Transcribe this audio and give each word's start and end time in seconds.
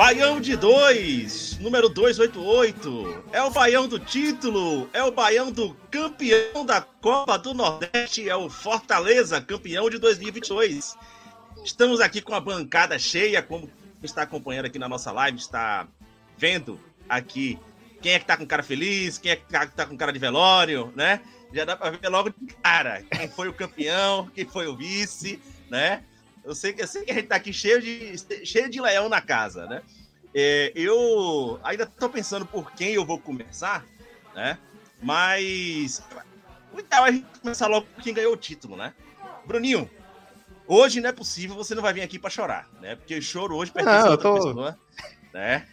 Baião 0.00 0.40
de 0.40 0.56
dois, 0.56 1.58
número 1.58 1.86
288. 1.86 3.24
É 3.32 3.42
o 3.42 3.50
baião 3.50 3.86
do 3.86 3.98
título, 3.98 4.88
é 4.94 5.04
o 5.04 5.12
baião 5.12 5.52
do 5.52 5.76
campeão 5.90 6.64
da 6.64 6.80
Copa 6.80 7.38
do 7.38 7.52
Nordeste, 7.52 8.26
é 8.26 8.34
o 8.34 8.48
Fortaleza, 8.48 9.42
campeão 9.42 9.90
de 9.90 9.98
2022. 9.98 10.96
Estamos 11.62 12.00
aqui 12.00 12.22
com 12.22 12.34
a 12.34 12.40
bancada 12.40 12.98
cheia, 12.98 13.42
como 13.42 13.70
está 14.02 14.22
acompanhando 14.22 14.64
aqui 14.64 14.78
na 14.78 14.88
nossa 14.88 15.12
live, 15.12 15.36
está 15.36 15.86
vendo 16.34 16.80
aqui 17.06 17.58
quem 18.00 18.12
é 18.12 18.18
que 18.18 18.24
tá 18.24 18.38
com 18.38 18.46
cara 18.46 18.62
feliz, 18.62 19.18
quem 19.18 19.32
é 19.32 19.36
que 19.36 19.52
tá, 19.52 19.66
tá 19.66 19.84
com 19.84 19.98
cara 19.98 20.14
de 20.14 20.18
velório, 20.18 20.90
né? 20.96 21.20
Já 21.52 21.66
dá 21.66 21.76
para 21.76 21.90
ver 21.90 22.08
logo 22.08 22.30
de 22.30 22.54
cara 22.54 23.02
quem 23.02 23.28
foi 23.28 23.48
o 23.48 23.52
campeão, 23.52 24.30
quem 24.34 24.46
foi 24.46 24.66
o 24.66 24.74
vice, 24.74 25.38
né? 25.68 26.04
Eu 26.44 26.54
sei 26.54 26.72
que, 26.72 26.82
eu 26.82 26.86
sei 26.86 27.04
que 27.04 27.10
a 27.10 27.14
gente 27.14 27.28
tá 27.28 27.36
aqui 27.36 27.52
cheio 27.52 27.80
de, 27.80 28.46
cheio 28.46 28.68
de 28.68 28.80
leão 28.80 29.08
na 29.08 29.20
casa, 29.20 29.66
né? 29.66 29.82
É, 30.34 30.72
eu 30.74 31.58
ainda 31.62 31.86
tô 31.86 32.08
pensando 32.08 32.46
por 32.46 32.72
quem 32.72 32.92
eu 32.92 33.04
vou 33.04 33.18
começar, 33.18 33.84
né? 34.34 34.58
Mas 35.02 36.02
o 36.72 36.78
ideal 36.78 37.06
é 37.06 37.08
a 37.08 37.12
gente 37.12 37.26
começar 37.40 37.66
logo 37.66 37.86
por 37.86 38.02
quem 38.02 38.14
ganhou 38.14 38.32
o 38.32 38.36
título, 38.36 38.76
né? 38.76 38.94
Bruninho, 39.44 39.90
hoje 40.66 41.00
não 41.00 41.08
é 41.08 41.12
possível, 41.12 41.56
você 41.56 41.74
não 41.74 41.82
vai 41.82 41.92
vir 41.92 42.02
aqui 42.02 42.18
para 42.18 42.30
chorar, 42.30 42.68
né? 42.80 42.96
Porque 42.96 43.20
choro 43.20 43.56
hoje 43.56 43.72
pertence 43.72 43.98
não, 43.98 44.06
a 44.06 44.10
outra 44.10 44.28
tô... 44.28 44.34
pessoa, 44.34 44.78
né? 45.32 45.66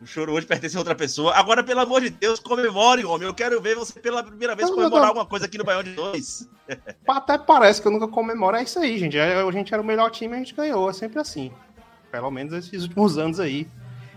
O 0.00 0.06
choro 0.06 0.32
hoje 0.32 0.46
pertence 0.46 0.76
a 0.76 0.80
outra 0.80 0.94
pessoa. 0.94 1.34
Agora, 1.34 1.62
pelo 1.62 1.80
amor 1.80 2.00
de 2.00 2.10
Deus, 2.10 2.40
comemore, 2.40 3.04
homem. 3.04 3.28
Eu 3.28 3.34
quero 3.34 3.60
ver 3.60 3.76
você 3.76 4.00
pela 4.00 4.22
primeira 4.22 4.56
vez 4.56 4.68
comemorar 4.68 5.08
alguma 5.08 5.26
coisa 5.26 5.46
aqui 5.46 5.56
no 5.56 5.64
Baião 5.64 5.82
de 5.82 5.92
Dois. 5.92 6.48
Até 7.06 7.38
parece 7.38 7.80
que 7.80 7.86
eu 7.86 7.92
nunca 7.92 8.08
comemoro. 8.08 8.56
É 8.56 8.64
isso 8.64 8.78
aí, 8.80 8.98
gente. 8.98 9.16
É, 9.16 9.40
a 9.40 9.50
gente 9.52 9.72
era 9.72 9.82
o 9.82 9.86
melhor 9.86 10.10
time 10.10 10.34
e 10.34 10.36
a 10.36 10.38
gente 10.38 10.54
ganhou. 10.54 10.90
É 10.90 10.92
sempre 10.92 11.20
assim. 11.20 11.52
Pelo 12.10 12.30
menos 12.30 12.52
esses 12.52 12.82
últimos 12.82 13.16
anos 13.16 13.38
aí. 13.38 13.68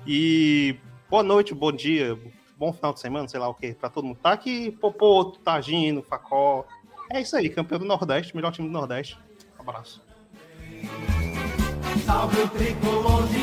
E 0.08 0.76
boa 1.10 1.22
noite, 1.24 1.54
bom 1.54 1.72
dia, 1.72 2.18
bom 2.58 2.74
final 2.74 2.94
de 2.94 3.00
semana, 3.00 3.28
sei 3.28 3.40
lá 3.40 3.48
o 3.48 3.54
que, 3.54 3.74
pra 3.74 3.90
todo 3.90 4.06
mundo. 4.06 4.18
Tá 4.22 4.34
aqui, 4.34 4.72
Popoto, 4.72 5.40
Tagino, 5.40 6.02
Facó. 6.02 6.66
É 7.12 7.22
isso 7.22 7.36
aí, 7.36 7.50
campeão 7.50 7.80
do 7.80 7.86
Nordeste, 7.86 8.36
melhor 8.36 8.52
time 8.52 8.68
do 8.68 8.74
Nordeste. 8.74 9.18
Um 9.58 9.62
abraço. 9.62 10.02
Salve 12.06 12.42
o 12.42 12.50
tricolor 12.50 13.28
de 13.28 13.43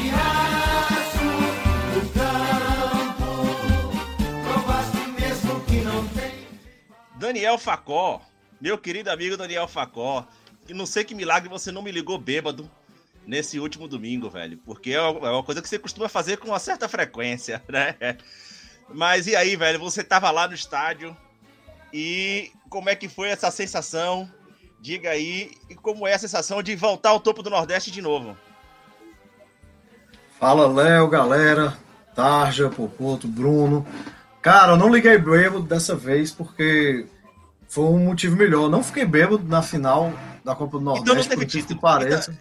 Daniel 7.31 7.57
Facó, 7.59 8.21
meu 8.61 8.77
querido 8.77 9.09
amigo 9.09 9.37
Daniel 9.37 9.69
Facó, 9.69 10.27
que 10.67 10.75
não 10.75 10.85
sei 10.85 11.05
que 11.05 11.15
milagre 11.15 11.49
você 11.49 11.71
não 11.71 11.81
me 11.81 11.93
ligou 11.93 12.19
bêbado 12.19 12.69
nesse 13.25 13.61
último 13.61 13.87
domingo, 13.87 14.29
velho, 14.29 14.59
porque 14.67 14.91
é 14.91 15.01
uma 15.01 15.45
coisa 15.45 15.63
que 15.63 15.69
você 15.69 15.79
costuma 15.79 16.09
fazer 16.09 16.39
com 16.39 16.49
uma 16.49 16.59
certa 16.59 16.89
frequência, 16.89 17.63
né? 17.71 17.95
Mas 18.93 19.29
e 19.29 19.37
aí, 19.37 19.55
velho, 19.55 19.79
você 19.79 20.03
tava 20.03 20.29
lá 20.33 20.49
no 20.49 20.55
estádio 20.55 21.17
e 21.93 22.51
como 22.69 22.91
é 22.91 22.97
que 22.97 23.09
foi 23.09 23.29
essa 23.29 23.49
sensação? 23.53 24.29
Diga 24.81 25.11
aí, 25.11 25.53
e 25.69 25.77
como 25.77 26.09
é 26.09 26.15
a 26.15 26.19
sensação 26.19 26.61
de 26.65 26.75
voltar 26.75 27.11
ao 27.11 27.21
topo 27.21 27.45
do 27.45 27.51
Nordeste 27.51 27.93
de 27.93 28.03
novo? 28.03 28.37
Fala, 30.41 30.67
Léo, 30.67 31.07
galera, 31.07 31.79
Tarja, 32.13 32.69
Popoto, 32.69 33.29
Bruno. 33.29 33.87
Cara, 34.43 34.73
eu 34.73 34.77
não 34.77 34.93
liguei 34.93 35.17
bêbado 35.17 35.63
dessa 35.63 35.95
vez 35.95 36.33
porque 36.33 37.07
foi 37.71 37.85
um 37.85 38.01
motivo 38.01 38.37
melhor. 38.37 38.69
Não 38.69 38.83
fiquei 38.83 39.07
bêbado 39.07 39.45
na 39.45 39.63
final 39.63 40.13
da 40.45 40.57
Copa 40.57 40.79
do 40.79 40.85
Nordeste, 40.85 41.09
então 41.09 41.23
não 41.23 41.29
teve 41.29 41.47
título. 41.47 41.77
que 41.77 41.81
pareça. 41.81 42.37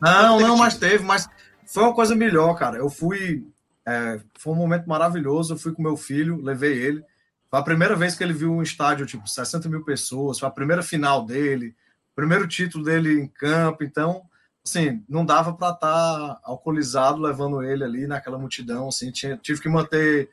Não, 0.00 0.38
não, 0.38 0.48
não 0.48 0.56
mas 0.58 0.76
teve, 0.76 1.02
mas 1.02 1.26
foi 1.66 1.82
uma 1.82 1.94
coisa 1.94 2.14
melhor, 2.14 2.54
cara. 2.54 2.76
Eu 2.76 2.90
fui. 2.90 3.46
É, 3.86 4.20
foi 4.38 4.52
um 4.52 4.56
momento 4.56 4.86
maravilhoso. 4.86 5.54
Eu 5.54 5.58
fui 5.58 5.72
com 5.72 5.82
meu 5.82 5.96
filho, 5.96 6.40
levei 6.42 6.74
ele. 6.74 7.02
Foi 7.50 7.58
a 7.58 7.62
primeira 7.62 7.96
vez 7.96 8.14
que 8.14 8.22
ele 8.22 8.34
viu 8.34 8.52
um 8.52 8.62
estádio, 8.62 9.06
tipo, 9.06 9.26
60 9.26 9.70
mil 9.70 9.82
pessoas. 9.82 10.38
Foi 10.38 10.48
a 10.48 10.52
primeira 10.52 10.82
final 10.82 11.24
dele, 11.24 11.74
primeiro 12.14 12.46
título 12.46 12.84
dele 12.84 13.22
em 13.22 13.26
campo. 13.26 13.84
Então, 13.84 14.22
assim, 14.62 15.02
não 15.08 15.24
dava 15.24 15.54
para 15.54 15.72
estar 15.72 15.88
tá 15.88 16.40
alcoolizado 16.44 17.22
levando 17.22 17.62
ele 17.62 17.84
ali 17.84 18.06
naquela 18.06 18.38
multidão. 18.38 18.88
Assim, 18.88 19.10
tinha, 19.10 19.38
tive 19.38 19.62
que 19.62 19.68
manter 19.68 20.28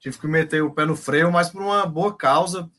tive 0.00 0.18
que 0.18 0.26
meter 0.26 0.62
o 0.62 0.70
pé 0.72 0.84
no 0.84 0.96
freio, 0.96 1.30
mas 1.30 1.50
por 1.50 1.60
uma 1.60 1.84
boa 1.84 2.16
causa, 2.16 2.70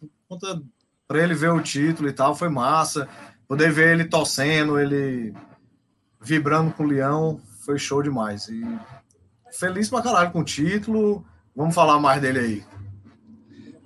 para 1.10 1.24
ele 1.24 1.34
ver 1.34 1.50
o 1.50 1.60
título 1.60 2.08
e 2.08 2.14
tal, 2.14 2.36
foi 2.36 2.50
massa. 2.50 3.10
Poder 3.48 3.72
ver 3.72 3.94
ele 3.94 4.06
torcendo, 4.06 4.80
ele 4.80 5.34
vibrando 6.22 6.72
com 6.72 6.84
o 6.84 6.86
Leão, 6.86 7.42
foi 7.66 7.80
show 7.80 8.04
demais. 8.04 8.48
E 8.48 8.62
feliz 9.52 9.90
pra 9.90 10.04
caralho 10.04 10.30
com 10.30 10.42
o 10.42 10.46
título. 10.46 11.26
Vamos 11.56 11.74
falar 11.74 12.00
mais 12.00 12.22
dele 12.22 12.40
aí. 12.40 12.64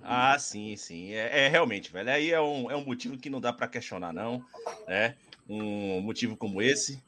Ah, 0.04 0.38
sim, 0.38 0.76
sim. 0.76 1.14
É, 1.14 1.46
é 1.46 1.48
realmente, 1.48 1.94
velho. 1.94 2.10
Aí 2.10 2.30
é 2.30 2.42
um, 2.42 2.70
é 2.70 2.76
um 2.76 2.84
motivo 2.84 3.18
que 3.18 3.30
não 3.30 3.40
dá 3.40 3.54
para 3.54 3.70
questionar, 3.70 4.12
não. 4.12 4.44
Né? 4.86 5.16
Um 5.48 6.02
motivo 6.02 6.36
como 6.36 6.62
esse. 6.62 7.02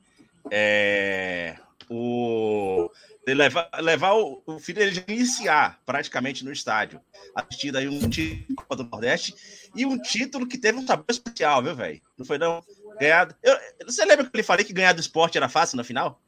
É, 0.49 1.57
o 1.89 2.89
levar, 3.27 3.69
levar 3.79 4.13
o, 4.13 4.41
o 4.45 4.59
filho 4.59 4.79
dele 4.79 5.03
iniciar 5.07 5.79
praticamente 5.85 6.43
no 6.43 6.51
estádio, 6.51 7.01
assistindo 7.33 7.77
aí 7.77 7.87
um 7.87 8.09
título 8.09 8.55
Copa 8.55 8.75
do 8.75 8.83
Nordeste 8.83 9.35
e 9.75 9.85
um 9.85 9.97
título 9.97 10.47
que 10.47 10.57
teve 10.57 10.77
um 10.77 10.85
sabor 10.85 11.05
especial, 11.09 11.63
viu, 11.63 11.75
velho? 11.75 12.01
Não 12.17 12.25
foi 12.25 12.37
não? 12.37 12.63
Ganhado. 12.99 13.35
Eu, 13.41 13.57
você 13.85 14.05
lembra 14.05 14.25
que 14.25 14.31
ele 14.35 14.43
falei 14.43 14.65
que 14.65 14.73
ganhar 14.73 14.93
do 14.93 15.01
esporte 15.01 15.37
era 15.37 15.49
fácil 15.49 15.77
na 15.77 15.83
final? 15.83 16.21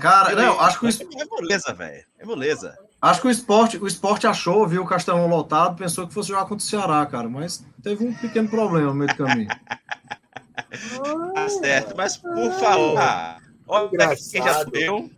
Cara, 0.00 0.32
eu, 0.32 0.36
não, 0.36 0.60
acho 0.60 0.80
que 0.80 0.86
o 0.86 0.88
É 0.88 1.24
moleza, 1.24 1.72
velho. 1.72 2.04
É 2.18 2.24
moleza. 2.24 2.78
Acho 3.00 3.20
que 3.20 3.28
o 3.28 3.30
esporte, 3.30 3.76
o 3.76 3.86
esporte 3.86 4.26
achou, 4.26 4.66
viu 4.66 4.82
o 4.82 4.86
Castelão 4.86 5.26
lotado, 5.28 5.76
pensou 5.76 6.08
que 6.08 6.14
fosse 6.14 6.30
jogar 6.30 6.42
contra 6.42 6.56
o 6.56 6.60
Ceará, 6.68 7.04
cara, 7.06 7.28
mas 7.28 7.64
teve 7.82 8.04
um 8.04 8.12
pequeno 8.14 8.48
problema 8.48 8.88
no 8.88 8.94
meio 8.94 9.10
do 9.10 9.16
caminho. 9.16 9.48
tá 11.34 11.48
certo, 11.48 11.94
mas 11.96 12.16
por 12.16 12.50
falar, 12.58 13.38
olha 13.66 14.16
quem 14.16 14.42
já 14.42 14.64
subiu, 14.64 15.10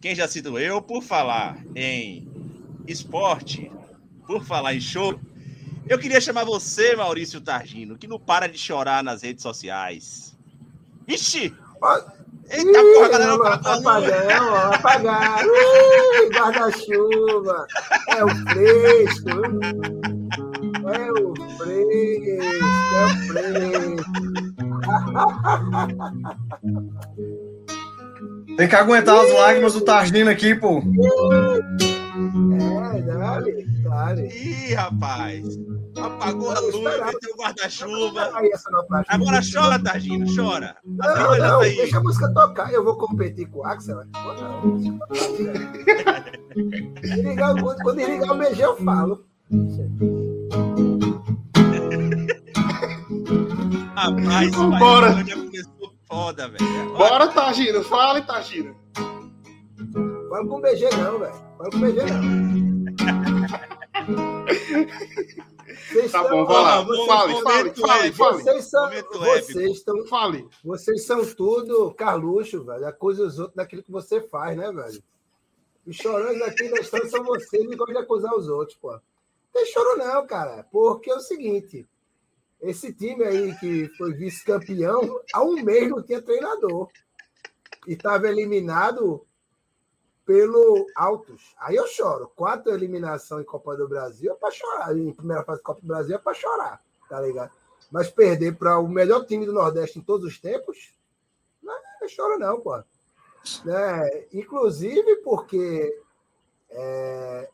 quem 0.00 0.14
já 0.14 0.28
citou 0.28 0.58
eu, 0.58 0.80
por 0.82 1.02
falar 1.02 1.58
em 1.74 2.28
esporte, 2.86 3.70
por 4.26 4.44
falar 4.44 4.74
em 4.74 4.80
show, 4.80 5.18
eu 5.88 5.98
queria 5.98 6.20
chamar 6.20 6.44
você, 6.44 6.96
Maurício 6.96 7.40
Targino, 7.40 7.96
que 7.98 8.06
não 8.06 8.18
para 8.18 8.48
de 8.48 8.58
chorar 8.58 9.02
nas 9.02 9.22
redes 9.22 9.42
sociais. 9.42 10.34
Ixi! 11.06 11.54
Eita 12.50 12.78
Ih, 12.78 12.94
porra, 12.94 13.08
galera, 13.08 13.34
apagão, 13.54 14.54
apagão, 14.72 15.46
Ui, 15.46 16.30
guarda-chuva. 16.30 17.66
É 18.08 18.24
o 18.24 18.28
fresco. 18.28 19.30
É 20.86 21.12
o 21.12 21.34
fresco, 21.56 22.38
é 22.94 23.04
o 23.04 23.08
fresco. 23.28 24.04
Tem 28.56 28.68
que 28.68 28.76
aguentar 28.76 29.18
as 29.18 29.32
lágrimas 29.32 29.72
do 29.72 29.80
Targino 29.80 30.30
aqui, 30.30 30.54
pô. 30.54 30.80
É, 32.94 33.00
dale, 33.02 33.66
dale. 33.82 34.28
Ih, 34.28 34.74
rapaz. 34.74 35.44
Apagou 36.00 36.50
a 36.50 36.60
luz, 36.60 36.74
meteu 36.76 37.34
o 37.34 37.36
guarda-chuva. 37.36 38.30
Agora 39.08 39.40
chora, 39.40 39.78
Targino, 39.78 40.26
chora. 40.34 40.76
Não, 40.84 41.14
não, 41.14 41.38
não 41.38 41.60
tá 41.60 41.64
deixa 41.64 41.98
a 41.98 42.00
música 42.00 42.32
tocar. 42.32 42.72
Eu 42.72 42.84
vou 42.84 42.96
competir 42.96 43.48
com 43.48 43.60
o 43.60 43.64
Axel. 43.64 44.02
Quando 47.82 47.98
ligar 47.98 48.30
o 48.30 48.34
MG, 48.34 48.62
eu 48.64 48.76
falo. 48.76 49.24
Rapaz, 53.96 54.50
Bora. 54.78 55.24
já 55.24 55.34
começou 55.36 55.73
foda, 56.14 56.48
velho. 56.48 56.96
Bora, 56.96 57.28
Tagino. 57.28 57.82
Fala, 57.82 58.22
Tagino. 58.22 58.76
Fala 60.28 60.48
com 60.48 60.60
BG 60.60 60.88
não, 60.96 61.18
velho. 61.18 61.34
Fala 61.58 61.70
com 61.70 61.80
BG 61.80 62.00
não. 62.04 62.54
Vocês 65.88 66.12
tá 66.12 66.22
bom, 66.28 66.44
vai 66.44 66.62
lá. 66.62 66.86
Fale, 67.06 67.42
fale, 67.42 67.74
fale, 67.74 68.12
fale. 68.12 68.42
Vocês 68.42 68.64
são, 68.70 68.90
vocês 69.12 69.76
estão, 69.76 70.06
fale. 70.06 70.48
Vocês 70.64 71.04
são 71.04 71.24
tudo 71.34 71.92
Carluxo, 71.94 72.64
velho. 72.64 72.86
Acusa 72.86 73.24
os 73.24 73.38
outros 73.38 73.56
daquilo 73.56 73.82
que 73.82 73.90
você 73.90 74.20
faz, 74.20 74.56
né, 74.56 74.70
velho? 74.70 75.02
Os 75.86 75.96
chorões 75.96 76.40
aqui 76.42 76.68
da 76.70 76.80
história 76.80 77.08
são 77.08 77.24
vocês 77.24 77.62
e 77.62 77.76
gostam 77.76 77.94
de 77.94 78.02
acusar 78.02 78.34
os 78.34 78.48
outros, 78.48 78.78
pô. 78.78 78.92
Não 78.92 79.00
tem 79.52 79.66
choro 79.66 79.96
não, 79.98 80.26
cara. 80.26 80.66
Porque 80.70 81.10
é 81.10 81.14
o 81.14 81.20
seguinte, 81.20 81.86
esse 82.64 82.92
time 82.92 83.24
aí 83.24 83.54
que 83.58 83.88
foi 83.96 84.14
vice-campeão, 84.14 85.20
há 85.32 85.42
um 85.42 85.62
mês 85.62 85.88
não 85.90 86.02
tinha 86.02 86.22
treinador. 86.22 86.88
E 87.86 87.92
estava 87.92 88.26
eliminado 88.26 89.26
pelo 90.24 90.86
Altos. 90.96 91.54
Aí 91.58 91.76
eu 91.76 91.86
choro. 91.86 92.32
Quatro 92.34 92.72
eliminação 92.72 93.40
em 93.40 93.44
Copa 93.44 93.76
do 93.76 93.86
Brasil 93.86 94.32
é 94.32 94.34
para 94.34 94.50
chorar. 94.50 94.96
Em 94.96 95.12
primeira 95.12 95.44
fase 95.44 95.58
da 95.58 95.64
Copa 95.64 95.82
do 95.82 95.86
Brasil 95.86 96.16
é 96.16 96.18
para 96.18 96.32
chorar, 96.32 96.80
tá 97.08 97.20
ligado? 97.20 97.52
Mas 97.92 98.10
perder 98.10 98.56
para 98.56 98.78
o 98.78 98.88
melhor 98.88 99.26
time 99.26 99.44
do 99.44 99.52
Nordeste 99.52 99.98
em 99.98 100.02
todos 100.02 100.26
os 100.26 100.38
tempos, 100.40 100.94
não 101.62 101.74
é 102.02 102.08
choro 102.08 102.38
não, 102.38 102.60
pô. 102.60 102.82
Né? 103.64 104.26
Inclusive 104.32 105.16
porque 105.16 106.02
é, 106.70 107.50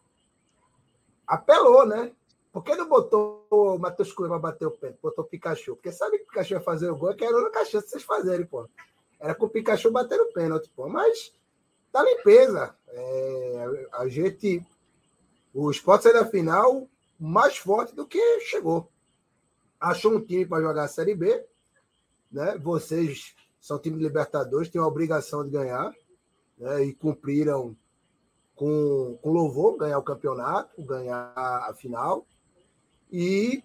apelou, 1.26 1.84
né? 1.84 2.12
Por 2.52 2.64
que 2.64 2.74
não 2.74 2.88
botou 2.88 3.46
o 3.50 3.78
Matheus 3.78 4.12
Cunha 4.12 4.28
para 4.28 4.38
bater 4.38 4.66
o 4.66 4.72
pé? 4.72 4.94
Botou 5.00 5.24
o 5.24 5.28
Pikachu? 5.28 5.76
Porque 5.76 5.92
sabe 5.92 6.18
que 6.18 6.24
o 6.24 6.26
Pikachu 6.26 6.54
ia 6.54 6.60
fazer 6.60 6.90
o 6.90 6.96
gol, 6.96 7.14
que 7.14 7.24
era 7.24 7.36
a 7.36 7.40
única 7.40 7.64
chance 7.64 7.86
de 7.86 7.90
vocês 7.92 8.02
fazerem, 8.02 8.46
pô. 8.46 8.68
Era 9.20 9.34
com 9.34 9.46
o 9.46 9.50
Pikachu 9.50 9.90
batendo 9.90 10.24
o 10.24 10.32
pênalti, 10.32 10.70
pô. 10.74 10.88
Mas 10.88 11.32
da 11.92 12.02
limpeza. 12.02 12.74
É, 12.88 13.88
a 13.92 14.08
gente. 14.08 14.64
O 15.52 15.70
esporte 15.70 16.04
saiu 16.04 16.14
da 16.14 16.26
final 16.26 16.88
mais 17.18 17.56
forte 17.56 17.94
do 17.94 18.06
que 18.06 18.40
chegou. 18.40 18.88
Achou 19.78 20.12
um 20.14 20.24
time 20.24 20.46
para 20.46 20.62
jogar 20.62 20.84
a 20.84 20.88
Série 20.88 21.14
B. 21.14 21.44
Né? 22.30 22.56
Vocês 22.58 23.34
são 23.60 23.78
time 23.78 23.98
de 23.98 24.04
Libertadores, 24.04 24.70
têm 24.70 24.80
a 24.80 24.86
obrigação 24.86 25.44
de 25.44 25.50
ganhar. 25.50 25.92
Né? 26.56 26.84
E 26.84 26.94
cumpriram 26.94 27.76
com, 28.54 29.18
com 29.20 29.30
louvor 29.30 29.76
ganhar 29.76 29.98
o 29.98 30.04
campeonato, 30.04 30.82
ganhar 30.84 31.32
a 31.36 31.74
final. 31.74 32.26
E 33.12 33.62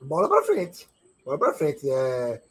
bola 0.00 0.28
para 0.28 0.42
frente. 0.42 0.88
Bola 1.24 1.38
para 1.38 1.54
frente. 1.54 1.88
É, 1.90 2.42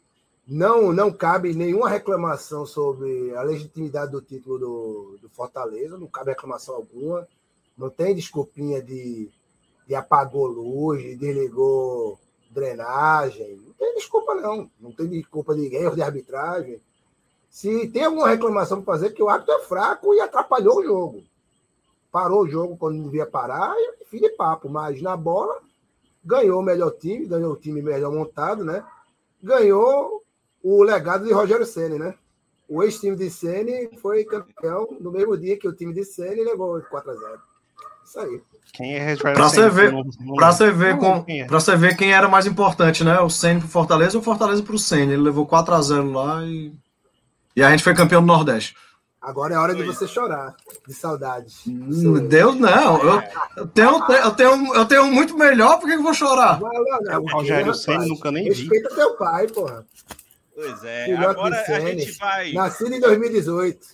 não, 0.46 0.92
não 0.92 1.12
cabe 1.12 1.54
nenhuma 1.54 1.88
reclamação 1.88 2.64
sobre 2.64 3.34
a 3.34 3.42
legitimidade 3.42 4.12
do 4.12 4.20
título 4.20 4.58
do, 4.58 5.18
do 5.22 5.28
Fortaleza, 5.30 5.98
não 5.98 6.06
cabe 6.06 6.30
reclamação 6.30 6.76
alguma. 6.76 7.26
Não 7.76 7.90
tem 7.90 8.14
desculpinha 8.14 8.80
de, 8.80 9.28
de 9.86 9.94
apagou 9.94 10.46
luz, 10.46 11.02
de 11.02 11.16
desligou 11.16 12.18
drenagem. 12.50 13.56
Não 13.56 13.72
tem 13.74 13.94
desculpa, 13.94 14.34
não. 14.34 14.70
Não 14.80 14.92
tem 14.92 15.08
desculpa 15.08 15.54
de 15.54 15.74
erro 15.74 15.94
de 15.94 16.02
arbitragem. 16.02 16.80
Se 17.50 17.88
tem 17.88 18.04
alguma 18.04 18.28
reclamação 18.28 18.82
para 18.82 18.94
fazer, 18.94 19.10
que 19.10 19.22
o 19.22 19.28
árbitro 19.28 19.54
é 19.54 19.60
fraco 19.60 20.14
e 20.14 20.20
atrapalhou 20.20 20.78
o 20.78 20.84
jogo. 20.84 21.24
Parou 22.10 22.42
o 22.42 22.48
jogo 22.48 22.76
quando 22.76 22.96
não 22.96 23.04
devia 23.04 23.26
parar 23.26 23.74
e 23.76 24.04
fim 24.06 24.18
de 24.18 24.30
papo. 24.30 24.68
Mas 24.68 25.02
na 25.02 25.16
bola, 25.16 25.60
ganhou 26.26 26.60
o 26.60 26.64
melhor 26.64 26.90
time, 26.90 27.24
ganhou 27.24 27.52
o 27.52 27.56
time 27.56 27.80
melhor 27.80 28.12
montado, 28.12 28.64
né? 28.64 28.82
Ganhou 29.42 30.20
o 30.62 30.82
legado 30.82 31.24
de 31.24 31.32
Rogério 31.32 31.64
Senna, 31.64 31.96
né? 31.96 32.14
O 32.68 32.82
ex-time 32.82 33.16
de 33.16 33.30
Senna 33.30 33.70
foi 34.02 34.24
campeão 34.24 34.88
no 35.00 35.12
mesmo 35.12 35.38
dia 35.38 35.56
que 35.56 35.68
o 35.68 35.72
time 35.72 35.94
de 35.94 36.04
Senna 36.04 36.42
levou 36.42 36.82
4 36.82 37.10
a 37.10 37.14
0 37.14 37.38
Isso 38.04 38.18
aí. 38.18 38.42
Quem 38.72 38.96
é 38.96 39.14
Pra 39.16 39.48
você 39.48 39.70
ver, 39.70 39.92
pra 40.34 40.52
você 40.52 40.72
ver, 40.72 40.98
com, 40.98 41.24
é. 41.28 41.44
pra 41.44 41.60
você 41.60 41.76
ver 41.76 41.96
quem 41.96 42.12
era 42.12 42.28
mais 42.28 42.44
importante, 42.44 43.04
né? 43.04 43.20
O 43.20 43.30
Senna 43.30 43.60
pro 43.60 43.68
Fortaleza 43.68 44.18
ou 44.18 44.20
o 44.20 44.24
Fortaleza 44.24 44.62
pro 44.62 44.78
Senna. 44.78 45.12
Ele 45.12 45.22
levou 45.22 45.46
4 45.46 45.74
a 45.74 45.80
0 45.80 46.10
lá 46.10 46.44
e. 46.44 46.72
E 47.54 47.62
a 47.62 47.70
gente 47.70 47.84
foi 47.84 47.94
campeão 47.94 48.20
do 48.20 48.26
Nordeste. 48.26 48.74
Agora 49.26 49.54
é 49.54 49.58
hora 49.58 49.74
de 49.74 49.82
você 49.82 50.06
chorar, 50.06 50.54
de 50.86 50.94
saudade. 50.94 51.52
Hum, 51.66 52.28
Deus 52.28 52.54
não. 52.54 53.02
Eu, 53.02 53.22
eu, 53.56 53.66
tenho, 53.66 54.12
eu, 54.12 54.30
tenho, 54.30 54.74
eu 54.76 54.86
tenho 54.86 55.06
muito 55.06 55.36
melhor, 55.36 55.80
por 55.80 55.88
que 55.88 55.96
eu 55.96 56.02
vou 56.04 56.14
chorar? 56.14 56.60
Não, 56.60 56.70
não, 56.70 57.00
não. 57.00 57.22
O 57.22 57.26
Rogério 57.32 57.74
Senna 57.74 58.06
nunca 58.06 58.30
nem 58.30 58.44
vi. 58.44 58.50
Respeita 58.50 58.94
teu 58.94 59.16
pai, 59.16 59.48
porra. 59.48 59.84
Pois 60.54 60.84
é, 60.84 61.06
Filhote 61.06 61.24
agora 61.24 61.56
a 61.66 61.80
gente 61.80 62.12
vai. 62.12 62.52
Nascido 62.52 62.94
em 62.94 63.00
2018. 63.00 63.86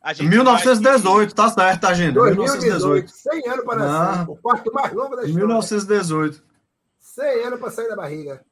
A 0.00 0.14
gente 0.14 0.30
1918, 0.30 1.36
vai... 1.36 1.46
tá 1.46 1.52
certo, 1.52 1.80
tá, 1.82 1.92
gente? 1.92 2.14
1918. 2.14 3.10
100 3.10 3.48
anos 3.50 3.64
para 3.66 3.78
nascer. 3.80 4.20
Ah, 4.20 4.24
o 4.26 4.36
parto 4.36 4.72
mais 4.72 4.92
longo 4.94 5.14
da 5.14 5.24
história. 5.24 5.46
1918. 5.46 6.42
100 6.98 7.44
anos 7.44 7.60
para 7.60 7.70
sair 7.70 7.88
da 7.90 7.96
barriga. 7.96 8.42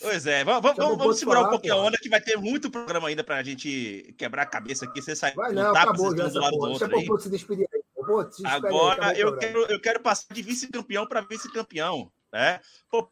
Pois 0.00 0.26
é, 0.26 0.44
vamos, 0.44 0.62
vamos, 0.62 0.98
vamos 0.98 1.18
segurar 1.18 1.40
falar, 1.40 1.48
um 1.48 1.52
pouquinho 1.52 1.74
a 1.74 1.76
onda 1.78 1.96
que 2.00 2.08
vai 2.08 2.20
ter 2.20 2.36
muito 2.36 2.70
programa 2.70 3.08
ainda 3.08 3.24
para 3.24 3.36
a 3.36 3.42
gente 3.42 4.14
quebrar 4.18 4.42
a 4.42 4.46
cabeça 4.46 4.84
aqui. 4.84 5.00
Você 5.00 5.16
sai 5.16 5.32
vai 5.34 5.52
não, 5.52 5.70
acabou 5.70 6.16
já 6.16 6.28
do 6.28 6.38
lado 6.38 6.56
do 6.56 6.70
outro 6.70 6.96
aí. 6.96 7.06
Se 7.20 7.30
despedir 7.30 7.66
aí. 7.72 7.82
Pô, 8.04 8.30
se 8.30 8.46
Agora 8.46 9.08
aí, 9.08 9.20
eu, 9.20 9.36
quero, 9.36 9.62
eu 9.66 9.80
quero 9.80 10.00
passar 10.00 10.32
de 10.32 10.40
vice-campeão 10.40 11.06
para 11.06 11.22
vice-campeão. 11.22 12.10
Né? 12.32 12.60
Pô, 12.88 13.08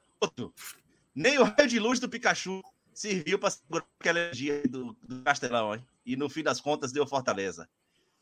nem 1.15 1.39
o 1.39 1.45
raio 1.45 1.69
de 1.69 1.79
luz 1.79 1.99
do 1.99 2.09
Pikachu 2.09 2.63
serviu 2.93 3.39
para 3.39 3.51
segurar 3.51 3.85
aquela 3.99 4.21
energia 4.21 4.63
do, 4.69 4.97
do 5.03 5.23
Castelão, 5.23 5.75
hein? 5.75 5.85
E 6.07 6.17
no 6.17 6.29
fim 6.29 6.43
das 6.43 6.61
contas 6.61 6.93
deu 6.93 7.07
Fortaleza. 7.07 7.69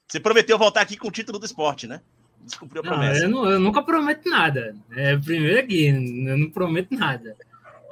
Você 0.09 0.19
prometeu 0.21 0.59
voltar 0.59 0.81
aqui 0.81 0.97
com 0.97 1.09
o 1.09 1.13
título 1.13 1.39
do 1.39 1.47
esporte, 1.47 1.87
né? 1.87 2.01
Descumpriu 2.41 2.81
a 2.81 2.85
promessa. 2.85 3.21
Não, 3.21 3.39
eu, 3.39 3.45
não, 3.45 3.51
eu, 3.51 3.61
nunca 3.61 3.83
prometo 3.83 4.29
nada. 4.29 4.77
É 4.91 5.17
primeiro 5.17 5.61
aqui, 5.61 5.87
eu 5.87 6.39
não 6.39 6.51
prometo 6.51 6.95
nada. 6.95 7.37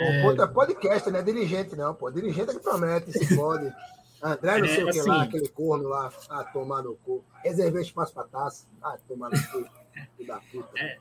É... 0.00 0.26
é 0.26 0.46
podcast, 0.46 1.10
né? 1.10 1.22
Dirigente, 1.22 1.76
não, 1.76 1.94
pô. 1.94 2.10
Dirigente 2.10 2.50
é 2.50 2.54
que 2.54 2.60
promete, 2.60 3.12
se 3.12 3.36
pode. 3.36 3.72
André, 4.22 4.58
não 4.58 4.64
é, 4.66 4.68
sei 4.68 4.80
é, 4.80 4.84
o 4.84 4.90
que 4.90 4.98
assim... 4.98 5.08
lá, 5.08 5.22
aquele 5.22 5.48
corno 5.48 5.88
lá, 5.88 6.12
ah, 6.28 6.44
tomar 6.44 6.82
no 6.82 6.94
cu. 6.96 7.24
Reservei 7.42 7.82
espaço 7.82 8.12
para 8.12 8.24
taça, 8.24 8.66
ah, 8.82 8.96
tomar 9.08 9.30
no 9.30 9.48
cu. 9.48 9.66
É, 10.76 10.98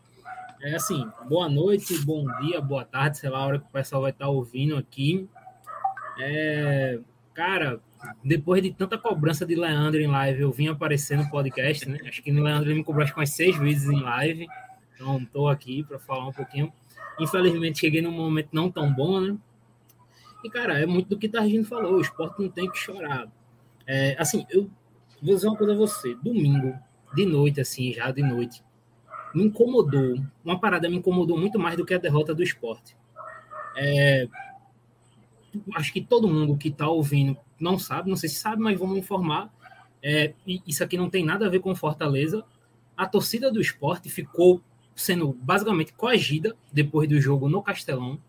é 0.62 0.75
assim, 0.75 1.05
boa 1.27 1.50
noite, 1.50 1.97
bom 2.05 2.25
dia, 2.39 2.62
boa 2.62 2.85
tarde, 2.85 3.17
sei 3.17 3.29
lá 3.29 3.39
a 3.39 3.45
hora 3.45 3.59
que 3.59 3.65
o 3.65 3.71
pessoal 3.71 4.03
vai 4.03 4.12
estar 4.12 4.29
ouvindo 4.29 4.77
aqui. 4.77 5.29
É, 6.17 7.00
cara, 7.33 7.81
depois 8.23 8.63
de 8.63 8.71
tanta 8.71 8.97
cobrança 8.97 9.45
de 9.45 9.55
Leandro 9.55 10.00
em 10.00 10.07
live, 10.07 10.41
eu 10.41 10.51
vim 10.51 10.69
aparecer 10.69 11.17
no 11.17 11.29
podcast, 11.29 11.88
né? 11.89 12.00
Acho 12.07 12.21
que 12.21 12.31
o 12.31 12.43
Leandro 12.43 12.73
me 12.73 12.83
cobrou 12.83 13.05
umas 13.15 13.31
seis 13.31 13.57
vezes 13.57 13.89
em 13.89 14.01
live. 14.01 14.47
Então, 14.99 15.17
estou 15.17 15.47
aqui 15.47 15.81
para 15.81 15.97
falar 15.97 16.27
um 16.27 16.33
pouquinho. 16.33 16.73
Infelizmente, 17.17 17.79
cheguei 17.79 18.01
num 18.01 18.11
momento 18.11 18.49
não 18.51 18.69
tão 18.69 18.93
bom, 18.93 19.21
né? 19.21 19.37
E, 20.43 20.49
cara, 20.49 20.77
é 20.77 20.85
muito 20.85 21.07
do 21.07 21.17
que 21.17 21.29
Targino 21.29 21.63
falou. 21.63 21.93
O 21.93 22.01
esporte 22.01 22.41
não 22.41 22.49
tem 22.49 22.69
que 22.69 22.77
chorar. 22.77 23.29
É, 23.87 24.15
assim, 24.19 24.45
eu 24.49 24.69
vou 25.21 25.35
dizer 25.35 25.47
uma 25.47 25.55
coisa 25.55 25.71
a 25.71 25.77
você. 25.77 26.15
Domingo, 26.15 26.77
de 27.15 27.25
noite, 27.25 27.61
assim, 27.61 27.93
já 27.93 28.11
de 28.11 28.21
noite, 28.21 28.61
me 29.33 29.45
incomodou. 29.45 30.21
Uma 30.43 30.59
parada 30.59 30.89
me 30.89 30.97
incomodou 30.97 31.37
muito 31.37 31.57
mais 31.57 31.77
do 31.77 31.85
que 31.85 31.93
a 31.93 31.97
derrota 31.97 32.35
do 32.35 32.43
esporte. 32.43 32.97
É, 33.77 34.27
acho 35.75 35.93
que 35.93 36.01
todo 36.01 36.27
mundo 36.27 36.57
que 36.57 36.67
está 36.67 36.89
ouvindo 36.89 37.37
não 37.57 37.79
sabe, 37.79 38.09
não 38.09 38.17
sei 38.17 38.27
se 38.27 38.35
sabe, 38.35 38.61
mas 38.61 38.77
vamos 38.77 38.97
informar. 38.97 39.49
É, 40.03 40.33
isso 40.67 40.83
aqui 40.83 40.97
não 40.97 41.09
tem 41.09 41.23
nada 41.23 41.45
a 41.45 41.49
ver 41.49 41.61
com 41.61 41.73
Fortaleza. 41.73 42.43
A 42.97 43.07
torcida 43.07 43.49
do 43.49 43.61
esporte 43.61 44.09
ficou 44.09 44.61
sendo 44.99 45.31
basicamente 45.33 45.93
coagida 45.93 46.55
depois 46.71 47.07
do 47.07 47.19
jogo 47.21 47.47
no 47.47 47.61
Castelão 47.61 48.19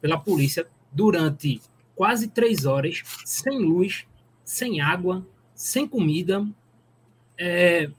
pela 0.00 0.18
polícia 0.18 0.66
durante 0.92 1.60
quase 1.94 2.28
três 2.28 2.66
horas, 2.66 3.02
sem 3.24 3.58
luz, 3.58 4.04
sem 4.44 4.80
água, 4.80 5.26
sem 5.54 5.86
comida. 5.88 6.46
É, 7.38 7.90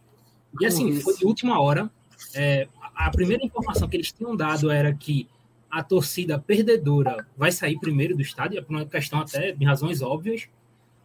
e 0.59 0.65
assim, 0.65 0.99
foi 1.01 1.17
de 1.17 1.25
última 1.25 1.59
hora. 1.59 1.89
É, 2.35 2.67
a 2.95 3.09
primeira 3.09 3.43
informação 3.43 3.87
que 3.87 3.97
eles 3.97 4.11
tinham 4.11 4.35
dado 4.35 4.69
era 4.69 4.93
que 4.93 5.27
a 5.69 5.81
torcida 5.81 6.37
perdedora 6.37 7.27
vai 7.35 7.51
sair 7.51 7.79
primeiro 7.79 8.15
do 8.15 8.21
estádio, 8.21 8.59
é 8.59 8.61
por 8.61 8.75
uma 8.75 8.85
questão 8.85 9.19
até 9.19 9.51
de 9.51 9.65
razões 9.65 10.03
óbvias. 10.03 10.47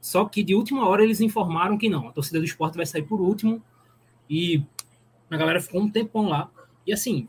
Só 0.00 0.26
que 0.26 0.44
de 0.44 0.54
última 0.54 0.86
hora 0.86 1.02
eles 1.02 1.22
informaram 1.22 1.78
que 1.78 1.88
não, 1.88 2.08
a 2.08 2.12
torcida 2.12 2.38
do 2.38 2.44
esporte 2.44 2.76
vai 2.76 2.84
sair 2.84 3.02
por 3.02 3.20
último. 3.20 3.62
E 4.28 4.62
a 5.30 5.36
galera 5.36 5.60
ficou 5.60 5.80
um 5.80 5.90
tempão 5.90 6.28
lá. 6.28 6.50
E 6.88 6.92
assim, 6.92 7.28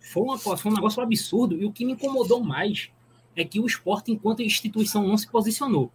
foi, 0.00 0.22
uma, 0.22 0.38
foi 0.38 0.70
um 0.70 0.74
negócio 0.74 1.02
absurdo. 1.02 1.56
E 1.56 1.64
o 1.64 1.72
que 1.72 1.82
me 1.82 1.92
incomodou 1.92 2.44
mais 2.44 2.90
é 3.34 3.42
que 3.42 3.58
o 3.58 3.64
esporte, 3.64 4.12
enquanto 4.12 4.42
instituição, 4.42 5.08
não 5.08 5.16
se 5.16 5.26
posicionou. 5.26 5.90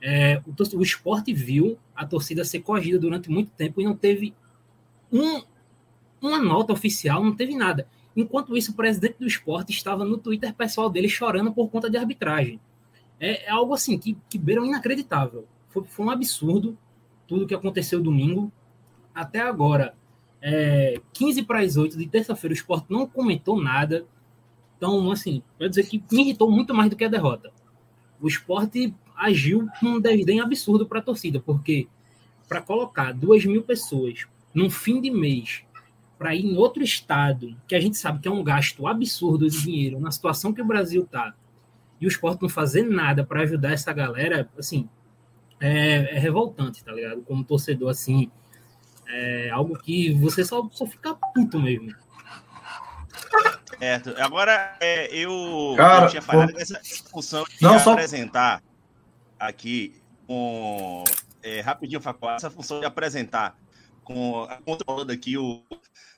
É, 0.00 0.40
o, 0.46 0.78
o 0.78 0.82
esporte 0.82 1.32
viu 1.32 1.76
a 1.92 2.06
torcida 2.06 2.44
ser 2.44 2.60
corrigida 2.60 3.00
durante 3.00 3.28
muito 3.28 3.50
tempo 3.50 3.80
e 3.80 3.84
não 3.84 3.96
teve 3.96 4.32
um, 5.12 5.42
uma 6.20 6.38
nota 6.38 6.72
oficial, 6.72 7.24
não 7.24 7.34
teve 7.34 7.56
nada. 7.56 7.88
Enquanto 8.14 8.56
isso, 8.56 8.70
o 8.70 8.74
presidente 8.74 9.16
do 9.18 9.26
esporte 9.26 9.72
estava 9.72 10.04
no 10.04 10.16
Twitter 10.16 10.54
pessoal 10.54 10.88
dele 10.88 11.08
chorando 11.08 11.52
por 11.52 11.68
conta 11.68 11.90
de 11.90 11.96
arbitragem. 11.96 12.60
É, 13.18 13.46
é 13.46 13.50
algo 13.50 13.74
assim 13.74 13.98
que, 13.98 14.16
que 14.28 14.38
beira 14.38 14.64
inacreditável. 14.64 15.48
Foi, 15.68 15.82
foi, 15.82 16.06
um 16.06 16.10
absurdo 16.10 16.78
tudo 17.26 17.46
que 17.46 17.54
aconteceu 17.54 18.00
domingo. 18.00 18.52
Até 19.12 19.40
agora, 19.40 19.94
é, 20.48 21.00
15 21.12 21.42
para 21.42 21.58
as 21.58 21.76
8 21.76 21.98
de 21.98 22.06
terça-feira, 22.06 22.52
o 22.52 22.56
esporte 22.56 22.86
não 22.88 23.04
comentou 23.04 23.60
nada. 23.60 24.06
Então, 24.76 25.10
assim, 25.10 25.42
pode 25.58 25.70
dizer 25.70 25.88
que 25.88 26.00
me 26.12 26.22
irritou 26.22 26.48
muito 26.48 26.72
mais 26.72 26.88
do 26.88 26.94
que 26.94 27.04
a 27.04 27.08
derrota. 27.08 27.50
O 28.20 28.28
esporte 28.28 28.94
agiu 29.16 29.66
com 29.80 29.86
um 29.86 30.00
desdém 30.00 30.38
absurdo 30.38 30.86
para 30.86 31.00
a 31.00 31.02
torcida, 31.02 31.40
porque 31.40 31.88
para 32.46 32.62
colocar 32.62 33.12
duas 33.12 33.44
mil 33.44 33.64
pessoas 33.64 34.28
num 34.54 34.70
fim 34.70 35.00
de 35.00 35.10
mês 35.10 35.64
para 36.16 36.32
ir 36.32 36.46
em 36.46 36.56
outro 36.56 36.80
estado, 36.80 37.56
que 37.66 37.74
a 37.74 37.80
gente 37.80 37.96
sabe 37.96 38.20
que 38.20 38.28
é 38.28 38.30
um 38.30 38.44
gasto 38.44 38.86
absurdo 38.86 39.50
de 39.50 39.60
dinheiro, 39.60 39.98
na 39.98 40.12
situação 40.12 40.52
que 40.52 40.62
o 40.62 40.66
Brasil 40.66 41.02
está, 41.02 41.34
e 42.00 42.06
o 42.06 42.08
esporte 42.08 42.40
não 42.40 42.48
fazer 42.48 42.84
nada 42.84 43.24
para 43.24 43.42
ajudar 43.42 43.72
essa 43.72 43.92
galera, 43.92 44.48
assim, 44.56 44.88
é, 45.58 46.16
é, 46.16 46.18
revoltante, 46.20 46.84
tá 46.84 46.92
ligado? 46.92 47.22
Como 47.22 47.42
torcedor, 47.42 47.90
assim, 47.90 48.30
é 49.08 49.50
algo 49.50 49.78
que 49.78 50.12
você 50.14 50.44
só, 50.44 50.68
só 50.72 50.86
fica 50.86 51.14
puto 51.34 51.60
mesmo. 51.60 51.94
Certo. 53.78 54.14
Agora, 54.18 54.76
é, 54.80 55.14
eu, 55.14 55.74
Cara, 55.76 56.06
eu 56.06 56.10
tinha 56.10 56.22
falado 56.22 56.52
pô... 56.52 56.58
dessa 56.58 56.80
discussão 56.80 57.44
de 57.44 57.62
não, 57.62 57.78
só... 57.78 57.92
apresentar 57.92 58.62
aqui 59.38 60.00
com. 60.26 61.04
É, 61.42 61.60
rapidinho, 61.60 62.00
Facó, 62.00 62.32
essa 62.32 62.50
função 62.50 62.80
de 62.80 62.86
apresentar 62.86 63.56
com 64.02 64.48
controlando 64.64 65.12
aqui 65.12 65.36
o, 65.36 65.62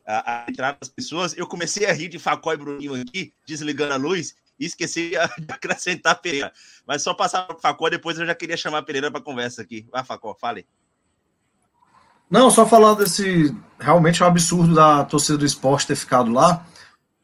a, 0.07 0.45
a, 0.45 0.47
entrada 0.49 0.79
das 0.81 0.89
pessoas, 0.89 1.37
eu 1.37 1.47
comecei 1.47 1.87
a 1.87 1.93
rir 1.93 2.09
de 2.09 2.19
Facó 2.19 2.53
e 2.53 2.57
Bruninho 2.57 2.95
aqui, 2.95 3.35
desligando 3.47 3.93
a 3.93 3.97
luz, 3.97 4.35
e 4.59 4.65
esqueci 4.65 5.11
de 5.39 5.53
acrescentar 5.53 6.21
Pereira. 6.21 6.53
Mas 6.87 7.03
só 7.03 7.13
passar 7.13 7.43
para 7.43 7.57
o 7.57 7.61
Facó, 7.61 7.89
depois 7.91 8.19
eu 8.19 8.27
já 8.27 8.35
queria 8.35 8.57
chamar 8.57 8.79
a 8.79 8.83
Pereira 8.83 9.11
para 9.11 9.21
conversa 9.21 9.63
aqui. 9.63 9.87
Vai, 9.91 10.05
Facó, 10.05 10.35
fale. 10.35 10.67
Não, 12.31 12.51
só 12.51 12.67
falar 12.67 12.95
desse. 12.95 13.55
Realmente 13.79 14.23
é 14.23 14.25
um 14.25 14.29
absurdo 14.29 14.75
da 14.75 15.05
torcida 15.05 15.39
do 15.39 15.47
esporte 15.47 15.87
ter 15.87 15.97
ficado 15.97 16.33
lá. 16.33 16.67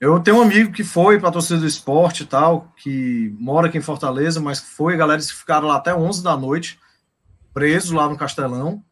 Eu 0.00 0.20
tenho 0.20 0.38
um 0.38 0.42
amigo 0.42 0.72
que 0.72 0.84
foi 0.84 1.18
para 1.18 1.28
a 1.28 1.32
torcida 1.32 1.60
do 1.60 1.66
esporte 1.66 2.22
e 2.22 2.26
tal, 2.26 2.72
que 2.76 3.34
mora 3.38 3.68
aqui 3.68 3.78
em 3.78 3.82
Fortaleza, 3.82 4.40
mas 4.40 4.60
foi, 4.60 4.96
galera, 4.96 5.20
que 5.20 5.32
ficaram 5.32 5.68
lá 5.68 5.76
até 5.76 5.94
11 5.94 6.22
da 6.22 6.36
noite, 6.36 6.78
presos 7.52 7.90
lá 7.90 8.08
no 8.08 8.16
Castelão. 8.16 8.82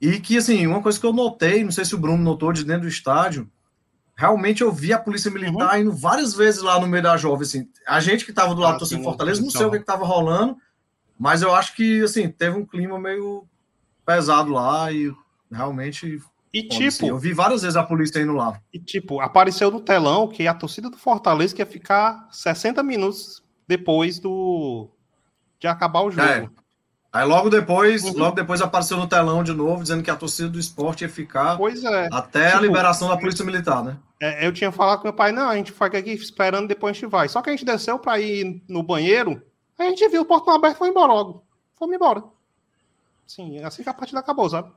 E 0.00 0.20
que, 0.20 0.36
assim, 0.36 0.66
uma 0.66 0.82
coisa 0.82 0.98
que 0.98 1.06
eu 1.06 1.12
notei, 1.12 1.64
não 1.64 1.70
sei 1.70 1.84
se 1.84 1.94
o 1.94 1.98
Bruno 1.98 2.22
notou 2.22 2.52
de 2.52 2.64
dentro 2.64 2.82
do 2.82 2.88
estádio, 2.88 3.50
realmente 4.16 4.62
eu 4.62 4.72
vi 4.72 4.92
a 4.92 4.98
polícia 4.98 5.30
militar 5.30 5.74
uhum. 5.74 5.80
indo 5.82 5.92
várias 5.92 6.34
vezes 6.34 6.62
lá 6.62 6.80
no 6.80 6.86
meio 6.86 7.02
da 7.02 7.16
jovem, 7.16 7.42
assim. 7.42 7.68
A 7.86 8.00
gente 8.00 8.24
que 8.24 8.30
estava 8.30 8.54
do 8.54 8.60
lado 8.60 8.70
ah, 8.70 8.74
do 8.74 8.78
torcida 8.80 9.02
Fortaleza, 9.02 9.40
não 9.40 9.50
sei 9.50 9.66
o 9.66 9.70
que 9.70 9.76
estava 9.76 10.04
rolando, 10.04 10.56
mas 11.18 11.42
eu 11.42 11.54
acho 11.54 11.74
que, 11.74 12.02
assim, 12.02 12.28
teve 12.28 12.56
um 12.56 12.66
clima 12.66 12.98
meio 12.98 13.44
pesado 14.04 14.52
lá 14.52 14.90
e 14.90 15.12
realmente 15.50 16.20
e 16.52 16.62
tipo, 16.62 17.06
eu 17.06 17.18
vi 17.18 17.32
várias 17.32 17.62
vezes 17.62 17.76
a 17.76 17.82
polícia 17.82 18.20
indo 18.20 18.32
lá. 18.32 18.60
E 18.72 18.78
tipo, 18.78 19.20
apareceu 19.20 19.70
no 19.70 19.80
telão 19.80 20.28
que 20.28 20.46
a 20.46 20.54
torcida 20.54 20.88
do 20.88 20.96
Fortaleza 20.96 21.54
quer 21.54 21.66
ficar 21.66 22.26
60 22.32 22.82
minutos 22.82 23.42
depois 23.66 24.18
do 24.18 24.88
de 25.58 25.66
acabar 25.66 26.02
o 26.02 26.10
jogo. 26.10 26.26
É. 26.26 26.48
Aí 27.12 27.24
logo 27.26 27.50
depois, 27.50 28.04
uhum. 28.04 28.16
logo 28.16 28.36
depois 28.36 28.60
apareceu 28.60 28.96
no 28.96 29.06
telão 29.06 29.42
de 29.42 29.52
novo 29.52 29.82
dizendo 29.82 30.02
que 30.02 30.10
a 30.10 30.16
torcida 30.16 30.48
do 30.48 30.58
esporte 30.58 31.02
ia 31.02 31.08
ficar 31.08 31.58
é. 31.58 32.08
até 32.12 32.46
tipo, 32.46 32.58
a 32.58 32.60
liberação 32.60 33.08
da 33.08 33.16
polícia 33.16 33.44
militar, 33.44 33.82
né? 33.82 33.96
É, 34.20 34.46
eu 34.46 34.52
tinha 34.52 34.70
falado 34.70 34.98
com 34.98 35.04
meu 35.04 35.12
pai, 35.12 35.32
não, 35.32 35.48
a 35.48 35.56
gente 35.56 35.72
fica 35.72 35.98
aqui 35.98 36.10
esperando, 36.12 36.68
depois 36.68 36.90
a 36.90 36.94
gente 36.94 37.10
vai. 37.10 37.28
Só 37.28 37.40
que 37.40 37.50
a 37.50 37.52
gente 37.52 37.64
desceu 37.64 37.98
para 37.98 38.20
ir 38.20 38.62
no 38.68 38.82
banheiro, 38.82 39.42
a 39.78 39.84
gente 39.84 40.06
viu 40.08 40.22
o 40.22 40.26
portão 40.26 40.54
aberto 40.54 40.76
e 40.76 40.78
foi 40.78 40.88
embora 40.88 41.12
logo. 41.12 41.44
Fomos 41.74 41.94
embora. 41.94 42.22
Sim, 43.26 43.62
assim 43.62 43.82
que 43.82 43.88
a 43.88 43.94
partida 43.94 44.20
acabou, 44.20 44.48
sabe? 44.48 44.70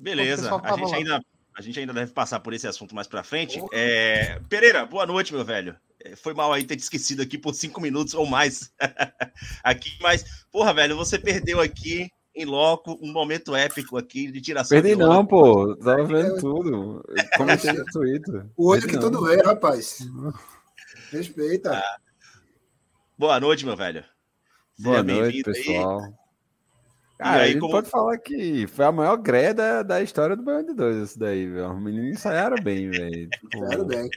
Beleza, 0.00 0.50
a 0.62 0.76
gente, 0.76 0.94
ainda, 0.94 1.24
a 1.54 1.62
gente 1.62 1.78
ainda 1.78 1.92
deve 1.92 2.12
passar 2.12 2.40
por 2.40 2.54
esse 2.54 2.66
assunto 2.66 2.94
mais 2.94 3.06
pra 3.06 3.22
frente. 3.22 3.60
É... 3.70 4.40
Pereira, 4.48 4.86
boa 4.86 5.04
noite, 5.04 5.34
meu 5.34 5.44
velho. 5.44 5.76
É, 6.02 6.16
foi 6.16 6.32
mal 6.32 6.50
aí 6.52 6.64
ter 6.64 6.76
te 6.76 6.80
esquecido 6.82 7.20
aqui 7.20 7.36
por 7.36 7.54
cinco 7.54 7.80
minutos 7.80 8.14
ou 8.14 8.24
mais 8.24 8.72
aqui, 9.62 9.90
mas, 10.00 10.46
porra, 10.50 10.72
velho, 10.72 10.96
você 10.96 11.18
perdeu 11.18 11.60
aqui 11.60 12.10
em 12.34 12.46
loco 12.46 12.98
um 13.02 13.12
momento 13.12 13.54
épico 13.54 13.98
aqui 13.98 14.32
de 14.32 14.40
tiração. 14.40 14.80
Perdi 14.80 14.96
não, 14.96 15.26
pô. 15.26 15.76
Tava 15.76 16.04
vendo 16.04 16.38
tudo. 16.38 17.04
Comentei 17.36 17.72
no 17.72 17.84
Twitter. 17.86 18.46
O 18.56 18.68
olho 18.68 18.86
que 18.86 18.98
tudo 18.98 19.22
vê, 19.24 19.42
rapaz. 19.42 19.98
Respeita. 21.10 21.74
Ah. 21.74 21.96
Boa 23.18 23.38
noite, 23.38 23.66
meu 23.66 23.76
velho. 23.76 24.02
Boa 24.78 25.02
noite, 25.02 25.42
pessoal. 25.42 26.04
Aí. 26.04 26.19
Cara, 27.20 27.42
aí, 27.42 27.42
a 27.42 27.46
gente 27.48 27.60
como... 27.60 27.72
pode 27.72 27.90
falar 27.90 28.16
que 28.16 28.66
foi 28.66 28.84
a 28.86 28.92
maior 28.92 29.16
greda 29.16 29.84
da 29.84 30.00
história 30.00 30.34
do 30.34 30.42
Baião 30.42 30.64
de 30.64 30.72
Dois, 30.72 31.10
isso 31.10 31.18
daí, 31.18 31.46
velho. 31.46 31.70
Os 31.70 31.82
meninos 31.82 32.12
ensaiaram 32.12 32.56
bem, 32.62 32.90
velho. 32.90 33.28
Tipo... 33.28 33.58
Ensaiaram 33.58 33.84
bem. 33.84 34.10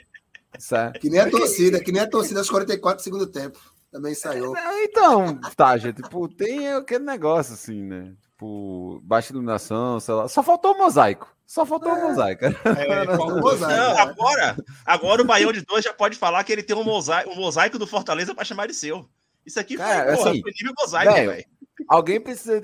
Que 1.02 1.10
nem 1.10 1.20
a 1.20 1.30
torcida, 1.30 1.84
que 1.84 1.92
nem 1.92 2.02
a 2.02 2.08
torcida 2.08 2.40
aos 2.40 2.50
44 2.50 3.02
do 3.02 3.04
segundo 3.04 3.28
tempo. 3.28 3.60
Também 3.92 4.14
ensaiou. 4.14 4.56
É, 4.56 4.86
então, 4.86 5.38
tá, 5.54 5.76
gente, 5.78 6.02
tipo, 6.02 6.30
tem 6.30 6.72
aquele 6.72 7.04
negócio 7.04 7.56
assim, 7.56 7.84
né? 7.84 8.14
Tipo, 8.22 9.02
baixa 9.04 9.34
iluminação, 9.34 10.00
sei 10.00 10.14
lá. 10.14 10.30
Só 10.30 10.42
faltou 10.42 10.74
o 10.74 10.78
mosaico. 10.78 11.28
Só 11.46 11.66
faltou 11.66 11.92
o 11.92 11.98
é. 11.98 12.02
mosaico. 12.04 12.46
É, 12.46 12.52
mosaico. 13.18 13.76
Não, 13.76 13.98
agora, 13.98 14.56
agora 14.86 15.22
o 15.22 15.26
Baião 15.26 15.52
de 15.52 15.62
Dois 15.62 15.84
já 15.84 15.94
pode 15.94 16.18
falar 16.18 16.44
que 16.46 16.54
ele 16.54 16.64
tem 16.64 16.76
um 16.76 16.86
mosaico, 16.86 17.32
um 17.32 17.36
mosaico 17.36 17.78
do 17.78 17.86
Fortaleza 17.86 18.34
para 18.34 18.46
chamar 18.46 18.68
de 18.68 18.74
seu. 18.74 19.10
Isso 19.46 19.60
aqui 19.60 19.76
Cara, 19.76 20.06
foi, 20.06 20.16
porra, 20.16 20.32
assim, 20.32 20.42
foi 20.42 20.52
nível 20.52 20.74
mosaico, 20.80 21.14
velho. 21.14 21.46
Alguém 21.94 22.20
precisa 22.20 22.60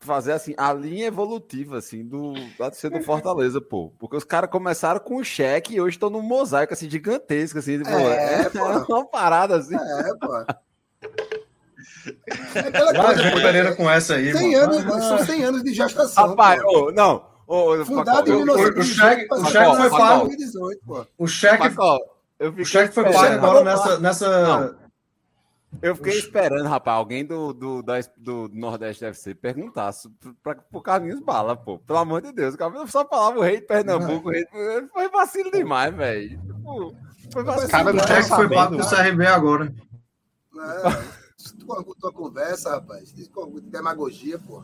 fazer 0.00 0.32
assim 0.32 0.52
a 0.54 0.70
linha 0.70 1.06
evolutiva 1.06 1.78
assim 1.78 2.04
do 2.04 2.34
ser 2.74 2.90
do 2.90 3.00
Fortaleza, 3.00 3.58
pô, 3.58 3.90
porque 3.98 4.18
os 4.18 4.22
caras 4.22 4.50
começaram 4.50 5.00
com 5.00 5.16
um 5.16 5.24
cheque 5.24 5.76
e 5.76 5.80
hoje 5.80 5.96
estão 5.96 6.10
num 6.10 6.20
mosaico 6.20 6.74
assim 6.74 6.90
gigantesco 6.90 7.58
assim, 7.58 7.82
pô, 7.82 7.88
é, 7.88 8.42
é, 8.42 8.50
é 8.54 8.60
uma 8.60 9.06
parada 9.06 9.56
assim. 9.56 9.74
É, 9.74 10.14
pô. 10.20 10.36
É 12.54 12.70
Vai, 12.92 13.14
Pereira 13.40 13.74
com 13.74 13.88
essa 13.88 14.16
aí, 14.16 14.36
100 14.36 14.54
anos, 14.56 15.04
são 15.04 15.24
100 15.24 15.44
anos 15.44 15.62
de 15.62 15.72
gestação. 15.72 16.28
Rapaz, 16.28 16.60
oh, 16.66 16.92
não, 16.92 17.24
oh, 17.46 17.82
Fundado 17.82 18.30
em 18.30 18.36
1918. 18.44 18.78
O 18.78 18.84
cheque, 18.84 19.26
o 19.32 19.44
cheque 19.46 19.76
foi 19.76 19.90
pago. 19.90 20.30
O 21.16 21.26
cheque, 21.26 21.64
o 22.60 22.64
cheque 22.64 22.94
foi 22.94 23.04
pago 23.04 23.34
agora 23.36 23.64
nessa, 23.64 23.98
nessa 24.00 24.85
eu 25.82 25.96
fiquei 25.96 26.18
esperando, 26.18 26.68
rapaz, 26.68 26.96
alguém 26.96 27.24
do, 27.24 27.52
do, 27.52 27.82
do, 28.16 28.50
Nordeste 28.52 29.04
FC 29.04 29.34
perguntar 29.34 29.92
para 30.42 30.56
pro 30.56 30.80
Carlinhos 30.80 31.20
Bala, 31.20 31.56
pô. 31.56 31.78
Pelo 31.78 31.98
amor 31.98 32.22
de 32.22 32.32
Deus, 32.32 32.54
o 32.54 32.58
Carlinhos 32.58 32.90
só 32.90 33.06
falava 33.06 33.38
o 33.38 33.42
rei 33.42 33.60
de 33.60 33.66
Pernambuco, 33.66 34.28
o 34.28 34.32
rei 34.32 34.44
de... 34.44 34.88
foi 34.88 35.08
vacilo 35.08 35.50
demais, 35.50 35.94
velho. 35.94 36.40
Foi 37.32 37.44
vacilo. 37.44 37.70
Cara, 37.70 37.92
não 37.92 38.04
que 38.04 38.22
foi 38.22 38.48
pro 38.48 38.88
CRB 38.88 39.26
agora. 39.26 39.74
É, 40.56 41.62
tua, 41.64 41.84
tua 42.00 42.12
conversa, 42.12 42.70
rapaz. 42.70 43.12
Demagogia, 43.62 44.38
pô. 44.38 44.62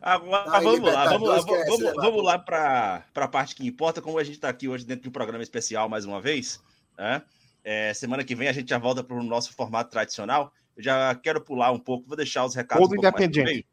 Agora, 0.00 0.56
Aí, 0.56 0.64
vamos, 0.64 0.92
lá, 0.92 1.08
vamos 1.08 1.28
lá, 1.28 1.40
vamos, 1.40 1.66
vamos, 1.66 1.94
vamos 1.94 2.24
lá 2.24 2.38
para 2.38 3.04
a 3.14 3.28
parte 3.28 3.54
que 3.54 3.66
importa, 3.66 4.02
como 4.02 4.18
a 4.18 4.24
gente 4.24 4.34
está 4.34 4.48
aqui 4.48 4.68
hoje 4.68 4.84
dentro 4.84 5.04
de 5.04 5.08
um 5.08 5.12
programa 5.12 5.44
especial 5.44 5.88
mais 5.88 6.04
uma 6.04 6.20
vez, 6.20 6.60
né? 6.98 7.22
É, 7.64 7.94
semana 7.94 8.24
que 8.24 8.34
vem 8.34 8.48
a 8.48 8.52
gente 8.52 8.70
já 8.70 8.78
volta 8.78 9.04
para 9.04 9.16
o 9.16 9.22
nosso 9.22 9.52
formato 9.54 9.90
tradicional. 9.90 10.52
Eu 10.76 10.82
já 10.82 11.14
quero 11.14 11.40
pular 11.40 11.70
um 11.70 11.78
pouco, 11.78 12.08
vou 12.08 12.16
deixar 12.16 12.44
os 12.44 12.54
recados. 12.54 12.82
Todo 12.82 12.96
um 12.96 12.98
independente. 12.98 13.66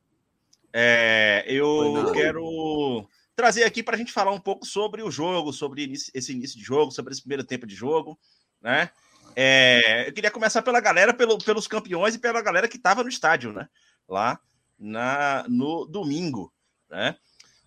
É, 0.71 1.43
eu 1.47 2.11
quero 2.13 3.07
trazer 3.35 3.63
aqui 3.63 3.81
para 3.81 3.95
a 3.95 3.97
gente 3.97 4.11
falar 4.11 4.31
um 4.31 4.39
pouco 4.39 4.65
sobre 4.65 5.01
o 5.01 5.09
jogo, 5.09 5.51
sobre 5.51 5.91
esse 6.13 6.31
início 6.31 6.57
de 6.57 6.63
jogo, 6.63 6.91
sobre 6.91 7.13
esse 7.13 7.21
primeiro 7.21 7.43
tempo 7.43 7.65
de 7.65 7.73
jogo, 7.73 8.19
né? 8.61 8.91
É, 9.35 10.07
eu 10.07 10.13
queria 10.13 10.29
começar 10.29 10.61
pela 10.61 10.79
galera, 10.79 11.13
pelo, 11.13 11.37
pelos 11.37 11.67
campeões 11.67 12.15
e 12.15 12.19
pela 12.19 12.41
galera 12.41 12.67
que 12.67 12.77
estava 12.77 13.03
no 13.03 13.09
estádio, 13.09 13.53
né? 13.53 13.67
Lá 14.07 14.39
na, 14.77 15.45
no 15.47 15.85
domingo, 15.85 16.53
né? 16.89 17.15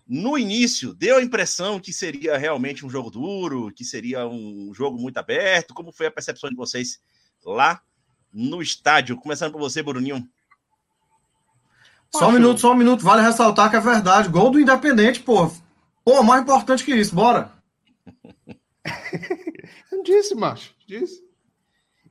No 0.07 0.37
início, 0.37 0.93
deu 0.93 1.17
a 1.17 1.23
impressão 1.23 1.79
que 1.79 1.93
seria 1.93 2.37
realmente 2.37 2.85
um 2.85 2.89
jogo 2.89 3.09
duro, 3.09 3.71
que 3.71 3.85
seria 3.85 4.27
um 4.27 4.73
jogo 4.73 4.99
muito 4.99 5.17
aberto. 5.17 5.73
Como 5.73 5.91
foi 5.91 6.07
a 6.07 6.11
percepção 6.11 6.49
de 6.49 6.55
vocês 6.55 6.99
lá 7.45 7.81
no 8.31 8.61
estádio? 8.61 9.17
Começando 9.17 9.53
por 9.53 9.59
você, 9.59 9.81
Bruninho. 9.81 10.27
Só 12.11 12.29
um 12.29 12.33
minuto, 12.33 12.59
só 12.59 12.73
um 12.73 12.75
minuto. 12.75 13.03
Vale 13.03 13.21
ressaltar 13.21 13.69
que 13.69 13.75
é 13.75 13.79
verdade. 13.79 14.29
Gol 14.29 14.51
do 14.51 14.59
Independente, 14.59 15.19
pô. 15.21 15.49
Pô, 16.03 16.21
mais 16.21 16.43
importante 16.43 16.83
que 16.83 16.93
isso. 16.93 17.15
Bora. 17.15 17.51
Eu 19.91 20.03
disse, 20.03 20.35
macho. 20.35 20.75
Disse. 20.85 21.23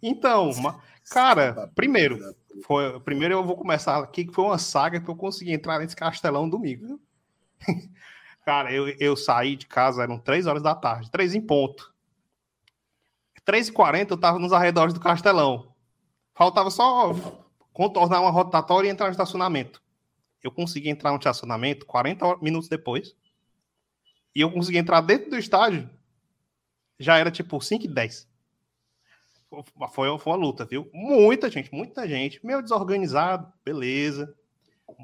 Então, 0.02 0.50
cara, 1.10 1.70
primeiro, 1.74 2.18
foi, 2.64 2.98
primeiro 3.00 3.34
eu 3.34 3.44
vou 3.44 3.56
começar 3.56 3.98
aqui, 3.98 4.24
que 4.24 4.32
foi 4.32 4.44
uma 4.44 4.58
saga 4.58 5.00
que 5.00 5.08
eu 5.08 5.14
consegui 5.14 5.52
entrar 5.52 5.78
nesse 5.78 5.94
castelão 5.94 6.48
domingo. 6.48 7.00
Cara, 8.44 8.72
eu, 8.72 8.88
eu 8.98 9.16
saí 9.16 9.54
de 9.54 9.66
casa, 9.66 10.02
eram 10.02 10.18
três 10.18 10.46
horas 10.46 10.62
da 10.62 10.74
tarde, 10.74 11.10
três 11.10 11.34
em 11.34 11.40
ponto. 11.40 11.92
3h40 13.46 14.10
eu 14.10 14.16
tava 14.16 14.38
nos 14.38 14.52
arredores 14.52 14.94
do 14.94 15.00
castelão. 15.00 15.74
Faltava 16.34 16.70
só 16.70 17.12
contornar 17.72 18.20
uma 18.20 18.30
rotatória 18.30 18.88
e 18.88 18.90
entrar 18.90 19.06
no 19.06 19.12
estacionamento. 19.12 19.82
Eu 20.42 20.50
consegui 20.50 20.88
entrar 20.88 21.10
no 21.10 21.18
estacionamento 21.18 21.86
40 21.86 22.38
minutos 22.38 22.68
depois. 22.68 23.14
E 24.34 24.40
eu 24.40 24.50
consegui 24.50 24.78
entrar 24.78 25.00
dentro 25.00 25.30
do 25.30 25.38
estádio. 25.38 25.88
Já 26.98 27.18
era 27.18 27.30
tipo 27.30 27.60
5 27.60 27.84
e 27.84 27.88
10. 27.88 28.28
Foi, 29.92 30.18
foi 30.18 30.32
uma 30.32 30.36
luta, 30.36 30.64
viu? 30.64 30.88
Muita 30.92 31.50
gente, 31.50 31.72
muita 31.72 32.08
gente. 32.08 32.44
Meio 32.44 32.62
desorganizado, 32.62 33.52
beleza. 33.64 34.34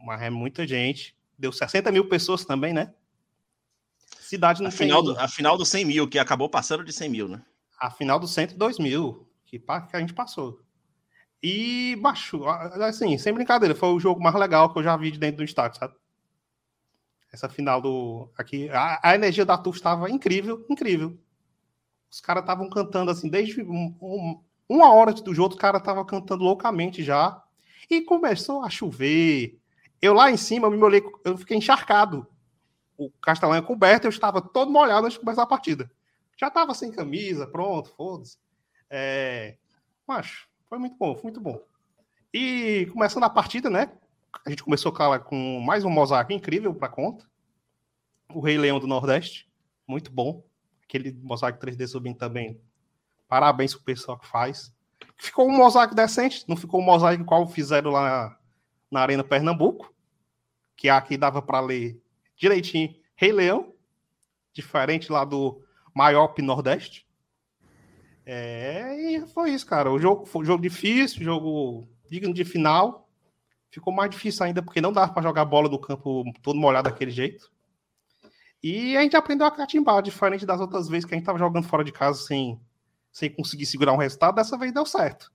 Mas 0.05 0.23
é 0.23 0.31
muita 0.31 0.67
gente. 0.67 1.18
Deu 1.39 1.53
60 1.53 1.93
mil 1.93 2.09
pessoas 2.09 2.45
também, 2.45 2.73
né? 2.73 2.93
Cidade 4.21 4.61
não 4.61 4.69
a 4.69 4.73
final, 4.73 5.03
do, 5.03 5.19
a 5.19 5.29
final 5.29 5.57
do 5.57 5.65
100 5.65 5.85
mil, 5.85 6.09
que 6.09 6.19
acabou 6.19 6.51
passando 6.51 6.85
de 6.85 6.93
100 6.93 7.09
mil, 7.09 7.29
né? 7.29 7.43
A 7.79 7.91
final 7.91 8.19
do 8.19 8.27
102 8.27 8.79
mil, 8.79 9.27
que, 9.47 9.59
que 9.59 9.97
a 9.97 10.01
gente 10.01 10.13
passou. 10.13 10.61
E 11.43 11.97
baixou, 12.03 12.49
assim, 12.49 13.17
sem 13.17 13.33
brincadeira, 13.33 13.75
foi 13.75 13.89
o 13.91 14.01
jogo 14.01 14.21
mais 14.21 14.35
legal 14.35 14.73
que 14.73 14.79
eu 14.79 14.83
já 14.83 14.97
vi 14.97 15.13
de 15.13 15.19
dentro 15.19 15.39
do 15.39 15.45
estádio, 15.45 15.79
sabe? 15.79 15.95
Essa 17.33 17.49
final 17.49 17.81
do. 17.81 18.31
Aqui, 18.37 18.69
a, 18.71 18.99
a 19.03 19.15
energia 19.15 19.45
da 19.45 19.57
TUF 19.57 19.79
estava 19.79 20.11
incrível, 20.11 20.67
incrível. 20.69 21.17
Os 22.11 22.21
caras 22.21 22.43
estavam 22.43 22.69
cantando 22.69 23.11
assim, 23.11 23.29
desde 23.29 23.63
um, 23.63 23.95
um, 24.01 24.43
uma 24.69 24.93
hora 24.93 25.13
do 25.13 25.35
jogo, 25.35 25.55
os 25.55 25.61
caras 25.61 25.81
estavam 25.81 26.05
cantando 26.05 26.43
loucamente 26.43 27.03
já. 27.03 27.43
E 27.89 28.01
começou 28.01 28.63
a 28.65 28.71
chover. 28.71 29.58
Eu 30.01 30.15
lá 30.15 30.31
em 30.31 30.37
cima, 30.37 30.71
me 30.71 30.77
molhei, 30.77 31.03
eu 31.25 31.37
fiquei 31.37 31.57
encharcado. 31.57 32.27
O 32.97 33.11
Castelão 33.23 33.55
é 33.55 33.63
coberto, 33.63 34.07
eu 34.07 34.11
estava 34.11 34.41
todo 34.41 34.71
molhado 34.71 35.07
antes 35.07 35.19
de 35.19 35.25
começar 35.25 35.43
a 35.43 35.47
partida. 35.47 35.91
Já 36.37 36.49
estava 36.49 36.75
sem 36.75 36.93
camisa, 36.93 37.47
pronto, 37.47 37.91
foda-se. 37.91 38.39
É... 38.89 39.57
Mas 40.07 40.47
foi 40.69 40.79
muito 40.79 40.97
bom, 40.97 41.15
foi 41.15 41.25
muito 41.25 41.41
bom. 41.41 41.61
E 42.33 42.89
começando 42.93 43.25
a 43.25 43.31
partida, 43.31 43.69
né? 43.69 43.93
A 44.47 44.51
gente 44.51 44.63
começou 44.63 44.93
com 44.93 45.61
mais 45.61 45.85
um 45.85 45.91
mosaico 45.91 46.33
incrível 46.33 46.75
para 46.75 46.89
conta. 46.89 47.25
O 48.33 48.41
Rei 48.41 48.59
Leão 48.59 48.79
do 48.79 48.87
Nordeste, 48.87 49.51
muito 49.87 50.13
bom. 50.13 50.45
Aquele 50.85 51.13
mosaico 51.13 51.59
3D 51.59 51.87
subindo 51.87 52.19
também. 52.19 52.61
Parabéns 53.27 53.75
pro 53.75 53.85
pessoal 53.85 54.19
que 54.19 54.27
faz. 54.27 54.73
Ficou 55.17 55.49
um 55.49 55.57
mosaico 55.57 55.95
decente, 55.95 56.45
não 56.49 56.57
ficou 56.57 56.81
um 56.81 56.85
mosaico 56.85 57.23
igual 57.23 57.47
fizeram 57.49 57.91
lá 57.91 58.38
na, 58.91 58.99
na 58.99 59.01
Arena 59.01 59.25
Pernambuco, 59.25 59.93
que 60.77 60.89
aqui 60.89 61.17
dava 61.17 61.43
para 61.43 61.61
ler 61.61 62.01
direitinho 62.37 62.95
Rei 63.15 63.33
Leão, 63.33 63.73
diferente 64.53 65.11
lá 65.11 65.25
do 65.25 65.61
Maiop 65.95 66.41
Nordeste. 66.41 67.07
É, 68.25 68.95
e 68.95 69.27
foi 69.29 69.51
isso, 69.51 69.67
cara. 69.67 69.91
O 69.91 69.99
jogo 69.99 70.27
foi 70.27 70.43
um 70.43 70.45
jogo 70.45 70.63
difícil, 70.63 71.25
jogo 71.25 71.89
digno 72.11 72.33
de 72.33 72.45
final. 72.45 73.09
Ficou 73.71 73.93
mais 73.93 74.11
difícil 74.11 74.45
ainda 74.45 74.63
porque 74.63 74.81
não 74.81 74.93
dava 74.93 75.13
para 75.13 75.23
jogar 75.23 75.45
bola 75.45 75.69
no 75.69 75.79
campo 75.79 76.25
todo 76.43 76.59
molhado 76.59 76.91
daquele 76.91 77.11
jeito. 77.11 77.51
E 78.63 78.97
a 78.97 79.03
gente 79.03 79.17
aprendeu 79.17 79.47
a 79.47 79.51
catimbar, 79.51 80.03
diferente 80.03 80.45
das 80.45 80.61
outras 80.61 80.89
vezes 80.89 81.05
que 81.05 81.15
a 81.15 81.17
gente 81.17 81.23
estava 81.23 81.39
jogando 81.39 81.67
fora 81.67 81.85
de 81.85 81.93
casa 81.93 82.21
sem, 82.21 82.61
sem 83.11 83.31
conseguir 83.31 83.67
segurar 83.67 83.93
um 83.93 83.99
resultado. 83.99 84.35
Dessa 84.35 84.59
vez 84.59 84.73
deu 84.73 84.85
certo. 84.85 85.33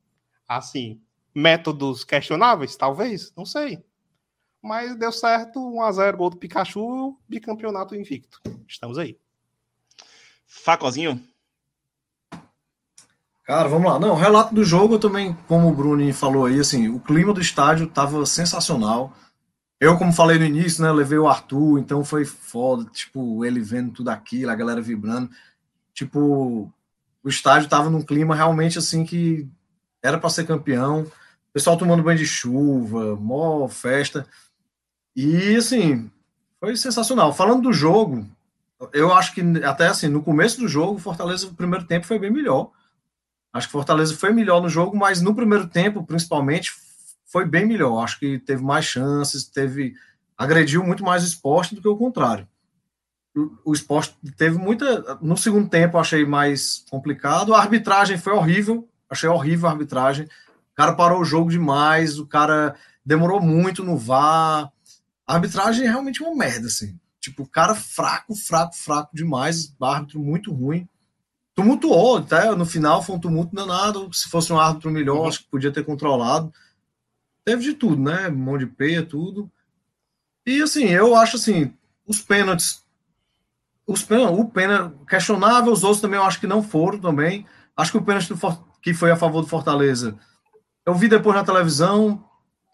Assim, 0.48 1.01
métodos 1.34 2.04
questionáveis, 2.04 2.75
talvez, 2.75 3.34
não 3.36 3.46
sei. 3.46 3.84
Mas 4.62 4.96
deu 4.96 5.12
certo, 5.12 5.60
1x0 5.60 6.16
gol 6.16 6.30
do 6.30 6.38
Pikachu, 6.38 7.18
bicampeonato 7.28 7.96
invicto. 7.96 8.40
Estamos 8.68 8.98
aí. 8.98 9.18
Facozinho? 10.48 11.22
Cara, 13.44 13.68
vamos 13.68 13.92
lá. 13.92 14.00
Não, 14.00 14.16
relato 14.16 14.55
do 14.55 14.64
jogo, 14.64 14.98
também, 14.98 15.34
como 15.48 15.68
o 15.68 15.75
Bruni 15.75 16.14
falou 16.14 16.46
aí, 16.46 16.60
assim, 16.60 16.88
o 16.88 17.00
clima 17.00 17.34
do 17.34 17.42
estádio 17.42 17.88
tava 17.88 18.25
sensacional. 18.25 19.14
Eu, 19.79 19.98
como 19.98 20.14
falei 20.14 20.40
no 20.40 20.46
início, 20.46 20.81
né, 20.81 20.90
levei 20.94 21.18
o 21.18 21.27
Arthur, 21.27 21.77
então 21.77 22.05
foi 22.05 22.24
foda, 22.24 22.86
tipo, 22.86 23.44
ele 23.44 23.60
vendo 23.60 23.92
tudo 23.92 24.10
aquilo, 24.10 24.50
a 24.50 24.55
galera 24.55 24.81
vibrando. 24.81 25.29
Tipo, 25.94 26.72
o 27.22 27.29
estádio 27.29 27.68
tava 27.68 27.90
num 27.90 28.01
clima 28.01 28.34
realmente 28.34 28.79
assim 28.79 29.03
que 29.03 29.46
era 30.01 30.18
para 30.18 30.29
ser 30.29 30.46
campeão. 30.46 31.05
O 31.53 31.59
pessoal 31.59 31.77
tomando 31.77 32.01
banho 32.01 32.18
de 32.18 32.25
chuva, 32.25 33.16
mó 33.16 33.68
festa. 33.68 34.25
E 35.16 35.55
assim, 35.55 36.09
foi 36.59 36.75
sensacional. 36.75 37.31
Falando 37.31 37.61
do 37.61 37.72
jogo, 37.72 38.27
eu 38.92 39.13
acho 39.13 39.35
que 39.35 39.42
até 39.63 39.87
assim, 39.87 40.07
no 40.07 40.24
começo 40.24 40.59
do 40.59 40.68
jogo, 40.68 40.96
o 40.96 41.00
Fortaleza, 41.00 41.46
no 41.46 41.53
primeiro 41.53 41.85
tempo, 41.85 42.07
foi 42.07 42.18
bem 42.18 42.31
melhor. 42.31 42.72
Acho 43.53 43.68
que 43.68 43.72
Fortaleza 43.72 44.16
foi 44.16 44.33
melhor 44.33 44.63
no 44.63 44.68
jogo, 44.68 44.98
mas 44.98 45.22
no 45.22 45.35
primeiro 45.35 45.68
tempo, 45.68 46.03
principalmente, 46.03 46.74
foi 47.24 47.46
bem 47.46 47.68
melhor. 47.68 48.03
Acho 48.03 48.20
que 48.20 48.39
teve 48.39 48.63
mais 48.63 48.85
chances, 48.85 49.44
teve 49.46 49.94
agrediu 50.35 50.83
muito 50.83 51.03
mais 51.03 51.24
o 51.24 51.27
esporte 51.27 51.75
do 51.75 51.81
que 51.81 51.87
o 51.87 51.96
contrário. 51.96 52.48
O, 53.35 53.72
o 53.72 53.74
esporte 53.74 54.18
teve 54.35 54.57
muita. 54.57 55.20
No 55.22 55.37
segundo 55.37 55.70
tempo, 55.70 56.00
achei 56.00 56.25
mais 56.25 56.83
complicado. 56.89 57.53
A 57.53 57.59
arbitragem 57.59 58.18
foi 58.18 58.33
horrível. 58.33 58.89
Achei 59.07 59.29
horrível 59.29 59.68
a 59.68 59.72
arbitragem. 59.72 60.27
O 60.74 60.75
cara 60.75 60.94
parou 60.94 61.22
o 61.22 61.25
jogo 61.25 61.50
demais, 61.50 62.20
o 62.20 62.25
cara 62.25 62.75
demorou 63.05 63.42
muito 63.42 63.83
no 63.83 63.98
VAR. 63.98 64.72
A 65.25 65.36
arbitragem 65.36 65.86
é 65.86 65.90
realmente 65.90 66.22
uma 66.22 66.36
merda, 66.36 66.68
assim. 66.68 67.00
Tipo, 67.20 67.44
o 67.44 67.48
cara 67.48 67.74
fraco, 67.74 68.36
fraco, 68.36 68.75
fraco 68.75 69.16
demais, 69.16 69.74
árbitro 69.79 70.20
muito 70.20 70.51
ruim 70.51 70.88
tumultuou, 71.55 72.18
até 72.18 72.53
no 72.55 72.66
final 72.66 73.03
foi 73.03 73.16
um 73.16 73.20
tumulto 73.20 73.55
danado. 73.55 74.12
Se 74.14 74.29
fosse 74.29 74.51
um 74.51 74.59
árbitro 74.59 74.92
melhor, 74.92 75.18
uhum. 75.18 75.27
acho 75.27 75.40
que 75.40 75.50
podia 75.50 75.72
ter 75.72 75.83
controlado. 75.83 76.51
Teve 77.46 77.64
de 77.64 77.74
tudo, 77.74 78.01
né? 78.01 78.29
Mão 78.29 78.57
de 78.57 78.66
peia, 78.66 79.05
tudo. 79.05 79.50
E 80.46 80.62
assim, 80.62 80.86
eu 80.86 81.16
acho 81.16 81.36
assim, 81.36 81.74
os 82.07 82.22
pênaltis. 82.22 82.83
Os 83.86 84.01
pênaltis, 84.01 84.40
o 84.40 84.46
pênalti 84.46 84.96
questionável, 85.07 85.72
os 85.72 85.83
outros 85.83 86.01
também 86.01 86.20
eu 86.20 86.25
acho 86.25 86.40
que 86.40 86.48
não 86.48 86.64
foram 86.64 87.00
também. 87.00 87.46
Acho 87.75 87.92
que 87.92 87.98
o 87.98 88.03
pênalti 88.03 88.33
que 88.81 88.94
foi 88.94 89.12
a 89.12 89.16
favor 89.16 89.42
do 89.42 89.48
Fortaleza. 89.48 90.18
Eu 90.85 90.93
vi 90.93 91.07
depois 91.07 91.35
na 91.35 91.46
televisão, 91.46 92.24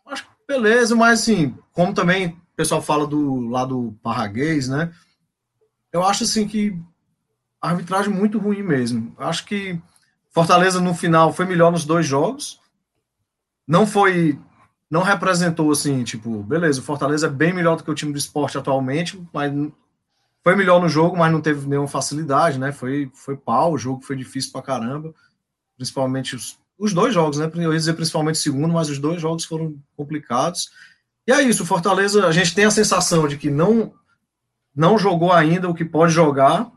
acho 0.05 0.23
que 0.23 0.29
beleza, 0.47 0.95
mas 0.95 1.21
assim, 1.21 1.55
como 1.71 1.93
também 1.93 2.27
o 2.27 2.55
pessoal 2.55 2.81
fala 2.81 3.05
do 3.05 3.47
lado 3.47 3.97
parraguês, 4.01 4.67
né? 4.67 4.91
Eu 5.91 6.03
acho 6.03 6.23
assim 6.23 6.47
que 6.47 6.77
arbitragem 7.61 8.11
muito 8.11 8.39
ruim 8.39 8.63
mesmo. 8.63 9.13
Acho 9.17 9.45
que 9.45 9.79
Fortaleza 10.29 10.79
no 10.79 10.93
final 10.93 11.33
foi 11.33 11.45
melhor 11.45 11.71
nos 11.71 11.85
dois 11.85 12.05
jogos. 12.05 12.59
Não 13.67 13.85
foi. 13.85 14.39
Não 14.89 15.03
representou 15.03 15.71
assim, 15.71 16.03
tipo, 16.03 16.41
beleza, 16.41 16.79
o 16.79 16.83
Fortaleza 16.83 17.27
é 17.27 17.29
bem 17.29 17.53
melhor 17.53 17.77
do 17.77 17.83
que 17.83 17.91
o 17.91 17.95
time 17.95 18.11
do 18.11 18.17
esporte 18.17 18.57
atualmente, 18.57 19.23
mas 19.31 19.53
foi 20.43 20.55
melhor 20.55 20.81
no 20.81 20.89
jogo, 20.89 21.15
mas 21.15 21.31
não 21.31 21.41
teve 21.41 21.67
nenhuma 21.67 21.87
facilidade, 21.87 22.57
né? 22.57 22.71
Foi, 22.71 23.11
foi 23.13 23.37
pau, 23.37 23.73
o 23.73 23.77
jogo 23.77 24.01
foi 24.01 24.15
difícil 24.15 24.51
pra 24.51 24.63
caramba. 24.63 25.13
Principalmente 25.75 26.35
os, 26.35 26.57
os 26.79 26.93
dois 26.93 27.13
jogos, 27.13 27.37
né? 27.37 27.51
Eu 27.53 27.73
ia 27.73 27.77
dizer 27.77 27.93
principalmente 27.93 28.35
o 28.35 28.39
segundo, 28.39 28.73
mas 28.73 28.89
os 28.89 28.97
dois 28.97 29.21
jogos 29.21 29.43
foram 29.43 29.75
complicados. 29.95 30.71
E 31.27 31.31
é 31.31 31.41
isso, 31.41 31.63
o 31.63 31.65
Fortaleza, 31.65 32.25
a 32.25 32.31
gente 32.31 32.55
tem 32.55 32.65
a 32.65 32.71
sensação 32.71 33.27
de 33.27 33.37
que 33.37 33.49
não 33.49 33.93
não 34.73 34.97
jogou 34.97 35.33
ainda 35.33 35.67
o 35.67 35.73
que 35.73 35.83
pode 35.83 36.13
jogar, 36.13 36.71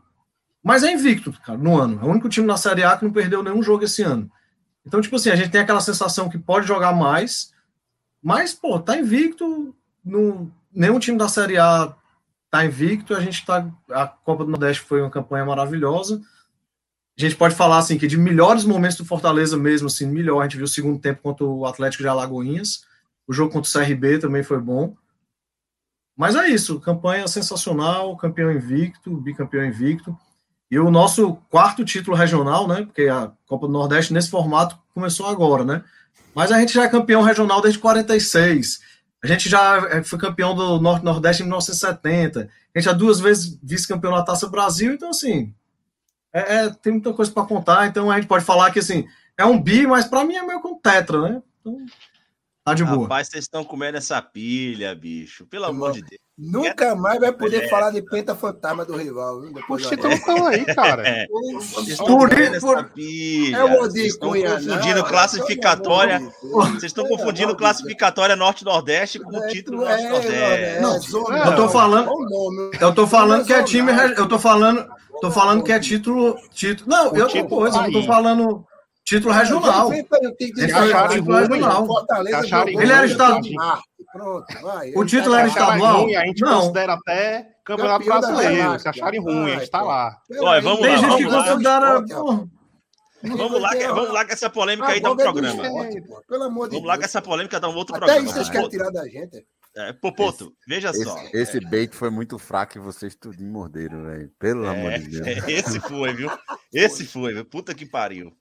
mas 0.61 0.83
é 0.83 0.91
invicto, 0.91 1.31
cara, 1.45 1.57
no 1.57 1.79
ano. 1.79 1.99
É 2.01 2.05
o 2.05 2.09
único 2.09 2.27
time 2.27 2.45
na 2.45 2.57
Série 2.57 2.83
A 2.83 2.97
que 2.97 3.05
não 3.05 3.13
perdeu 3.13 3.41
nenhum 3.41 3.63
jogo 3.63 3.85
esse 3.85 4.03
ano. 4.03 4.29
Então, 4.85 4.99
tipo 4.99 5.15
assim, 5.15 5.29
a 5.29 5.35
gente 5.35 5.51
tem 5.51 5.61
aquela 5.61 5.79
sensação 5.79 6.27
que 6.29 6.37
pode 6.37 6.67
jogar 6.67 6.91
mais, 6.91 7.53
mas, 8.21 8.53
pô, 8.53 8.79
tá 8.79 8.97
invicto. 8.97 9.75
No, 10.03 10.51
nenhum 10.73 10.99
time 10.99 11.17
da 11.17 11.29
Série 11.29 11.57
A 11.57 11.93
tá 12.49 12.65
invicto. 12.65 13.13
A 13.13 13.19
gente 13.19 13.45
tá. 13.45 13.65
A 13.89 14.07
Copa 14.07 14.43
do 14.43 14.51
Nordeste 14.51 14.83
foi 14.83 15.01
uma 15.01 15.09
campanha 15.09 15.45
maravilhosa. 15.45 16.21
A 17.17 17.21
gente 17.21 17.35
pode 17.35 17.55
falar, 17.55 17.77
assim, 17.77 17.97
que 17.97 18.07
de 18.07 18.17
melhores 18.17 18.65
momentos 18.65 18.97
do 18.97 19.05
Fortaleza 19.05 19.55
mesmo, 19.55 19.87
assim, 19.87 20.07
melhor. 20.07 20.39
A 20.39 20.43
gente 20.43 20.57
viu 20.57 20.65
o 20.65 20.69
segundo 20.69 20.99
tempo 20.99 21.21
contra 21.21 21.45
o 21.45 21.65
Atlético 21.65 22.03
de 22.03 22.09
Alagoinhas. 22.09 22.85
O 23.27 23.33
jogo 23.33 23.51
contra 23.51 23.69
o 23.69 23.85
CRB 23.85 24.19
também 24.19 24.43
foi 24.43 24.59
bom. 24.59 24.95
Mas 26.15 26.35
é 26.35 26.47
isso, 26.47 26.79
campanha 26.79 27.27
sensacional, 27.27 28.15
campeão 28.17 28.51
invicto, 28.51 29.15
bicampeão 29.17 29.65
invicto. 29.65 30.17
E 30.69 30.79
o 30.79 30.89
nosso 30.89 31.35
quarto 31.49 31.85
título 31.85 32.17
regional, 32.17 32.67
né? 32.67 32.83
Porque 32.83 33.03
a 33.03 33.31
Copa 33.45 33.67
do 33.67 33.73
Nordeste 33.73 34.13
nesse 34.13 34.29
formato 34.29 34.77
começou 34.93 35.27
agora, 35.27 35.63
né? 35.63 35.83
Mas 36.33 36.51
a 36.51 36.59
gente 36.59 36.73
já 36.73 36.83
é 36.83 36.89
campeão 36.89 37.21
regional 37.21 37.61
desde 37.61 37.79
46. 37.79 38.79
A 39.23 39.27
gente 39.27 39.49
já 39.49 39.77
é, 39.89 40.03
foi 40.03 40.19
campeão 40.19 40.55
do 40.55 40.79
Norte 40.79 41.05
Nordeste 41.05 41.43
em 41.43 41.45
1970. 41.45 42.41
A 42.41 42.79
gente 42.79 42.85
já 42.85 42.91
duas 42.91 43.19
vezes 43.19 43.59
vice-campeão 43.61 44.11
na 44.11 44.23
Taça 44.23 44.47
Brasil. 44.47 44.93
Então, 44.93 45.11
assim, 45.11 45.53
é, 46.33 46.65
é, 46.65 46.69
tem 46.69 46.93
muita 46.93 47.13
coisa 47.13 47.31
para 47.31 47.45
contar, 47.45 47.87
então 47.87 48.09
a 48.09 48.15
gente 48.15 48.27
pode 48.27 48.43
falar 48.43 48.71
que 48.71 48.79
assim, 48.79 49.07
é 49.37 49.45
um 49.45 49.61
bi, 49.61 49.85
mas 49.85 50.05
para 50.05 50.25
mim 50.25 50.35
é 50.35 50.41
meio 50.43 50.59
um 50.65 50.79
tetra, 50.79 51.21
né? 51.21 51.41
Então, 51.61 51.77
tá 52.63 52.73
de 52.73 52.83
boa. 52.83 53.03
Rapaz, 53.03 53.27
vocês 53.27 53.43
estão 53.43 53.63
comendo 53.63 53.97
essa 53.97 54.21
pilha, 54.21 54.95
bicho. 54.95 55.45
Pelo 55.45 55.65
amor 55.65 55.91
de 55.91 56.01
Deus. 56.01 56.21
Nunca 56.35 56.95
mais 56.95 57.19
vai 57.19 57.31
poder 57.31 57.65
é. 57.65 57.67
falar 57.69 57.91
de 57.91 58.01
penta 58.01 58.33
fantasma 58.35 58.83
do 58.83 58.95
rival. 58.97 59.39
Os 59.69 59.87
títulos 59.87 60.15
estão 60.15 60.47
aí, 60.47 60.65
cara. 60.65 61.03
É. 61.13 61.27
Por, 61.97 62.29
por... 62.59 62.89
Pilha. 62.91 63.57
É 63.57 63.63
o 63.63 63.79
Vocês 63.79 64.13
estão 64.13 64.29
confundindo 64.31 64.99
não, 64.99 65.07
classificatória. 65.07 66.19
Vocês 66.41 66.83
estão 66.83 67.07
confundindo 67.07 67.55
classificatória 67.55 68.35
Norte-Nordeste 68.35 69.19
com 69.19 69.37
o 69.37 69.47
título 69.47 69.85
é, 69.85 70.79
Norte-Nordeste. 70.79 71.15
Eu 71.45 71.55
tô 71.55 71.69
falando. 71.69 72.11
Eu 72.79 72.95
tô 72.95 73.05
falando 73.05 73.45
que 73.45 73.53
é 73.53 73.63
time. 73.63 73.91
Eu 74.17 74.27
tô 74.27 74.39
falando. 74.39 74.87
Tô 75.21 75.31
falando 75.31 75.63
que 75.63 75.71
é 75.71 75.79
título. 75.79 76.35
título 76.51 76.89
não, 76.89 77.15
eu 77.15 77.27
tô 77.27 77.45
coisa, 77.45 77.85
eu 77.85 77.91
tô 77.91 78.03
falando. 78.03 78.65
Título 79.05 79.33
regional. 79.33 79.91
Título 79.91 81.37
regional. 81.37 81.87
Ele 82.67 82.91
era 82.91 83.05
estadual. 83.05 83.83
O 84.95 85.05
título 85.05 85.35
era 85.35 85.47
estadual? 85.47 86.03
Ruim, 86.03 86.15
a 86.15 86.25
gente 86.25 86.41
não. 86.41 86.61
considera 86.61 86.93
até 86.93 87.53
Campeonato 87.65 88.05
Brasileiro. 88.05 88.79
Se 88.79 88.87
acharem 88.87 89.19
ruim, 89.21 89.51
a 89.51 89.59
gente 89.59 89.71
tá 89.71 89.81
lá. 89.81 90.17
Olha, 90.39 90.61
vamos 90.61 90.81
Tem 90.81 90.91
lá, 90.91 90.97
gente 90.97 91.17
que 91.17 91.29
considera. 91.29 92.03
Vamos 93.25 93.61
lá, 93.61 93.69
que, 93.71 93.87
vamos 93.87 94.11
lá 94.11 94.25
que 94.25 94.33
essa 94.33 94.49
polêmica 94.49 94.89
aí 94.89 94.99
dá 94.99 95.11
um 95.11 95.15
programa. 95.15 95.63
Pelo 96.27 96.43
amor 96.43 96.67
de 96.67 96.75
vamos 96.75 96.87
lá 96.87 96.97
que 96.97 97.05
essa 97.05 97.21
polêmica 97.21 97.57
dá 97.57 97.69
um 97.69 97.75
outro 97.75 97.95
Até 97.95 98.05
programa. 98.05 98.29
Até 98.29 98.33
vocês 98.33 98.49
querem 98.49 98.69
tirar 98.69 98.89
da 98.89 99.07
gente. 99.07 99.45
É, 99.75 99.91
Popoto, 99.91 100.43
esse, 100.43 100.53
veja 100.67 100.89
esse, 100.91 101.03
só. 101.03 101.17
Esse 101.33 101.59
bait 101.59 101.95
foi 101.95 102.11
muito 102.11 102.37
fraco 102.37 102.77
e 102.77 102.81
vocês 102.81 103.15
tudo 103.15 103.41
morderam, 103.43 104.03
velho. 104.03 104.29
Pelo 104.37 104.65
é, 104.65 104.69
amor 104.69 104.99
de 104.99 105.19
Deus. 105.19 105.43
Esse 105.47 105.79
foi, 105.79 106.13
viu? 106.13 106.29
Esse 106.71 107.05
foi, 107.05 107.33
viu? 107.33 107.45
Puta 107.45 107.73
que 107.73 107.85
pariu. 107.85 108.31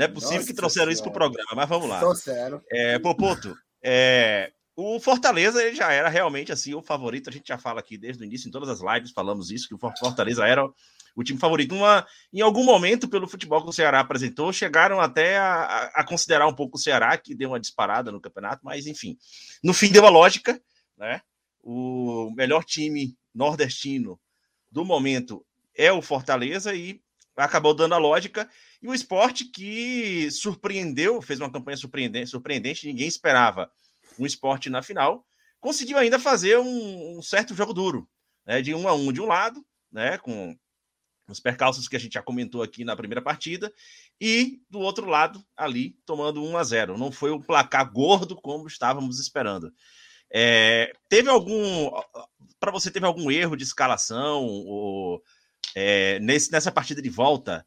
Não 0.00 0.06
é 0.06 0.08
possível 0.08 0.36
Nossa 0.36 0.46
que 0.46 0.54
trouxeram 0.54 0.90
isso 0.90 1.02
pro 1.02 1.12
programa, 1.12 1.50
mas 1.54 1.68
vamos 1.68 1.86
lá. 1.86 1.98
Trouxeram. 1.98 2.62
É, 2.70 2.98
Popoto, 2.98 3.54
é, 3.84 4.50
o 4.74 4.98
Fortaleza 4.98 5.62
ele 5.62 5.76
já 5.76 5.92
era 5.92 6.08
realmente 6.08 6.50
assim 6.50 6.72
o 6.72 6.80
favorito. 6.80 7.28
A 7.28 7.32
gente 7.32 7.48
já 7.48 7.58
fala 7.58 7.80
aqui 7.80 7.98
desde 7.98 8.22
o 8.22 8.24
início, 8.24 8.48
em 8.48 8.50
todas 8.50 8.70
as 8.70 8.80
lives 8.80 9.12
falamos 9.12 9.50
isso, 9.50 9.68
que 9.68 9.74
o 9.74 9.78
Fortaleza 9.78 10.46
era 10.46 10.66
o 11.14 11.22
time 11.22 11.38
favorito. 11.38 11.74
Uma, 11.74 12.06
em 12.32 12.40
algum 12.40 12.64
momento, 12.64 13.10
pelo 13.10 13.28
futebol 13.28 13.62
que 13.62 13.68
o 13.68 13.74
Ceará 13.74 14.00
apresentou, 14.00 14.50
chegaram 14.54 15.02
até 15.02 15.36
a, 15.36 15.90
a, 15.94 16.02
considerar 16.02 16.46
um 16.46 16.54
pouco 16.54 16.78
o 16.78 16.80
Ceará, 16.80 17.18
que 17.18 17.34
deu 17.34 17.50
uma 17.50 17.60
disparada 17.60 18.10
no 18.10 18.22
campeonato, 18.22 18.64
mas 18.64 18.86
enfim. 18.86 19.18
No 19.62 19.74
fim 19.74 19.92
deu 19.92 20.06
a 20.06 20.10
lógica, 20.10 20.58
né? 20.96 21.20
O 21.62 22.32
melhor 22.34 22.64
time 22.64 23.14
nordestino 23.34 24.18
do 24.70 24.82
momento 24.82 25.44
é 25.76 25.92
o 25.92 26.00
Fortaleza 26.00 26.74
e 26.74 27.02
acabou 27.36 27.74
dando 27.74 27.94
a 27.94 27.98
lógica. 27.98 28.48
E 28.82 28.88
o 28.88 28.94
esporte 28.94 29.44
que 29.44 30.30
surpreendeu, 30.30 31.20
fez 31.20 31.40
uma 31.40 31.50
campanha 31.50 31.76
surpreendente, 31.76 32.30
surpreendente 32.30 32.86
ninguém 32.86 33.08
esperava 33.08 33.70
um 34.18 34.26
esporte 34.26 34.68
na 34.68 34.82
final, 34.82 35.26
conseguiu 35.60 35.98
ainda 35.98 36.18
fazer 36.18 36.58
um, 36.58 37.18
um 37.18 37.22
certo 37.22 37.54
jogo 37.54 37.72
duro, 37.72 38.08
né, 38.46 38.60
de 38.60 38.74
um 38.74 38.88
a 38.88 38.94
um 38.94 39.12
de 39.12 39.20
um 39.20 39.26
lado, 39.26 39.64
né, 39.90 40.18
com 40.18 40.56
os 41.28 41.40
percalços 41.40 41.88
que 41.88 41.96
a 41.96 41.98
gente 41.98 42.14
já 42.14 42.22
comentou 42.22 42.62
aqui 42.62 42.84
na 42.84 42.96
primeira 42.96 43.22
partida, 43.22 43.72
e 44.20 44.60
do 44.68 44.80
outro 44.80 45.06
lado, 45.06 45.42
ali, 45.56 45.96
tomando 46.04 46.42
1 46.42 46.56
a 46.56 46.64
0 46.64 46.98
Não 46.98 47.12
foi 47.12 47.30
um 47.30 47.40
placar 47.40 47.90
gordo 47.90 48.34
como 48.36 48.66
estávamos 48.66 49.20
esperando. 49.20 49.72
É, 50.32 50.92
teve 51.08 51.28
algum. 51.28 51.90
Para 52.58 52.70
você, 52.70 52.90
teve 52.90 53.06
algum 53.06 53.30
erro 53.30 53.56
de 53.56 53.64
escalação 53.64 54.44
ou, 54.44 55.22
é, 55.74 56.18
nesse, 56.20 56.50
nessa 56.52 56.72
partida 56.72 57.00
de 57.00 57.10
volta 57.10 57.66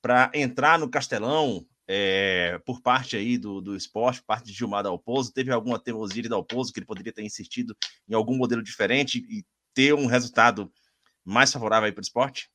para 0.00 0.30
entrar 0.34 0.78
no 0.78 0.88
Castelão? 0.88 1.66
é, 1.94 2.58
por 2.64 2.80
parte 2.80 3.16
aí 3.16 3.36
do, 3.36 3.60
do 3.60 3.76
esporte, 3.76 4.20
por 4.20 4.26
parte 4.26 4.46
de 4.46 4.52
Gilmar 4.52 4.82
Dalpozo, 4.82 5.32
teve 5.32 5.52
alguma 5.52 5.78
teimosia 5.78 6.22
de 6.22 6.28
Dalpozo 6.28 6.72
que 6.72 6.78
ele 6.78 6.86
poderia 6.86 7.12
ter 7.12 7.22
insistido 7.22 7.76
em 8.08 8.14
algum 8.14 8.36
modelo 8.36 8.62
diferente 8.62 9.18
e 9.28 9.44
ter 9.74 9.92
um 9.94 10.06
resultado 10.06 10.72
mais 11.24 11.52
favorável 11.52 11.92
para 11.92 12.00
o 12.00 12.02
esporte? 12.02 12.50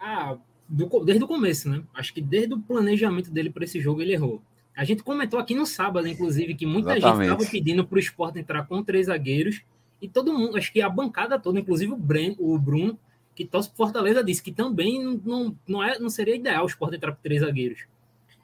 Ah, 0.00 0.36
do, 0.68 1.04
desde 1.04 1.22
o 1.22 1.28
começo, 1.28 1.68
né? 1.68 1.84
Acho 1.94 2.12
que 2.12 2.20
desde 2.20 2.54
o 2.54 2.60
planejamento 2.60 3.30
dele 3.30 3.50
para 3.50 3.64
esse 3.64 3.80
jogo 3.80 4.02
ele 4.02 4.12
errou. 4.12 4.42
A 4.76 4.84
gente 4.84 5.02
comentou 5.02 5.38
aqui 5.38 5.54
no 5.54 5.66
sábado, 5.66 6.08
inclusive, 6.08 6.54
que 6.54 6.64
muita 6.64 6.96
Exatamente. 6.96 7.28
gente 7.28 7.34
estava 7.34 7.50
pedindo 7.50 7.86
para 7.86 7.96
o 7.96 8.00
esporte 8.00 8.38
entrar 8.38 8.66
com 8.66 8.82
três 8.82 9.06
zagueiros 9.06 9.62
e 10.00 10.08
todo 10.08 10.32
mundo, 10.32 10.56
acho 10.56 10.72
que 10.72 10.80
a 10.80 10.88
bancada 10.88 11.38
toda, 11.38 11.60
inclusive 11.60 11.92
o, 11.92 11.96
Bren, 11.96 12.34
o 12.38 12.58
Bruno, 12.58 12.98
que 13.44 13.50
torce 13.50 13.68
por 13.68 13.76
Fortaleza 13.76 14.22
disse 14.22 14.42
que 14.42 14.52
também 14.52 15.02
não, 15.24 15.56
não, 15.66 15.82
é, 15.82 15.98
não 15.98 16.10
seria 16.10 16.36
ideal 16.36 16.64
o 16.64 16.68
Sport 16.68 16.94
entrar 16.94 17.12
com 17.12 17.22
três 17.22 17.40
zagueiros. 17.40 17.84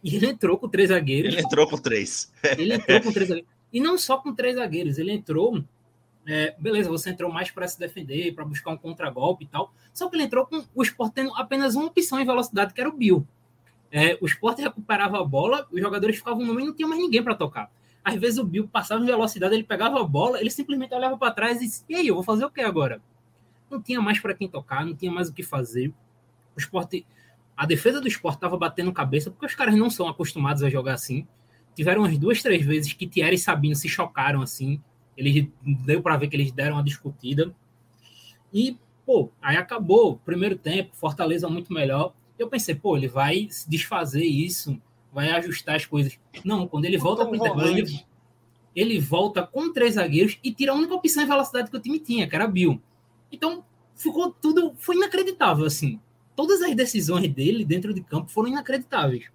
E 0.02 0.16
ele 0.16 0.26
entrou 0.26 0.58
com 0.58 0.68
três 0.68 0.88
zagueiros. 0.90 1.34
Ele 1.34 1.42
entrou 1.42 1.68
com 1.68 1.78
três. 1.78 2.32
Ele 2.56 2.74
entrou 2.74 3.00
com 3.02 3.12
três 3.12 3.28
zagueiros. 3.28 3.50
E 3.72 3.80
não 3.80 3.98
só 3.98 4.16
com 4.18 4.34
três 4.34 4.56
zagueiros, 4.56 4.98
ele 4.98 5.12
entrou. 5.12 5.62
É, 6.26 6.54
beleza, 6.58 6.88
você 6.88 7.11
entrou 7.11 7.32
mais 7.32 7.50
para 7.50 7.66
se 7.66 7.78
defender, 7.78 8.34
para 8.34 8.44
buscar 8.44 8.70
um 8.70 8.76
contragolpe 8.76 9.44
e 9.44 9.48
tal. 9.48 9.72
Só 9.92 10.08
que 10.08 10.16
ele 10.16 10.24
entrou 10.24 10.46
com 10.46 10.64
o 10.74 10.82
Sport 10.82 11.12
tendo 11.14 11.34
apenas 11.34 11.74
uma 11.74 11.87
opção 11.87 12.20
em 12.20 12.26
velocidade, 12.26 12.74
que 12.74 12.80
era 12.80 12.88
o 12.88 12.92
Bill. 12.92 13.26
É, 13.90 14.18
o 14.20 14.26
Sport 14.26 14.58
recuperava 14.58 15.18
a 15.18 15.24
bola, 15.24 15.66
os 15.72 15.80
jogadores 15.80 16.16
ficavam 16.16 16.44
no 16.44 16.54
meio 16.54 16.66
e 16.66 16.68
não 16.68 16.74
tinha 16.74 16.87
mais 16.87 17.00
ninguém 17.00 17.22
para 17.22 17.34
tocar. 17.34 17.70
Às 18.04 18.14
vezes 18.16 18.38
o 18.38 18.44
Bill 18.44 18.68
passava 18.68 19.02
em 19.02 19.06
velocidade, 19.06 19.54
ele 19.54 19.64
pegava 19.64 20.00
a 20.00 20.04
bola, 20.04 20.40
ele 20.40 20.50
simplesmente 20.50 20.94
olhava 20.94 21.16
para 21.16 21.32
trás 21.32 21.58
e 21.58 21.66
disse: 21.66 21.84
E 21.88 21.94
aí, 21.94 22.06
eu 22.06 22.14
vou 22.14 22.24
fazer 22.24 22.44
o 22.44 22.50
que 22.50 22.61
agora? 22.61 23.00
Não 23.70 23.83
tinha 23.83 24.00
mais 24.00 24.18
para 24.18 24.35
quem 24.35 24.48
tocar, 24.48 24.85
não 24.85 24.94
tinha 24.94 25.11
mais 25.11 25.28
o 25.28 25.33
que 25.33 25.42
fazer. 25.42 25.92
O 26.57 26.59
esporte, 26.59 27.07
a 27.57 27.66
defesa 27.66 28.00
do 28.00 28.09
esporte 28.09 28.37
estava 28.37 28.57
batendo 28.57 28.92
cabeça, 28.92 29.31
porque 29.31 29.46
os 29.46 29.54
caras 29.54 29.74
não 29.74 29.90
são 29.90 30.09
acostumados 30.09 30.62
a 30.62 30.70
jogar 30.70 30.94
assim. 30.94 31.26
Tiveram 31.74 32.02
umas 32.02 32.18
duas, 32.18 32.42
três 32.42 32.64
vezes 32.64 32.92
que 32.92 33.07
Thierry 33.07 33.37
e 33.37 33.38
Sabino 33.38 33.76
se 33.76 33.88
chocaram 33.88 34.42
assim. 34.42 34.83
Eles 35.16 35.48
deu 35.85 36.02
para 36.02 36.16
ver 36.16 36.28
que 36.28 36.37
eles 36.37 36.52
deram 36.52 36.76
uma 36.76 36.83
discutida. 36.83 37.54
E, 38.52 38.76
pô, 39.04 39.31
aí 39.40 39.57
acabou. 39.57 40.18
Primeiro 40.24 40.57
tempo, 40.57 40.94
Fortaleza 40.94 41.48
muito 41.48 41.72
melhor. 41.72 42.14
Eu 42.38 42.48
pensei, 42.48 42.74
pô, 42.74 42.96
ele 42.96 43.09
vai 43.09 43.48
desfazer 43.66 44.24
isso, 44.24 44.81
vai 45.12 45.31
ajustar 45.31 45.76
as 45.76 45.85
coisas. 45.85 46.18
Não, 46.44 46.68
quando 46.68 46.85
ele 46.85 46.96
volta 46.96 47.24
para 47.24 47.33
o 47.33 47.37
intervalo, 47.37 47.76
ele, 47.76 48.04
ele 48.74 49.00
volta 49.00 49.44
com 49.44 49.72
três 49.72 49.94
zagueiros 49.94 50.38
e 50.42 50.52
tira 50.52 50.72
a 50.72 50.74
única 50.74 50.94
opção 50.94 51.22
em 51.22 51.26
velocidade 51.26 51.70
que 51.70 51.76
o 51.76 51.81
time 51.81 51.98
tinha, 51.98 52.28
que 52.28 52.37
era 52.37 52.46
Bill. 52.46 52.81
Então, 53.30 53.64
ficou 53.94 54.30
tudo. 54.30 54.74
Foi 54.78 54.96
inacreditável, 54.96 55.64
assim. 55.64 56.00
Todas 56.36 56.62
as 56.62 56.74
decisões 56.74 57.28
dele 57.32 57.64
dentro 57.64 57.92
de 57.92 58.00
campo 58.00 58.30
foram 58.30 58.48
inacreditáveis. 58.48 59.26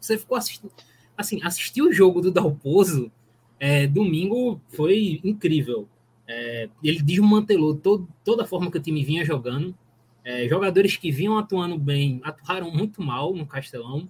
Você 0.00 0.16
ficou 0.16 0.36
assistindo. 0.36 0.72
Assim, 1.16 1.40
assistir 1.42 1.82
o 1.82 1.92
jogo 1.92 2.20
do 2.22 2.30
Dalpozo 2.30 3.12
é, 3.58 3.86
domingo 3.86 4.60
foi 4.68 5.20
incrível. 5.22 5.86
É, 6.26 6.70
ele 6.82 7.02
desmantelou 7.02 7.76
toda 8.24 8.44
a 8.44 8.46
forma 8.46 8.70
que 8.70 8.78
o 8.78 8.82
time 8.82 9.04
vinha 9.04 9.24
jogando. 9.24 9.76
É, 10.24 10.48
jogadores 10.48 10.96
que 10.96 11.10
vinham 11.10 11.36
atuando 11.36 11.78
bem 11.78 12.20
atuaram 12.24 12.70
muito 12.70 13.02
mal 13.02 13.34
no 13.34 13.46
Castelão. 13.46 14.08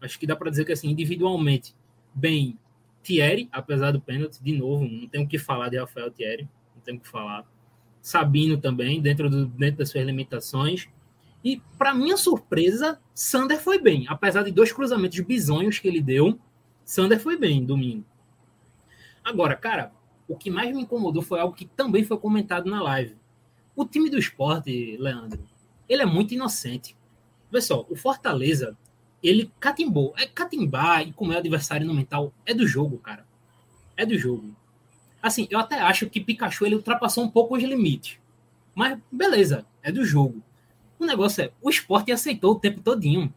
Acho 0.00 0.18
que 0.18 0.26
dá 0.26 0.36
para 0.36 0.50
dizer 0.50 0.64
que 0.64 0.72
assim, 0.72 0.88
individualmente, 0.90 1.74
bem, 2.14 2.58
Thierry, 3.02 3.48
apesar 3.50 3.90
do 3.90 4.00
pênalti, 4.00 4.38
de 4.40 4.52
novo, 4.52 4.84
não 4.84 5.08
tem 5.08 5.22
o 5.22 5.26
que 5.26 5.38
falar 5.38 5.68
de 5.68 5.78
Rafael 5.78 6.10
Thierry, 6.10 6.48
não 6.74 6.82
tem 6.82 6.96
o 6.96 7.00
que 7.00 7.08
falar. 7.08 7.44
Sabino 8.02 8.58
também, 8.58 9.00
dentro, 9.00 9.30
do, 9.30 9.46
dentro 9.46 9.78
das 9.78 9.90
suas 9.90 10.04
limitações. 10.04 10.88
E, 11.44 11.62
para 11.78 11.94
minha 11.94 12.16
surpresa, 12.16 13.00
Sander 13.14 13.60
foi 13.60 13.80
bem. 13.80 14.06
Apesar 14.08 14.42
de 14.42 14.50
dois 14.50 14.72
cruzamentos 14.72 15.18
bizonhos 15.20 15.78
que 15.78 15.86
ele 15.86 16.02
deu, 16.02 16.38
Sander 16.84 17.20
foi 17.20 17.38
bem 17.38 17.64
domingo. 17.64 18.04
Agora, 19.24 19.54
cara, 19.54 19.92
o 20.26 20.36
que 20.36 20.50
mais 20.50 20.74
me 20.74 20.82
incomodou 20.82 21.22
foi 21.22 21.38
algo 21.38 21.54
que 21.54 21.64
também 21.64 22.04
foi 22.04 22.18
comentado 22.18 22.68
na 22.68 22.82
live. 22.82 23.16
O 23.74 23.86
time 23.86 24.10
do 24.10 24.18
esporte, 24.18 24.96
Leandro, 24.98 25.42
ele 25.88 26.02
é 26.02 26.06
muito 26.06 26.34
inocente. 26.34 26.96
Vê 27.50 27.60
só, 27.60 27.86
o 27.88 27.94
Fortaleza, 27.94 28.76
ele 29.22 29.52
catimbou. 29.60 30.12
É 30.16 30.26
catimbar 30.26 31.06
e 31.06 31.12
comer 31.12 31.36
o 31.36 31.38
adversário 31.38 31.86
no 31.86 31.94
mental 31.94 32.32
é 32.44 32.52
do 32.52 32.66
jogo, 32.66 32.98
cara. 32.98 33.24
É 33.96 34.04
do 34.04 34.18
jogo. 34.18 34.54
Assim, 35.22 35.46
eu 35.50 35.58
até 35.58 35.78
acho 35.78 36.10
que 36.10 36.20
Pikachu 36.20 36.66
ele 36.66 36.74
ultrapassou 36.74 37.22
um 37.22 37.30
pouco 37.30 37.56
os 37.56 37.62
limites. 37.62 38.18
Mas 38.74 38.98
beleza, 39.10 39.64
é 39.82 39.92
do 39.92 40.04
jogo. 40.04 40.42
O 40.98 41.06
negócio 41.06 41.44
é, 41.44 41.52
o 41.60 41.70
esporte 41.70 42.10
aceitou 42.10 42.52
o 42.52 42.58
tempo 42.58 42.80
todinho. 42.80 43.32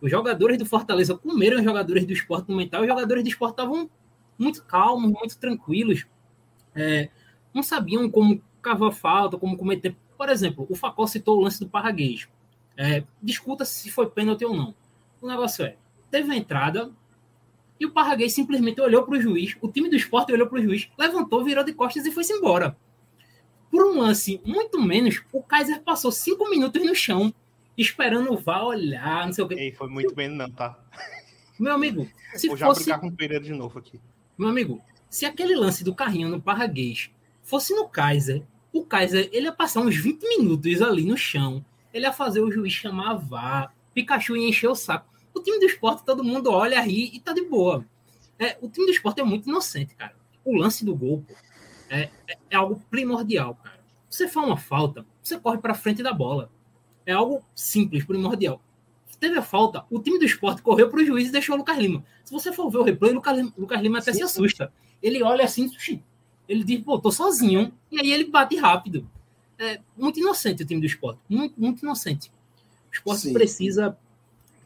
Os 0.00 0.10
jogadores 0.10 0.58
do 0.58 0.66
Fortaleza 0.66 1.16
comeram 1.16 1.58
os 1.58 1.64
jogadores 1.64 2.04
do 2.04 2.12
esporte 2.12 2.50
no 2.50 2.56
mental, 2.56 2.82
os 2.82 2.88
jogadores 2.88 3.22
do 3.22 3.28
esporte 3.28 3.52
estavam 3.52 3.88
muito 4.38 4.62
calmos, 4.64 5.12
muito 5.12 5.38
tranquilos. 5.38 6.06
É, 6.74 7.08
não 7.54 7.62
sabiam 7.62 8.10
como 8.10 8.42
cavar 8.60 8.92
falta, 8.92 9.38
como 9.38 9.56
cometer. 9.56 9.96
Por 10.16 10.28
exemplo, 10.28 10.66
o 10.68 10.74
Facol 10.74 11.06
citou 11.06 11.38
o 11.38 11.40
lance 11.40 11.60
do 11.60 11.68
Parraguês. 11.68 12.28
É, 12.76 13.04
discuta 13.22 13.64
se 13.64 13.90
foi 13.90 14.08
pênalti 14.08 14.44
ou 14.44 14.56
não. 14.56 14.74
O 15.20 15.28
negócio 15.28 15.64
é, 15.64 15.76
teve 16.10 16.32
a 16.32 16.36
entrada, 16.36 16.90
e 17.82 17.86
o 17.86 17.90
Parraguês 17.90 18.32
simplesmente 18.32 18.80
olhou 18.80 19.02
para 19.02 19.18
o 19.18 19.20
juiz, 19.20 19.56
o 19.60 19.68
time 19.68 19.88
do 19.90 19.96
esporte 19.96 20.32
olhou 20.32 20.46
para 20.46 20.60
o 20.60 20.62
juiz, 20.62 20.88
levantou, 20.96 21.44
virou 21.44 21.64
de 21.64 21.72
costas 21.72 22.06
e 22.06 22.12
foi-se 22.12 22.32
embora. 22.32 22.76
Por 23.68 23.84
um 23.84 23.98
lance 23.98 24.40
muito 24.44 24.80
menos, 24.80 25.20
o 25.32 25.42
Kaiser 25.42 25.82
passou 25.82 26.12
cinco 26.12 26.48
minutos 26.48 26.80
no 26.86 26.94
chão 26.94 27.34
esperando 27.76 28.32
o 28.32 28.36
VAR 28.36 28.66
olhar, 28.66 29.26
não 29.26 29.32
sei 29.32 29.42
o 29.42 29.48
quê. 29.48 29.54
Ei, 29.54 29.72
foi 29.72 29.88
muito 29.88 30.14
bem, 30.14 30.28
não, 30.28 30.48
tá? 30.48 30.78
Meu 31.58 31.72
amigo, 31.72 32.08
se 32.36 32.46
Vou 32.46 32.56
já 32.56 32.66
fosse. 32.66 32.84
brigar 32.84 33.00
com 33.00 33.08
o 33.08 33.12
Pereira 33.12 33.42
de 33.42 33.52
novo 33.52 33.76
aqui. 33.80 34.00
Meu 34.38 34.48
amigo, 34.48 34.80
se 35.10 35.26
aquele 35.26 35.56
lance 35.56 35.82
do 35.82 35.92
carrinho 35.92 36.28
no 36.28 36.40
Parraguês 36.40 37.10
fosse 37.42 37.74
no 37.74 37.88
Kaiser, 37.88 38.44
o 38.72 38.84
Kaiser 38.84 39.28
ele 39.32 39.46
ia 39.46 39.52
passar 39.52 39.80
uns 39.80 39.96
20 39.96 40.22
minutos 40.38 40.80
ali 40.80 41.04
no 41.04 41.16
chão. 41.16 41.64
Ele 41.92 42.06
ia 42.06 42.12
fazer 42.12 42.40
o 42.40 42.50
juiz 42.52 42.72
chamar 42.72 43.14
VAR, 43.14 43.74
Pikachu 43.92 44.36
ia 44.36 44.48
encher 44.48 44.68
o 44.68 44.74
saco. 44.76 45.12
O 45.34 45.40
time 45.40 45.58
do 45.58 45.66
esporte, 45.66 46.04
todo 46.04 46.22
mundo 46.22 46.50
olha, 46.50 46.80
ri 46.80 47.10
e 47.14 47.20
tá 47.20 47.32
de 47.32 47.42
boa. 47.42 47.84
É, 48.38 48.58
o 48.60 48.68
time 48.68 48.86
do 48.86 48.92
esporte 48.92 49.20
é 49.20 49.24
muito 49.24 49.48
inocente, 49.48 49.94
cara. 49.94 50.14
O 50.44 50.56
lance 50.56 50.84
do 50.84 50.94
gol 50.94 51.24
pô, 51.26 51.34
é, 51.88 52.10
é, 52.28 52.38
é 52.50 52.56
algo 52.56 52.82
primordial, 52.90 53.54
cara. 53.62 53.80
Você 54.08 54.28
faz 54.28 54.46
uma 54.46 54.56
falta, 54.56 55.06
você 55.22 55.38
corre 55.38 55.58
para 55.58 55.74
frente 55.74 56.02
da 56.02 56.12
bola. 56.12 56.50
É 57.06 57.12
algo 57.12 57.44
simples, 57.54 58.04
primordial. 58.04 58.60
Teve 59.18 59.38
a 59.38 59.42
falta, 59.42 59.84
o 59.88 60.00
time 60.00 60.18
do 60.18 60.24
esporte 60.24 60.62
correu 60.62 60.90
para 60.90 60.98
o 60.98 61.04
juiz 61.04 61.28
e 61.28 61.32
deixou 61.32 61.54
o 61.54 61.58
Lucas 61.58 61.78
Lima. 61.78 62.04
Se 62.24 62.32
você 62.32 62.52
for 62.52 62.68
ver 62.68 62.78
o 62.78 62.82
replay, 62.82 63.12
o 63.12 63.14
Lucas 63.14 63.36
Lima, 63.36 63.52
Lucas 63.56 63.80
Lima 63.80 63.98
até 64.00 64.12
sim, 64.12 64.18
se 64.18 64.24
assusta. 64.24 64.72
Ele 65.00 65.22
olha 65.22 65.44
assim, 65.44 65.70
ele 66.48 66.64
diz, 66.64 66.80
pô, 66.82 66.98
tô 66.98 67.12
sozinho. 67.12 67.72
E 67.88 68.00
aí 68.00 68.12
ele 68.12 68.24
bate 68.24 68.56
rápido. 68.56 69.08
É 69.58 69.80
muito 69.96 70.18
inocente 70.18 70.64
o 70.64 70.66
time 70.66 70.80
do 70.80 70.86
esporte. 70.86 71.20
Muito, 71.28 71.54
muito 71.56 71.82
inocente. 71.82 72.32
O 72.90 72.94
esporte 72.94 73.22
sim. 73.22 73.32
precisa, 73.32 73.96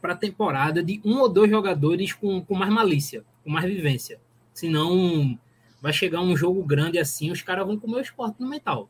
para 0.07 0.15
a 0.15 0.17
temporada, 0.17 0.85
de 0.85 1.01
um 1.05 1.19
ou 1.19 1.29
dois 1.29 1.51
jogadores 1.51 2.13
com, 2.13 2.41
com 2.41 2.55
mais 2.55 2.73
malícia, 2.73 3.25
com 3.43 3.51
mais 3.51 3.65
vivência. 3.67 4.21
Senão 4.55 5.37
vai 5.83 5.93
chegar 5.93 6.21
um 6.21 6.37
jogo 6.37 6.63
grande 6.63 6.97
assim, 6.97 7.33
os 7.33 7.43
caras 7.43 7.67
vão 7.67 7.77
comer 7.77 7.97
o 7.97 8.01
esporte 8.01 8.41
no 8.41 8.49
mental. 8.49 8.89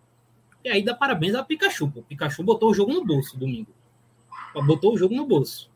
E 0.62 0.68
aí 0.68 0.84
dá 0.84 0.94
parabéns 0.94 1.34
a 1.34 1.42
Pikachu. 1.42 1.90
Pô. 1.90 2.02
Pikachu 2.02 2.42
botou 2.42 2.70
o 2.70 2.74
jogo 2.74 2.92
no 2.92 3.02
bolso 3.02 3.38
domingo. 3.38 3.72
Botou 4.66 4.92
o 4.92 4.98
jogo 4.98 5.14
no 5.14 5.26
bolso. 5.26 5.70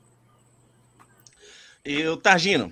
E 1.86 2.06
o 2.06 2.18
Targino, 2.18 2.70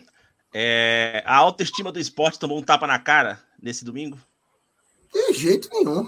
é, 0.53 1.23
a 1.25 1.37
autoestima 1.37 1.91
do 1.91 1.99
esporte 1.99 2.39
tomou 2.39 2.59
um 2.59 2.63
tapa 2.63 2.87
na 2.87 2.99
cara 2.99 3.43
nesse 3.63 3.83
domingo? 3.83 4.19
De 5.11 5.33
jeito 5.33 5.71
nenhum. 5.73 6.07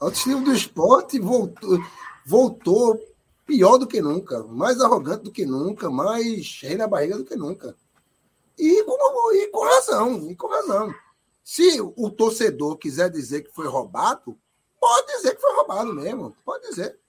A 0.00 0.06
autoestima 0.06 0.40
do 0.40 0.54
esporte 0.54 1.18
voltou, 1.18 1.84
voltou 2.24 2.98
pior 3.48 3.78
do 3.78 3.86
que 3.86 4.02
nunca, 4.02 4.42
mais 4.44 4.78
arrogante 4.78 5.24
do 5.24 5.32
que 5.32 5.46
nunca, 5.46 5.88
mais 5.88 6.60
rei 6.60 6.76
na 6.76 6.86
barriga 6.86 7.16
do 7.16 7.24
que 7.24 7.34
nunca. 7.34 7.74
E 8.58 8.84
com, 8.84 9.32
e 9.32 9.48
com 9.48 9.64
razão, 9.64 10.30
e 10.30 10.36
com 10.36 10.48
razão. 10.48 10.94
Se 11.42 11.80
o 11.80 12.10
torcedor 12.10 12.76
quiser 12.76 13.08
dizer 13.08 13.42
que 13.42 13.54
foi 13.54 13.66
roubado, 13.66 14.38
pode 14.78 15.06
dizer 15.16 15.34
que 15.34 15.40
foi 15.40 15.54
roubado 15.54 15.94
mesmo. 15.94 16.36
Pode 16.44 16.68
dizer. 16.68 17.00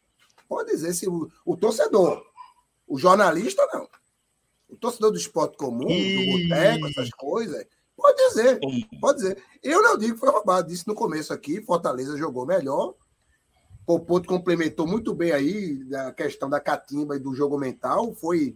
Pode 0.47 0.71
dizer 0.71 0.93
se 0.93 1.09
o, 1.09 1.29
o 1.45 1.57
torcedor. 1.57 2.25
O 2.87 2.97
jornalista, 2.97 3.67
não. 3.73 3.89
O 4.69 4.77
torcedor 4.77 5.11
do 5.11 5.17
esporte 5.17 5.57
comum, 5.57 5.89
e... 5.89 6.15
do 6.15 6.49
boteco, 6.49 6.87
essas 6.87 7.09
coisas, 7.09 7.65
pode 7.97 8.29
dizer. 8.29 8.59
Pode 9.01 9.17
dizer. 9.17 9.43
Eu 9.61 9.81
não 9.81 9.97
digo 9.97 10.13
que 10.13 10.19
foi 10.21 10.29
roubado. 10.29 10.69
Disse 10.69 10.87
no 10.87 10.95
começo 10.95 11.33
aqui, 11.33 11.61
Fortaleza 11.61 12.15
jogou 12.15 12.45
melhor. 12.45 12.95
O 13.91 13.99
Porto 13.99 14.27
complementou 14.27 14.85
muito 14.85 15.15
bem 15.15 15.31
aí 15.31 15.83
a 15.95 16.11
questão 16.11 16.47
da 16.47 16.59
catimba 16.59 17.15
e 17.15 17.19
do 17.19 17.33
jogo 17.33 17.57
mental. 17.57 18.13
Foi 18.13 18.55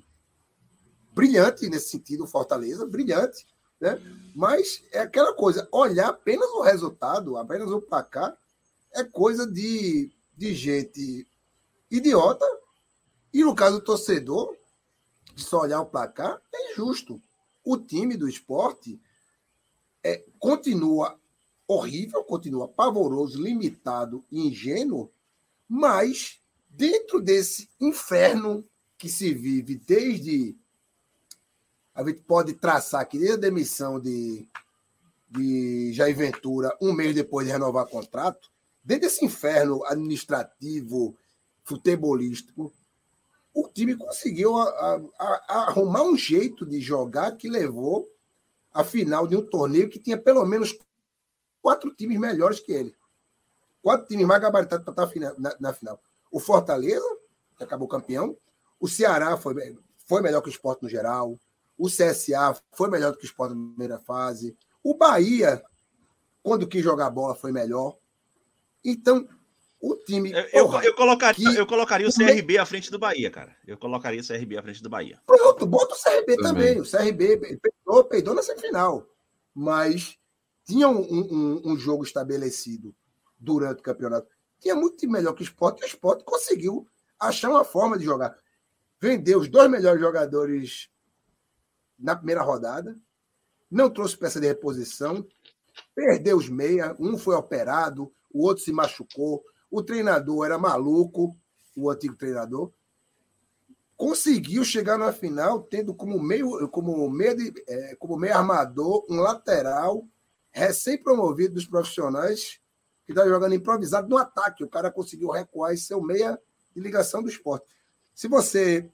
brilhante 1.11 1.67
nesse 1.67 1.89
sentido, 1.89 2.27
Fortaleza, 2.27 2.85
brilhante. 2.85 3.47
Né? 3.81 3.99
Mas 4.35 4.83
é 4.91 4.99
aquela 4.99 5.33
coisa, 5.33 5.67
olhar 5.71 6.09
apenas 6.09 6.47
o 6.51 6.61
resultado, 6.61 7.35
apenas 7.35 7.71
o 7.71 7.81
placar, 7.81 8.37
é 8.93 9.03
coisa 9.03 9.47
de, 9.47 10.11
de 10.37 10.53
gente 10.53 11.27
idiota. 11.89 12.45
E 13.33 13.43
no 13.43 13.55
caso 13.55 13.79
do 13.79 13.85
torcedor, 13.85 14.55
de 15.33 15.43
só 15.43 15.61
olhar 15.61 15.81
o 15.81 15.87
placar, 15.87 16.39
é 16.53 16.73
injusto. 16.73 17.19
O 17.63 17.75
time 17.75 18.15
do 18.15 18.29
esporte 18.29 19.01
é, 20.03 20.23
continua 20.37 21.19
horrível, 21.67 22.23
continua 22.23 22.67
pavoroso, 22.67 23.41
limitado 23.41 24.23
e 24.31 24.47
ingênuo, 24.47 25.11
mas 25.73 26.39
dentro 26.69 27.19
desse 27.19 27.67
inferno 27.81 28.63
que 28.95 29.09
se 29.09 29.33
vive 29.33 29.75
desde. 29.75 30.55
A 31.95 32.03
gente 32.03 32.21
pode 32.21 32.53
traçar 32.53 33.01
aqui 33.01 33.17
desde 33.17 33.33
a 33.33 33.39
demissão 33.39 33.99
de, 33.99 34.47
de 35.27 35.91
Jair 35.93 36.15
Ventura, 36.15 36.77
um 36.79 36.93
mês 36.93 37.15
depois 37.15 37.47
de 37.47 37.51
renovar 37.51 37.87
contrato, 37.87 38.51
dentro 38.83 39.07
desse 39.07 39.25
inferno 39.25 39.83
administrativo, 39.85 41.17
futebolístico, 41.63 42.71
o 43.51 43.67
time 43.67 43.95
conseguiu 43.95 44.55
a, 44.55 44.69
a, 44.69 45.01
a, 45.19 45.55
arrumar 45.69 46.03
um 46.03 46.15
jeito 46.15 46.67
de 46.67 46.79
jogar 46.81 47.35
que 47.35 47.49
levou 47.49 48.07
à 48.71 48.83
final 48.83 49.27
de 49.27 49.35
um 49.35 49.45
torneio 49.45 49.89
que 49.89 49.99
tinha 49.99 50.17
pelo 50.19 50.45
menos 50.45 50.77
quatro 51.61 51.93
times 51.95 52.19
melhores 52.19 52.59
que 52.59 52.71
ele. 52.71 52.95
Quatro 53.83 54.07
times 54.07 54.25
mais 54.25 54.41
gabaritados 54.41 54.85
para 54.85 55.03
estar 55.03 55.35
na, 55.37 55.55
na, 55.59 55.73
final. 55.73 56.01
O 56.31 56.39
Fortaleza, 56.39 57.05
que 57.57 57.65
acabou 57.65 57.85
campeão. 57.85 58.37
O 58.79 58.87
Ceará 58.87 59.35
foi, 59.35 59.53
foi 60.07 60.21
melhor 60.21 60.41
que 60.41 60.47
o 60.47 60.49
esporte 60.49 60.83
no 60.83 60.89
geral. 60.89 61.37
O 61.77 61.87
CSA 61.87 62.57
foi 62.71 62.89
melhor 62.89 63.11
do 63.11 63.17
que 63.17 63.25
o 63.25 63.27
esporte 63.27 63.53
na 63.53 63.67
primeira 63.67 63.99
fase. 63.99 64.57
O 64.81 64.95
Bahia, 64.95 65.61
quando 66.41 66.65
quis 66.65 66.81
jogar 66.81 67.09
bola, 67.09 67.35
foi 67.35 67.51
melhor. 67.51 67.97
Então, 68.85 69.27
o 69.81 69.97
time. 69.97 70.31
Eu, 70.31 70.65
porra, 70.65 70.85
eu, 70.85 70.95
colocaria, 70.95 71.51
que... 71.51 71.57
eu 71.57 71.67
colocaria 71.67 72.07
o 72.07 72.13
CRB 72.13 72.57
à 72.57 72.65
frente 72.65 72.89
do 72.89 72.97
Bahia, 72.97 73.29
cara. 73.29 73.53
Eu 73.67 73.77
colocaria 73.77 74.21
o 74.21 74.25
CRB 74.25 74.57
à 74.57 74.63
frente 74.63 74.81
do 74.81 74.89
Bahia. 74.89 75.19
Pronto, 75.25 75.65
bota 75.65 75.93
o 75.93 76.01
CRB 76.01 76.37
também. 76.37 76.75
também. 76.75 76.79
O 76.79 76.89
CRB 76.89 77.37
peidou, 77.37 78.03
peidou 78.05 78.33
na 78.33 78.41
semifinal. 78.41 79.05
Mas 79.53 80.17
tinha 80.65 80.87
um, 80.87 81.01
um, 81.01 81.61
um, 81.65 81.77
jogo 81.77 82.05
estabelecido 82.05 82.95
durante 83.43 83.79
o 83.79 83.83
campeonato. 83.83 84.27
Tinha 84.59 84.75
muito 84.75 85.07
melhor 85.09 85.33
que 85.33 85.41
o 85.41 85.43
esporte, 85.43 85.81
e 85.81 85.83
o 85.83 85.87
esporte 85.87 86.23
conseguiu 86.23 86.87
achar 87.19 87.49
uma 87.49 87.65
forma 87.65 87.97
de 87.97 88.05
jogar. 88.05 88.35
Vendeu 88.99 89.39
os 89.39 89.49
dois 89.49 89.69
melhores 89.69 89.99
jogadores 89.99 90.89
na 91.99 92.15
primeira 92.15 92.41
rodada, 92.41 92.97
não 93.69 93.89
trouxe 93.89 94.17
peça 94.17 94.39
de 94.39 94.47
reposição, 94.47 95.25
perdeu 95.93 96.37
os 96.37 96.47
meia, 96.47 96.95
um 96.99 97.17
foi 97.17 97.35
operado, 97.35 98.13
o 98.31 98.45
outro 98.45 98.63
se 98.63 98.71
machucou, 98.71 99.43
o 99.69 99.83
treinador 99.83 100.45
era 100.45 100.57
maluco, 100.57 101.35
o 101.75 101.89
antigo 101.89 102.15
treinador. 102.15 102.71
Conseguiu 103.97 104.63
chegar 104.63 104.97
na 104.97 105.11
final 105.11 105.61
tendo 105.61 105.93
como 105.93 106.21
meio, 106.21 106.67
como 106.69 107.09
meio, 107.09 107.35
de, 107.35 107.63
é, 107.67 107.95
como 107.95 108.17
meio 108.17 108.35
armador 108.35 109.05
um 109.09 109.19
lateral 109.19 110.07
recém-promovido 110.51 111.55
dos 111.55 111.65
profissionais 111.65 112.62
que 113.05 113.11
está 113.11 113.27
jogando 113.27 113.55
improvisado 113.55 114.07
no 114.07 114.17
ataque. 114.17 114.63
O 114.63 114.69
cara 114.69 114.91
conseguiu 114.91 115.29
recuar 115.29 115.73
e 115.73 115.77
ser 115.77 115.95
o 115.95 116.01
meia 116.01 116.39
de 116.75 116.81
ligação 116.81 117.21
do 117.21 117.29
esporte. 117.29 117.65
Se 118.13 118.27
você 118.27 118.89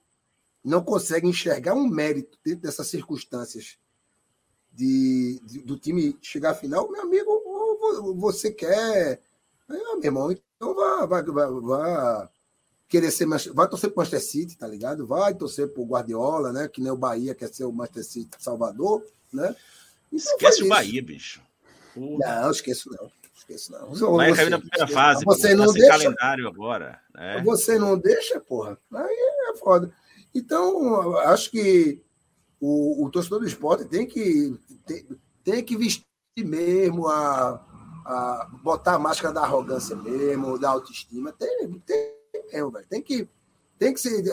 não 0.64 0.84
consegue 0.84 1.28
enxergar 1.28 1.74
um 1.74 1.88
mérito 1.88 2.38
dentro 2.44 2.62
dessas 2.62 2.88
circunstâncias 2.88 3.78
de, 4.72 5.42
de, 5.44 5.60
do 5.60 5.78
time 5.78 6.18
chegar 6.22 6.52
à 6.52 6.56
final, 6.56 6.90
meu 6.92 7.02
amigo, 7.02 7.30
você 8.16 8.52
quer. 8.52 9.22
Ah, 9.68 9.74
meu 9.74 10.04
irmão, 10.04 10.32
então 10.32 10.74
vá, 10.74 11.06
vá, 11.06 11.22
vá, 11.22 11.48
vá 11.48 12.32
querer 12.90 13.12
ser 13.12 13.28
vai 13.54 13.70
torcer 13.70 13.92
pro 13.92 14.00
Manchester 14.00 14.22
City, 14.22 14.58
tá 14.58 14.68
ligado? 14.68 15.06
Vai 15.06 15.36
torcer 15.36 15.72
pro 15.72 15.86
Guardiola, 15.86 16.52
né? 16.52 16.68
Que 16.68 16.82
nem 16.82 16.92
o 16.92 16.98
Bahia 16.98 17.36
quer 17.36 17.54
ser 17.54 17.66
o 17.66 17.72
Manchester 17.72 18.04
City 18.04 18.38
Salvador, 18.40 19.06
né? 19.32 19.56
Então 20.12 20.36
Esquece 20.36 20.64
o 20.64 20.68
Bahia, 20.68 21.02
bicho. 21.04 21.42
Porra. 21.94 22.42
Não, 22.42 22.52
esqueço 22.52 22.90
não. 22.92 23.12
Esqueço 23.40 23.72
não. 23.72 24.16
Vai 24.18 24.34
cair 24.34 24.50
na 24.50 24.60
primeira 24.60 24.88
fase. 24.88 25.24
Você 25.24 25.56
não 25.56 25.72
deixa. 25.72 25.90
calendário 25.90 26.48
agora. 26.48 27.00
Né? 27.16 27.42
Você 27.46 27.80
não 27.80 27.98
deixa, 27.98 28.40
porra. 28.40 28.78
Aí 28.94 29.50
é 29.50 29.58
foda. 29.58 29.92
Então, 30.36 31.18
acho 31.20 31.50
que 31.50 32.02
o, 32.60 33.06
o 33.06 33.10
torcedor 33.10 33.40
do 33.40 33.48
esporte 33.48 33.86
tem 33.86 34.06
que, 34.06 34.56
tem, 34.86 35.08
tem 35.44 35.64
que 35.64 35.78
vestir 35.78 36.06
mesmo 36.38 37.08
a, 37.08 37.66
a 38.06 38.50
botar 38.62 38.96
a 38.96 39.00
máscara 39.00 39.34
da 39.34 39.42
arrogância 39.42 39.96
mesmo, 39.96 40.60
da 40.60 40.70
autoestima. 40.70 41.32
Tem, 41.32 41.80
tem 41.86 42.14
mesmo, 42.52 42.72
velho. 42.72 42.86
Tem 42.90 43.02
que, 43.02 43.28
tem 43.78 43.94
que 43.94 44.02
se, 44.02 44.24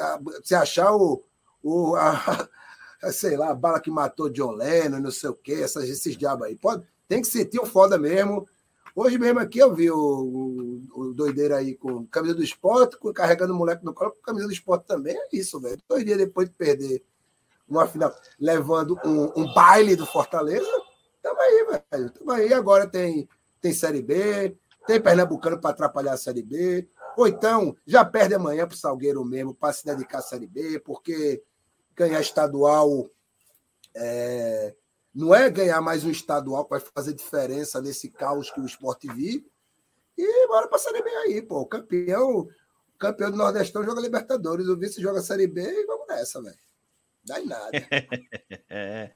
se 0.43 0.55
achar 0.55 0.93
o, 0.95 1.23
o 1.63 1.95
a, 1.95 2.49
sei 3.13 3.37
lá, 3.37 3.51
a 3.51 3.55
bala 3.55 3.81
que 3.81 3.91
matou 3.91 4.29
John 4.29 4.53
Lennon, 4.53 4.99
não 4.99 5.13
sei 5.13 5.31
o 5.31 5.35
quê, 5.35 5.55
essas, 5.55 5.89
esses 5.89 6.17
diabos 6.17 6.49
aí. 6.49 6.57
Pode, 6.57 6.85
tem 7.09 7.21
que 7.21 7.29
sentir 7.29 7.61
o 7.61 7.67
foda 7.67 7.97
mesmo. 7.97 8.47
Hoje 8.99 9.19
mesmo 9.19 9.41
aqui 9.41 9.59
eu 9.59 9.75
vi 9.75 9.91
o, 9.91 9.99
o, 9.99 11.01
o 11.01 11.13
doideiro 11.13 11.55
aí 11.55 11.75
com 11.75 12.07
camisa 12.07 12.35
do 12.35 12.43
esporte, 12.43 12.97
com, 12.97 13.13
carregando 13.13 13.53
o 13.53 13.57
moleque 13.57 13.85
no 13.85 13.93
colo 13.93 14.13
com 14.13 14.23
camisa 14.23 14.47
do 14.47 14.53
esporte 14.55 14.87
também. 14.87 15.15
É 15.15 15.29
isso, 15.37 15.61
velho. 15.61 15.79
Dois 15.87 16.03
dias 16.03 16.17
depois 16.17 16.49
de 16.49 16.55
perder 16.55 17.05
uma 17.69 17.87
final, 17.87 18.15
levando 18.41 18.99
um, 19.05 19.43
um 19.43 19.53
baile 19.53 19.95
do 19.97 20.07
Fortaleza. 20.07 20.67
Tamo 21.23 21.39
aí, 21.39 21.67
velho. 21.93 22.11
Tamo 22.11 22.31
aí. 22.31 22.55
Agora 22.55 22.87
tem 22.87 23.29
tem 23.61 23.75
Série 23.75 24.01
B, 24.01 24.57
tem 24.87 25.01
Pernambucano 25.01 25.61
para 25.61 25.71
atrapalhar 25.71 26.13
a 26.13 26.17
Série 26.17 26.43
B, 26.43 26.89
Ou 27.17 27.27
então, 27.27 27.77
já 27.87 28.05
perde 28.05 28.35
amanhã 28.35 28.67
para 28.67 28.75
o 28.75 28.79
Salgueiro 28.79 29.25
mesmo, 29.25 29.55
para 29.55 29.73
se 29.73 29.85
dedicar 29.85 30.19
à 30.19 30.23
Série 30.23 30.47
B, 30.47 30.79
porque 30.81 31.43
ganhar 31.95 32.21
estadual 32.21 33.11
é, 33.95 34.75
não 35.17 35.35
é 35.35 35.49
ganhar 35.49 35.81
mais 35.81 36.05
um 36.05 36.11
estadual 36.11 36.65
que 36.65 36.71
vai 36.71 36.81
fazer 36.95 37.15
diferença 37.15 37.81
nesse 37.81 38.11
caos 38.11 38.51
que 38.51 38.61
o 38.61 38.67
esporte 38.67 39.09
vive. 39.09 39.51
E 40.17 40.47
bora 40.47 40.69
para 40.69 40.77
a 40.77 40.79
Série 40.79 41.03
B 41.03 41.09
aí, 41.09 41.41
pô. 41.41 41.61
O 41.61 41.67
campeão, 41.67 42.41
o 42.41 42.99
campeão 42.99 43.31
do 43.31 43.39
Nordestão 43.39 43.83
joga 43.83 44.03
Libertadores, 44.03 44.69
o 44.69 44.77
vice 44.77 45.01
joga 45.01 45.23
Série 45.23 45.47
B 45.47 45.63
e 45.63 45.87
vamos 45.87 46.07
nessa, 46.07 46.43
velho. 46.43 46.59
Dá 47.25 47.41
em 47.41 47.47
nada. 47.47 47.71
é, 48.69 49.11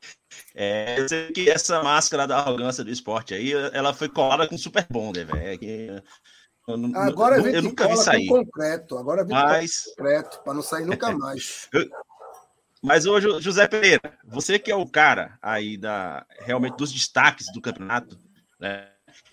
é, 0.55 1.01
eu 1.01 1.09
sei 1.09 1.33
que 1.33 1.51
essa 1.51 1.83
máscara 1.83 2.27
da 2.27 2.39
arrogância 2.39 2.83
do 2.83 2.91
esporte 2.91 3.35
aí, 3.35 3.53
ela 3.53 3.93
foi 3.93 4.09
colada 4.09 4.49
com 4.49 4.57
Super 4.57 4.87
Bonder, 4.91 5.27
velho. 5.27 6.03
Agora 6.95 7.37
eu, 7.37 7.47
eu 7.47 7.63
nunca 7.63 7.87
vi 7.87 7.97
sair. 7.99 8.27
concreto. 8.27 8.97
Agora 8.97 9.23
vem 9.23 9.35
Mas... 9.35 9.85
concreto, 9.85 10.43
para 10.43 10.55
não 10.55 10.63
sair 10.63 10.87
nunca 10.87 11.13
mais. 11.17 11.69
Mas 12.83 13.05
hoje, 13.05 13.29
José 13.41 13.67
Pereira, 13.67 14.19
você 14.25 14.59
que 14.59 14.71
é 14.71 14.77
o 14.77 14.87
cara 14.87 15.39
aí 15.43 15.77
da 15.77 16.25
realmente 16.41 16.77
dos 16.77 16.93
destaques 16.93 17.53
do 17.53 17.61
campeonato, 17.61 18.19
né? 18.59 18.89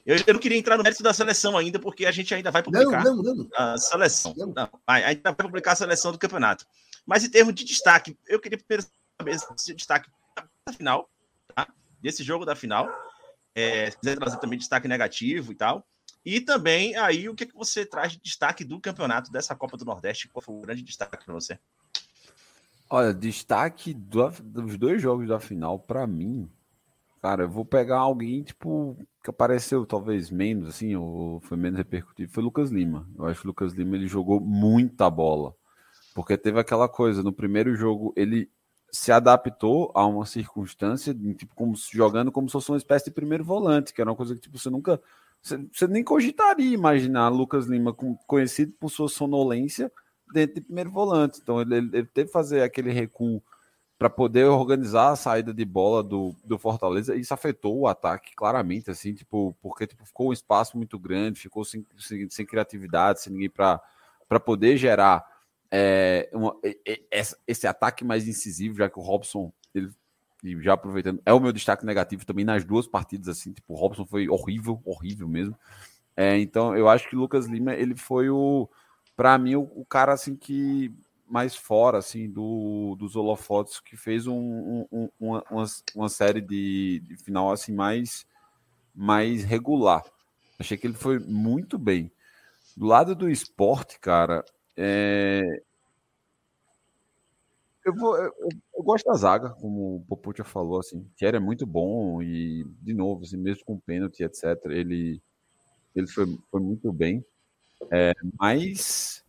Eu, 0.05 0.17
eu 0.25 0.33
não 0.33 0.39
queria 0.39 0.57
entrar 0.57 0.77
no 0.77 0.83
mérito 0.83 1.03
da 1.03 1.13
seleção 1.13 1.57
ainda, 1.57 1.79
porque 1.79 2.05
a 2.05 2.11
gente 2.11 2.33
ainda 2.33 2.51
vai 2.51 2.63
publicar 2.63 3.03
não, 3.03 3.15
não, 3.17 3.35
não. 3.35 3.49
a 3.55 3.77
seleção. 3.77 4.33
Não. 4.35 4.47
Não, 4.47 4.69
ainda 4.85 5.31
vai 5.31 5.35
publicar 5.35 5.73
a 5.73 5.75
seleção 5.75 6.11
do 6.11 6.17
campeonato. 6.17 6.65
Mas 7.05 7.23
em 7.23 7.29
termos 7.29 7.53
de 7.53 7.63
destaque, 7.63 8.17
eu 8.27 8.39
queria 8.39 8.57
primeiro 8.57 8.85
saber 9.19 9.37
se 9.55 9.73
destaque 9.73 10.09
da 10.35 10.73
final, 10.73 11.09
tá? 11.55 11.67
desse 12.01 12.23
jogo 12.23 12.45
da 12.45 12.55
final. 12.55 12.89
É, 13.55 13.89
se 13.91 13.97
quiser 13.97 14.17
trazer 14.17 14.37
também 14.37 14.59
destaque 14.59 14.87
negativo 14.87 15.51
e 15.51 15.55
tal. 15.55 15.85
E 16.25 16.41
também 16.41 16.95
aí 16.97 17.29
o 17.29 17.35
que, 17.35 17.45
que 17.45 17.55
você 17.55 17.85
traz 17.85 18.11
de 18.11 18.19
destaque 18.19 18.63
do 18.63 18.79
campeonato 18.81 19.31
dessa 19.31 19.55
Copa 19.55 19.77
do 19.77 19.85
Nordeste? 19.85 20.27
Qual 20.27 20.43
foi 20.43 20.55
o 20.55 20.61
grande 20.61 20.83
destaque 20.83 21.23
para 21.23 21.33
você? 21.33 21.57
Olha, 22.89 23.13
destaque 23.13 23.93
do, 23.93 24.29
dos 24.41 24.77
dois 24.77 25.01
jogos 25.01 25.27
da 25.27 25.39
final, 25.39 25.77
para 25.77 26.07
mim, 26.07 26.49
cara, 27.21 27.43
eu 27.43 27.49
vou 27.49 27.65
pegar 27.65 27.99
alguém, 27.99 28.43
tipo, 28.43 28.97
que 29.21 29.29
apareceu 29.29 29.85
talvez 29.85 30.31
menos, 30.31 30.69
assim, 30.69 30.95
ou 30.95 31.41
foi 31.41 31.57
menos 31.57 31.77
repercutivo, 31.77 32.31
foi 32.31 32.43
Lucas 32.43 32.69
Lima. 32.69 33.05
Eu 33.17 33.25
acho 33.25 33.41
que 33.41 33.47
o 33.47 33.49
Lucas 33.49 33.73
Lima 33.73 33.97
ele 33.97 34.07
jogou 34.07 34.39
muita 34.39 35.09
bola. 35.09 35.53
Porque 36.15 36.37
teve 36.37 36.59
aquela 36.59 36.87
coisa, 36.87 37.21
no 37.21 37.33
primeiro 37.33 37.75
jogo 37.75 38.13
ele 38.15 38.49
se 38.91 39.11
adaptou 39.11 39.91
a 39.93 40.05
uma 40.05 40.25
circunstância, 40.25 41.13
tipo, 41.13 41.53
como, 41.55 41.75
jogando 41.91 42.31
como 42.31 42.47
se 42.47 42.53
fosse 42.53 42.71
uma 42.71 42.77
espécie 42.77 43.05
de 43.05 43.11
primeiro 43.11 43.43
volante, 43.43 43.93
que 43.93 44.01
era 44.01 44.09
uma 44.09 44.15
coisa 44.15 44.33
que 44.33 44.41
tipo, 44.41 44.57
você 44.57 44.69
nunca. 44.69 45.01
Você, 45.41 45.57
você 45.71 45.87
nem 45.87 46.03
cogitaria 46.03 46.73
imaginar 46.73 47.29
Lucas 47.29 47.67
Lima 47.67 47.93
conhecido 48.25 48.73
por 48.79 48.89
sua 48.89 49.09
sonolência 49.09 49.91
dentro 50.33 50.55
de 50.55 50.61
primeiro 50.61 50.91
volante. 50.91 51.39
Então 51.41 51.61
ele, 51.61 51.75
ele, 51.75 52.05
teve 52.05 52.27
que 52.27 52.33
fazer 52.33 52.61
aquele 52.61 52.91
recuo 52.91 53.41
para 53.97 54.09
poder 54.09 54.45
organizar 54.45 55.11
a 55.11 55.15
saída 55.15 55.53
de 55.53 55.65
bola 55.65 56.03
do, 56.03 56.35
do 56.43 56.57
Fortaleza. 56.57 57.15
Isso 57.15 57.33
afetou 57.33 57.79
o 57.79 57.87
ataque 57.87 58.35
claramente, 58.35 58.91
assim, 58.91 59.13
tipo, 59.13 59.57
porque 59.61 59.87
tipo, 59.87 60.05
ficou 60.05 60.29
um 60.29 60.33
espaço 60.33 60.77
muito 60.77 60.99
grande, 60.99 61.39
ficou 61.39 61.65
sem, 61.65 61.85
sem, 61.97 62.29
sem 62.29 62.45
criatividade, 62.45 63.21
sem 63.21 63.33
ninguém 63.33 63.49
para 63.49 63.81
poder 64.45 64.77
gerar 64.77 65.25
é, 65.71 66.29
uma, 66.31 66.55
esse, 67.11 67.35
esse 67.47 67.67
ataque 67.67 68.03
mais 68.03 68.27
incisivo, 68.27 68.77
já 68.77 68.89
que 68.89 68.99
o 68.99 69.01
Robson, 69.01 69.51
ele, 69.73 69.89
já 70.61 70.73
aproveitando, 70.73 71.21
é 71.25 71.33
o 71.33 71.39
meu 71.39 71.51
destaque 71.51 71.85
negativo 71.85 72.25
também 72.25 72.45
nas 72.45 72.63
duas 72.63 72.87
partidas, 72.87 73.27
assim, 73.27 73.51
tipo, 73.51 73.73
o 73.73 73.77
Robson 73.77 74.05
foi 74.05 74.29
horrível, 74.29 74.79
horrível 74.85 75.27
mesmo. 75.27 75.57
É, 76.15 76.37
então, 76.37 76.75
eu 76.75 76.87
acho 76.87 77.09
que 77.09 77.15
o 77.15 77.19
Lucas 77.19 77.45
Lima, 77.47 77.73
ele 77.73 77.95
foi 77.95 78.29
o, 78.29 78.69
para 79.17 79.35
mim, 79.39 79.55
o, 79.55 79.63
o, 79.75 79.83
cara, 79.83 80.13
assim, 80.13 80.35
que 80.35 80.93
mais 81.27 81.55
fora, 81.55 81.97
assim, 81.97 82.29
do, 82.29 82.95
dos 82.97 83.15
holofotes, 83.15 83.79
que 83.79 83.97
fez 83.97 84.27
um, 84.27 84.85
um, 84.91 85.09
uma, 85.19 85.43
uma, 85.49 85.65
uma, 85.95 86.07
série 86.07 86.39
de, 86.39 87.01
de 87.01 87.17
final, 87.17 87.51
assim, 87.51 87.73
mais, 87.73 88.27
mais 88.95 89.43
regular. 89.43 90.05
Achei 90.59 90.77
que 90.77 90.85
ele 90.85 90.93
foi 90.93 91.19
muito 91.19 91.79
bem. 91.79 92.11
Do 92.77 92.85
lado 92.85 93.15
do 93.15 93.29
esporte, 93.29 93.99
cara, 93.99 94.45
é... 94.77 95.41
Eu, 97.83 97.95
vou, 97.95 98.17
eu, 98.17 98.33
eu, 98.75 98.83
gosto 98.83 99.05
da 99.05 99.13
zaga, 99.13 99.49
como 99.49 99.95
o 99.95 100.05
Popucha 100.07 100.43
falou, 100.43 100.79
assim. 100.79 101.09
Thierry 101.15 101.37
é 101.37 101.39
muito 101.39 101.65
bom 101.65 102.21
e, 102.21 102.65
de 102.81 102.93
novo, 102.93 103.23
assim, 103.23 103.37
mesmo 103.37 103.65
com 103.65 103.79
pênalti, 103.79 104.23
etc., 104.23 104.43
ele, 104.65 105.21
ele 105.95 106.07
foi, 106.07 106.25
foi 106.51 106.61
muito 106.61 106.91
bem. 106.91 107.25
É, 107.91 108.13
mas, 108.39 109.23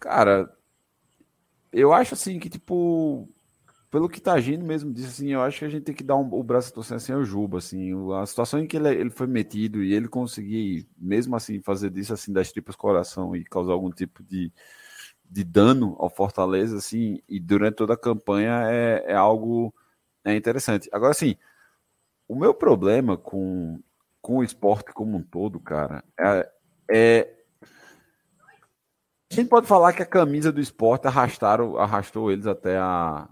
cara, 0.00 0.50
eu 1.72 1.92
acho 1.92 2.14
assim 2.14 2.38
que, 2.38 2.48
tipo, 2.50 3.28
pelo 3.90 4.08
que 4.08 4.20
tá 4.20 4.34
agindo 4.34 4.64
mesmo 4.64 4.92
disso, 4.92 5.08
assim, 5.08 5.30
eu 5.32 5.42
acho 5.42 5.60
que 5.60 5.64
a 5.66 5.68
gente 5.68 5.84
tem 5.84 5.94
que 5.94 6.04
dar 6.04 6.16
um, 6.16 6.28
o 6.34 6.42
braço 6.42 6.70
a 6.70 6.74
torcer 6.74 6.96
assim 6.96 7.12
ao 7.12 7.24
Juba, 7.24 7.58
assim, 7.58 7.92
a 8.14 8.26
situação 8.26 8.60
em 8.60 8.66
que 8.66 8.76
ele, 8.76 8.88
ele 8.90 9.10
foi 9.10 9.26
metido 9.26 9.82
e 9.82 9.94
ele 9.94 10.08
conseguir, 10.08 10.88
mesmo 10.98 11.36
assim, 11.36 11.60
fazer 11.62 11.90
disso, 11.90 12.12
assim, 12.14 12.32
das 12.32 12.52
tripas 12.52 12.76
coração 12.76 13.36
e 13.36 13.44
causar 13.44 13.72
algum 13.72 13.90
tipo 13.90 14.22
de, 14.24 14.52
de 15.30 15.44
dano 15.44 15.96
ao 15.98 16.10
Fortaleza, 16.10 16.76
assim, 16.78 17.20
e 17.28 17.40
durante 17.40 17.76
toda 17.76 17.94
a 17.94 17.98
campanha 17.98 18.64
é, 18.70 19.04
é 19.12 19.14
algo 19.14 19.74
é 20.24 20.36
interessante. 20.36 20.88
Agora, 20.92 21.12
assim, 21.12 21.36
o 22.28 22.34
meu 22.36 22.54
problema 22.54 23.16
com, 23.16 23.80
com 24.20 24.38
o 24.38 24.44
esporte 24.44 24.92
como 24.92 25.16
um 25.18 25.22
todo, 25.22 25.60
cara, 25.60 26.04
é, 26.18 26.50
é 26.90 27.41
a 29.32 29.34
gente 29.34 29.48
pode 29.48 29.66
falar 29.66 29.94
que 29.94 30.02
a 30.02 30.06
camisa 30.06 30.52
do 30.52 30.60
esporte 30.60 31.06
arrastaram, 31.06 31.78
arrastou 31.78 32.30
eles 32.30 32.46
até 32.46 32.76
a, 32.76 33.28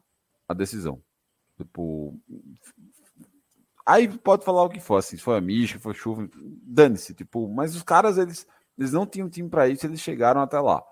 a 0.49 0.55
decisão. 0.55 1.03
Tipo, 1.59 2.19
aí 3.85 4.09
pode 4.09 4.45
falar 4.45 4.63
o 4.63 4.71
que 4.71 4.81
for, 4.81 4.97
assim, 4.97 5.19
foi 5.19 5.37
a 5.37 5.41
Misha, 5.41 5.79
foi 5.79 5.93
chuva, 5.93 6.27
dane-se, 6.35 7.13
tipo, 7.13 7.47
mas 7.49 7.77
os 7.77 7.83
caras, 7.83 8.17
eles, 8.17 8.47
eles 8.79 8.93
não 8.93 9.05
tinham 9.05 9.29
time 9.29 9.49
para 9.49 9.69
isso, 9.69 9.87
eles 9.87 10.01
chegaram 10.01 10.41
até 10.41 10.59
lá. 10.59 10.83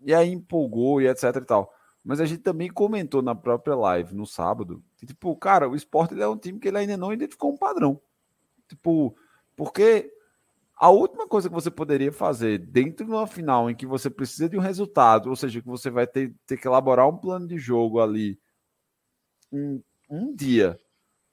E 0.00 0.12
aí 0.12 0.32
empolgou 0.32 1.00
e 1.00 1.06
etc 1.06 1.36
e 1.36 1.40
tal. 1.42 1.72
Mas 2.04 2.20
a 2.20 2.24
gente 2.24 2.42
também 2.42 2.68
comentou 2.68 3.22
na 3.22 3.34
própria 3.34 3.76
live 3.76 4.14
no 4.14 4.26
sábado, 4.26 4.82
que, 4.96 5.06
tipo, 5.06 5.36
cara, 5.36 5.68
o 5.68 5.76
esporte 5.76 6.20
é 6.20 6.26
um 6.26 6.36
time 6.36 6.58
que 6.58 6.66
ele 6.66 6.78
ainda 6.78 6.96
não 6.96 7.12
identificou 7.12 7.52
um 7.52 7.56
padrão. 7.56 8.00
Tipo, 8.66 9.14
porque 9.54 10.10
a 10.80 10.88
última 10.88 11.28
coisa 11.28 11.46
que 11.46 11.54
você 11.54 11.70
poderia 11.70 12.10
fazer 12.10 12.58
dentro 12.58 13.04
de 13.04 13.12
uma 13.12 13.26
final 13.26 13.68
em 13.68 13.74
que 13.74 13.84
você 13.84 14.08
precisa 14.08 14.48
de 14.48 14.56
um 14.56 14.60
resultado, 14.60 15.28
ou 15.28 15.36
seja, 15.36 15.60
que 15.60 15.66
você 15.66 15.90
vai 15.90 16.06
ter, 16.06 16.34
ter 16.46 16.56
que 16.56 16.66
elaborar 16.66 17.06
um 17.06 17.18
plano 17.18 17.46
de 17.46 17.58
jogo 17.58 18.00
ali 18.00 18.40
um, 19.52 19.82
um 20.08 20.34
dia 20.34 20.80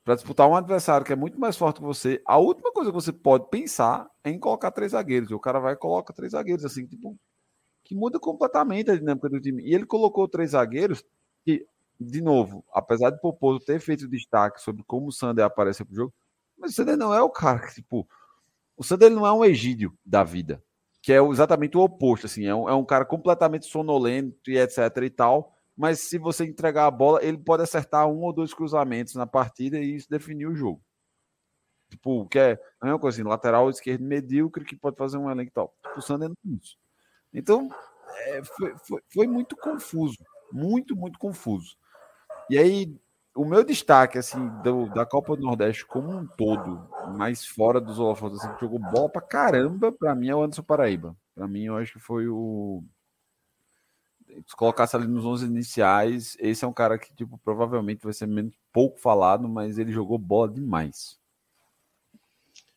para 0.04 0.16
disputar 0.16 0.50
um 0.50 0.56
adversário 0.56 1.06
que 1.06 1.14
é 1.14 1.16
muito 1.16 1.40
mais 1.40 1.56
forte 1.56 1.78
que 1.78 1.86
você, 1.86 2.22
a 2.26 2.38
última 2.38 2.74
coisa 2.74 2.92
que 2.92 2.96
você 2.96 3.14
pode 3.14 3.50
pensar 3.50 4.10
é 4.22 4.30
em 4.30 4.40
colocar 4.40 4.70
três 4.70 4.92
zagueiros. 4.92 5.32
E 5.32 5.34
o 5.34 5.40
cara 5.40 5.60
vai 5.60 5.74
e 5.74 5.78
coloca 5.78 6.14
três 6.14 6.34
zagueiros, 6.34 6.66
assim, 6.66 6.86
tipo, 6.86 7.18
que 7.86 7.96
muda 7.96 8.20
completamente 8.20 8.92
a 8.92 8.98
dinâmica 8.98 9.30
do 9.30 9.40
time. 9.40 9.64
E 9.64 9.74
ele 9.74 9.86
colocou 9.86 10.28
três 10.28 10.52
zagueiros 10.52 11.04
que, 11.46 11.66
de 11.98 12.22
novo, 12.22 12.66
apesar 12.74 13.12
de 13.12 13.22
Poposo 13.22 13.62
ter 13.66 13.80
feito 13.80 14.10
destaque 14.10 14.62
sobre 14.62 14.84
como 14.86 15.08
o 15.08 15.12
Sander 15.12 15.46
aparece 15.46 15.86
pro 15.86 15.96
jogo, 15.96 16.14
mas 16.58 16.72
o 16.72 16.76
Sander 16.76 16.98
não 16.98 17.14
é 17.14 17.22
o 17.22 17.30
cara 17.30 17.60
que, 17.66 17.76
tipo, 17.76 18.08
o 18.78 18.84
Sander 18.84 19.10
não 19.10 19.26
é 19.26 19.34
um 19.34 19.44
Egídio 19.44 19.98
da 20.06 20.24
vida, 20.24 20.64
que 21.02 21.12
é 21.12 21.22
exatamente 21.22 21.76
o 21.76 21.82
oposto, 21.82 22.28
assim, 22.28 22.46
é 22.46 22.54
um, 22.54 22.70
é 22.70 22.74
um 22.74 22.86
cara 22.86 23.04
completamente 23.04 23.66
sonolento 23.66 24.50
e 24.50 24.58
etc 24.58 24.96
e 25.04 25.10
tal, 25.10 25.58
mas 25.76 26.00
se 26.02 26.18
você 26.18 26.46
entregar 26.46 26.86
a 26.86 26.92
bola, 26.92 27.24
ele 27.24 27.38
pode 27.38 27.64
acertar 27.64 28.08
um 28.08 28.22
ou 28.22 28.34
dois 28.34 28.54
cruzamentos 28.54 29.16
na 29.16 29.28
partida 29.28 29.80
e 29.80 29.96
isso 29.96 30.10
definir 30.10 30.48
o 30.48 30.56
jogo. 30.56 30.82
Tipo, 31.90 32.28
que 32.28 32.38
é 32.38 32.60
a 32.82 32.86
mesma 32.86 33.00
coisa 33.00 33.22
assim, 33.22 33.28
lateral 33.28 33.70
esquerdo 33.70 34.04
medíocre 34.04 34.66
que 34.66 34.76
pode 34.76 34.98
fazer 34.98 35.18
um 35.18 35.30
elenco 35.30 35.50
e 35.50 35.54
tal. 35.54 35.74
Tipo, 35.84 36.00
o 36.00 36.02
Sander 36.02 36.30
não 36.30 36.36
é 36.54 36.58
isso. 36.58 36.78
Então, 37.34 37.70
é, 38.26 38.44
foi, 38.44 38.76
foi, 38.86 39.02
foi, 39.14 39.28
muito 39.28 39.56
confuso. 39.56 40.18
Muito, 40.52 40.96
muito 40.96 41.20
confuso. 41.20 41.78
E 42.50 42.58
aí, 42.58 43.00
o 43.38 43.46
meu 43.46 43.64
destaque, 43.64 44.18
assim, 44.18 44.48
do, 44.64 44.88
da 44.94 45.06
Copa 45.06 45.36
do 45.36 45.44
Nordeste 45.44 45.86
como 45.86 46.10
um 46.10 46.26
todo, 46.26 46.90
mais 47.16 47.46
fora 47.46 47.80
dos 47.80 48.00
holofotes, 48.00 48.40
assim, 48.40 48.54
que 48.56 48.62
jogou 48.62 48.80
bola 48.80 49.10
pra 49.10 49.22
caramba, 49.22 49.92
pra 49.92 50.16
mim 50.16 50.30
é 50.30 50.36
o 50.36 50.42
Anderson 50.42 50.64
Paraíba. 50.64 51.16
Pra 51.36 51.48
mim, 51.48 51.66
eu 51.66 51.78
acho 51.78 51.94
que 51.94 52.00
foi 52.00 52.28
o 52.28 52.84
se 54.46 54.56
colocasse 54.56 54.96
ali 54.96 55.08
nos 55.08 55.26
11 55.26 55.46
iniciais, 55.46 56.38
esse 56.40 56.64
é 56.64 56.68
um 56.68 56.74
cara 56.74 56.98
que, 56.98 57.14
tipo, 57.16 57.40
provavelmente 57.44 58.04
vai 58.04 58.14
ser 58.14 58.28
menos 58.28 58.54
pouco 58.72 59.00
falado, 59.00 59.48
mas 59.48 59.80
ele 59.80 59.92
jogou 59.92 60.18
bola 60.18 60.50
demais. 60.50 61.18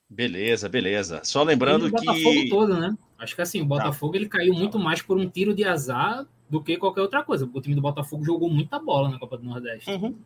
Beleza, 0.08 0.68
beleza. 0.68 1.20
Só 1.22 1.42
lembrando 1.42 1.86
o 1.86 1.90
Botafogo 1.90 2.14
que. 2.14 2.48
todo, 2.48 2.76
né? 2.78 2.96
Acho 3.18 3.34
que 3.34 3.42
assim, 3.42 3.60
o 3.60 3.62
tá. 3.62 3.68
Botafogo 3.68 4.12
tá. 4.12 4.18
ele 4.18 4.28
caiu 4.28 4.54
muito 4.54 4.78
mais 4.78 5.02
por 5.02 5.16
um 5.16 5.28
tiro 5.28 5.54
de 5.54 5.64
azar 5.64 6.26
do 6.48 6.62
que 6.62 6.76
qualquer 6.76 7.02
outra 7.02 7.22
coisa. 7.22 7.48
O 7.52 7.60
time 7.60 7.76
do 7.76 7.80
Botafogo 7.80 8.24
jogou 8.24 8.50
muita 8.50 8.78
bola 8.78 9.08
na 9.08 9.18
Copa 9.18 9.38
do 9.38 9.44
Nordeste. 9.44 9.88
Uhum. 9.90 10.18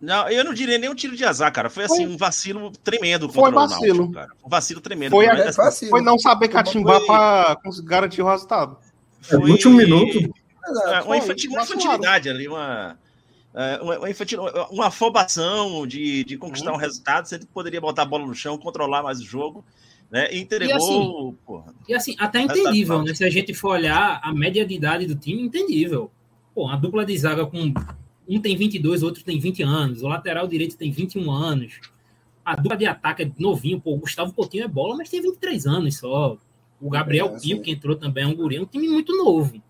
Não, 0.00 0.28
eu 0.30 0.42
não 0.42 0.54
diria 0.54 0.78
nem 0.78 0.88
um 0.88 0.94
tiro 0.94 1.14
de 1.14 1.24
azar, 1.24 1.52
cara. 1.52 1.68
Foi 1.68 1.84
assim, 1.84 2.06
foi. 2.06 2.06
um 2.06 2.16
vacilo 2.16 2.70
tremendo 2.82 3.28
foi 3.28 3.50
vacilo. 3.52 4.10
cara. 4.10 4.30
Um 4.42 4.48
vacilo 4.48 4.80
tremendo. 4.80 5.10
Foi, 5.10 5.26
assim, 5.28 5.90
foi 5.90 6.00
não 6.00 6.18
saber 6.18 6.48
catimbar 6.48 6.98
foi... 6.98 7.06
para 7.06 7.56
garantir 7.84 8.22
o 8.22 8.28
resultado. 8.28 8.78
foi... 9.20 9.38
É, 9.38 9.52
último 9.52 9.76
minuto. 9.76 10.18
É, 10.88 11.02
uma, 11.02 11.16
infantil, 11.16 11.50
uma 11.50 11.62
infantilidade 11.62 12.28
ali, 12.28 12.48
uma, 12.48 12.96
é, 13.54 13.78
uma, 13.82 13.98
uma, 13.98 14.10
infantil, 14.10 14.40
uma 14.70 14.86
afobação 14.86 15.86
de, 15.86 16.24
de 16.24 16.38
conquistar 16.38 16.70
uhum. 16.70 16.76
um 16.76 16.80
resultado. 16.80 17.26
Você 17.26 17.38
poderia 17.52 17.80
botar 17.80 18.02
a 18.02 18.06
bola 18.06 18.26
no 18.26 18.34
chão, 18.34 18.56
controlar 18.56 19.02
mais 19.02 19.20
o 19.20 19.24
jogo. 19.24 19.62
Né? 20.10 20.32
E 20.32 20.40
entregou. 20.40 20.74
E 20.74 20.76
assim, 20.76 21.38
porra, 21.46 21.74
e 21.88 21.94
assim 21.94 22.16
até 22.18 22.40
entendível, 22.40 23.02
né? 23.02 23.14
Se 23.14 23.24
a 23.24 23.30
gente 23.30 23.54
for 23.54 23.72
olhar 23.72 24.18
a 24.24 24.34
média 24.34 24.66
de 24.66 24.74
idade 24.74 25.06
do 25.06 25.14
time, 25.14 25.42
entendível. 25.42 26.10
Pô, 26.52 26.68
a 26.68 26.74
dupla 26.74 27.04
de 27.04 27.16
zaga 27.16 27.46
com 27.46 27.72
um 28.36 28.40
tem 28.40 28.56
22, 28.56 29.02
outro 29.02 29.24
tem 29.24 29.38
20 29.38 29.62
anos, 29.62 30.02
o 30.02 30.08
lateral 30.08 30.46
direito 30.46 30.76
tem 30.76 30.90
21 30.90 31.30
anos. 31.30 31.80
A 32.44 32.56
dupla 32.56 32.76
de 32.76 32.86
ataque 32.86 33.22
é 33.22 33.30
novinho, 33.38 33.80
pô, 33.80 33.94
o 33.94 33.98
Gustavo 33.98 34.32
Coutinho 34.32 34.64
é 34.64 34.68
bola, 34.68 34.96
mas 34.96 35.08
tem 35.08 35.20
23 35.20 35.66
anos 35.66 35.98
só. 35.98 36.36
O 36.80 36.88
Gabriel 36.88 37.34
é, 37.34 37.40
Pio, 37.40 37.60
que 37.60 37.70
entrou 37.70 37.96
também, 37.96 38.24
é 38.24 38.26
um 38.26 38.34
guri, 38.34 38.56
é 38.56 38.60
um 38.60 38.66
time 38.66 38.88
muito 38.88 39.16
novo. 39.16 39.60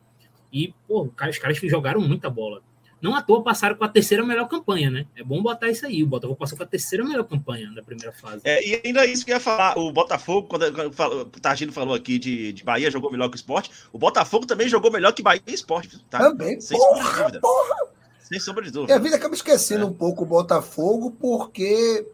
E, 0.52 0.72
pô, 0.86 1.02
os 1.02 1.38
caras 1.38 1.58
jogaram 1.58 2.00
muita 2.00 2.30
bola. 2.30 2.62
Não 3.00 3.14
à 3.14 3.22
toa 3.22 3.42
passaram 3.42 3.74
com 3.76 3.84
a 3.84 3.88
terceira 3.88 4.24
melhor 4.24 4.46
campanha, 4.46 4.90
né? 4.90 5.06
É 5.16 5.24
bom 5.24 5.42
botar 5.42 5.70
isso 5.70 5.86
aí. 5.86 6.02
O 6.02 6.06
Botafogo 6.06 6.38
passou 6.38 6.58
com 6.58 6.64
a 6.64 6.66
terceira 6.66 7.02
melhor 7.02 7.24
campanha 7.24 7.72
da 7.74 7.82
primeira 7.82 8.12
fase. 8.12 8.42
É, 8.44 8.62
e 8.62 8.80
ainda 8.84 9.06
isso 9.06 9.24
que 9.24 9.30
eu 9.30 9.36
ia 9.36 9.40
falar. 9.40 9.78
O 9.78 9.90
Botafogo, 9.90 10.48
quando, 10.48 10.64
o 10.64 11.24
Targino 11.40 11.72
falou 11.72 11.94
aqui 11.94 12.18
de, 12.18 12.52
de 12.52 12.62
Bahia, 12.62 12.90
jogou 12.90 13.11
melhor 13.11 13.30
que 13.30 13.36
o 13.36 13.38
esporte. 13.38 13.70
O 13.90 13.98
Botafogo 13.98 14.44
também 14.44 14.68
jogou 14.68 14.92
melhor 14.92 15.12
que 15.12 15.22
Bahia 15.22 15.40
e 15.46 15.54
esporte. 15.54 15.98
Tá? 16.11 16.18
Também, 16.18 16.61
Sem 16.61 16.76
porra, 16.76 17.22
dúvida. 17.22 17.40
Porra. 17.40 17.99
Sem 18.31 18.39
sombra 18.39 18.62
de 18.62 18.70
dúvida. 18.70 18.93
E 18.93 18.97
a 18.97 18.99
vida 18.99 19.16
acaba 19.16 19.35
esquecendo 19.35 19.83
é. 19.83 19.87
um 19.87 19.93
pouco 19.93 20.22
o 20.22 20.26
Botafogo, 20.26 21.11
porque 21.11 22.07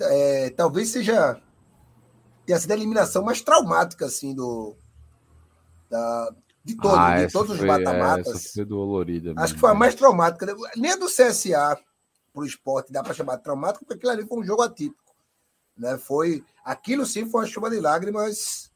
é, 0.00 0.50
talvez 0.50 0.88
seja 0.88 1.40
tenha 2.48 2.58
sido 2.58 2.70
a 2.70 2.76
eliminação 2.76 3.22
mais 3.22 3.42
traumática, 3.42 4.06
assim, 4.06 4.34
do. 4.34 4.74
Da, 5.90 6.34
de, 6.64 6.74
todo, 6.76 6.96
ah, 6.96 7.24
de 7.26 7.30
todos 7.30 7.56
os 7.56 7.60
mata-matas. 7.60 8.54
Acho 9.36 9.54
que 9.54 9.60
foi 9.60 9.70
a 9.70 9.74
mais 9.74 9.94
traumática. 9.94 10.46
Né? 10.46 10.54
Nem 10.76 10.92
a 10.92 10.96
do 10.96 11.06
CSA 11.06 11.78
para 12.32 12.42
o 12.42 12.46
esporte 12.46 12.90
dá 12.90 13.02
para 13.02 13.12
chamar 13.12 13.36
de 13.36 13.42
traumática, 13.42 13.80
porque 13.80 13.94
aquilo 13.94 14.12
ali 14.12 14.26
foi 14.26 14.38
um 14.38 14.44
jogo 14.44 14.62
atípico. 14.62 15.14
Né? 15.76 15.98
Foi, 15.98 16.42
aquilo 16.64 17.04
sim 17.04 17.28
foi 17.28 17.42
uma 17.42 17.46
chuva 17.46 17.68
de 17.68 17.80
lágrimas 17.80 18.70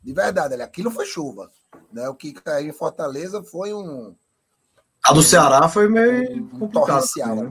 de 0.00 0.12
verdade. 0.12 0.54
Aquilo 0.62 0.90
foi 0.90 1.04
chuva. 1.04 1.50
Né? 1.92 2.08
O 2.08 2.14
que 2.14 2.32
caiu 2.32 2.68
em 2.68 2.72
Fortaleza 2.72 3.42
foi 3.42 3.74
um. 3.74 4.14
A 5.04 5.12
do 5.12 5.22
Ceará 5.22 5.68
foi 5.68 5.88
meio 5.88 6.48
torrencial. 6.72 7.36
Né? 7.36 7.50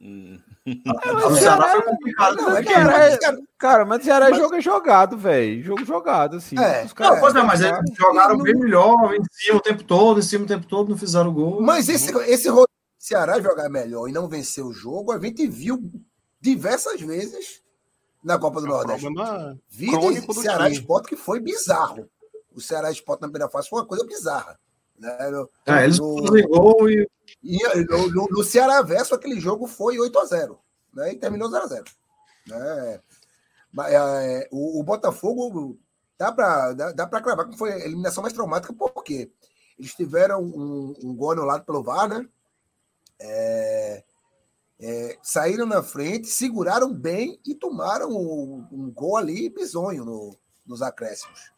Hum. 0.00 0.38
o 0.66 1.36
Ceará 1.36 1.68
foi 1.70 1.82
complicado. 1.82 2.36
Não, 2.36 2.56
é 2.56 2.62
Ceará, 2.62 3.36
cara, 3.58 3.84
mas 3.84 4.00
o 4.00 4.04
Ceará 4.04 4.30
é 4.30 4.34
jogo 4.34 4.60
jogado, 4.60 5.16
velho. 5.16 5.62
Jogo 5.62 5.84
jogado, 5.84 6.36
assim. 6.36 6.58
É. 6.58 6.84
Os 6.84 6.94
não, 6.94 7.20
pois 7.20 7.34
é, 7.34 7.42
mas 7.42 7.60
eles 7.60 7.78
jogaram 7.96 8.38
bem 8.38 8.54
melhor, 8.54 9.14
em 9.14 9.22
cima 9.30 9.58
o 9.58 9.62
tempo 9.62 9.82
todo, 9.84 10.20
em 10.20 10.22
cima 10.22 10.44
o 10.44 10.48
tempo 10.48 10.66
todo, 10.66 10.90
não 10.90 10.98
fizeram 10.98 11.32
gol. 11.32 11.62
Mas 11.62 11.88
esse, 11.88 12.14
esse 12.30 12.48
Ceará 12.98 13.40
jogar 13.40 13.68
melhor 13.68 14.08
e 14.08 14.12
não 14.12 14.28
vencer 14.28 14.64
o 14.64 14.72
jogo, 14.72 15.12
a 15.12 15.18
gente 15.18 15.46
viu 15.46 15.90
diversas 16.40 17.00
vezes 17.00 17.62
na 18.22 18.38
Copa 18.38 18.60
do 18.60 18.66
é 18.66 18.70
Nordeste. 18.70 19.08
Vida 19.68 20.32
Ceará 20.34 20.68
Sport 20.70 21.06
que 21.06 21.16
foi 21.16 21.40
bizarro. 21.40 22.08
O 22.54 22.60
Ceará 22.60 22.90
Sport 22.90 23.20
na 23.20 23.28
primeira 23.28 23.50
fase 23.50 23.68
foi 23.68 23.80
uma 23.80 23.86
coisa 23.86 24.04
bizarra. 24.04 24.58
Né? 24.98 25.30
No, 25.30 25.50
é, 25.66 25.84
eles 25.84 25.98
no, 25.98 26.48
gol 26.48 26.90
e... 26.90 27.08
e 27.42 27.58
no, 27.84 28.28
no, 28.28 28.44
Ceará 28.44 28.82
Verso 28.82 29.14
aquele 29.14 29.40
jogo 29.40 29.66
foi 29.66 29.98
8 29.98 30.18
a 30.18 30.24
0 30.24 30.58
né? 30.92 31.12
E 31.12 31.16
terminou 31.16 31.50
0 31.50 31.64
a 31.64 31.66
0 31.66 31.84
né? 32.46 33.00
É, 33.86 34.48
o, 34.50 34.80
o, 34.80 34.82
Botafogo 34.82 35.78
dá 36.18 36.32
para 36.32 36.72
dá, 36.72 36.92
dá 36.92 37.06
para 37.06 37.20
cravar 37.20 37.48
que 37.48 37.56
foi 37.56 37.72
a 37.72 37.78
eliminação 37.78 38.22
mais 38.22 38.32
traumática, 38.32 38.72
porque 38.72 39.30
eles 39.78 39.94
tiveram 39.94 40.42
um, 40.42 40.94
um 41.02 41.14
gol 41.14 41.32
anulado 41.32 41.64
pelo 41.64 41.82
VAR, 41.82 42.08
né? 42.08 42.26
É, 43.20 44.04
é, 44.80 45.18
saíram 45.22 45.66
na 45.66 45.82
frente, 45.82 46.28
seguraram 46.28 46.92
bem 46.92 47.38
e 47.46 47.54
tomaram 47.54 48.10
um, 48.10 48.66
um 48.70 48.90
gol 48.90 49.16
ali 49.16 49.48
bizonho 49.48 50.04
no, 50.04 50.36
nos 50.66 50.82
acréscimos. 50.82 51.52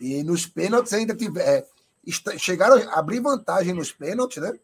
E 0.00 0.22
nos 0.22 0.46
pênaltis 0.46 0.92
ainda 0.92 1.14
tiver, 1.14 1.42
é, 1.42 1.66
chegaram 2.38 2.76
a 2.90 2.98
abrir 2.98 3.20
vantagem 3.20 3.72
nos 3.72 3.92
pênaltis, 3.92 4.42
né? 4.42 4.58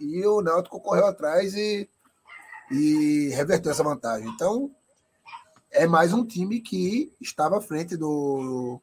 E 0.00 0.24
o 0.26 0.40
Náutico 0.40 0.80
correu 0.80 1.06
atrás 1.06 1.54
e, 1.54 1.88
e 2.70 3.28
reverteu 3.34 3.72
essa 3.72 3.82
vantagem. 3.82 4.28
Então, 4.28 4.70
é 5.70 5.86
mais 5.86 6.12
um 6.12 6.24
time 6.24 6.60
que 6.60 7.12
estava 7.20 7.58
à 7.58 7.60
frente 7.60 7.96
do, 7.96 8.80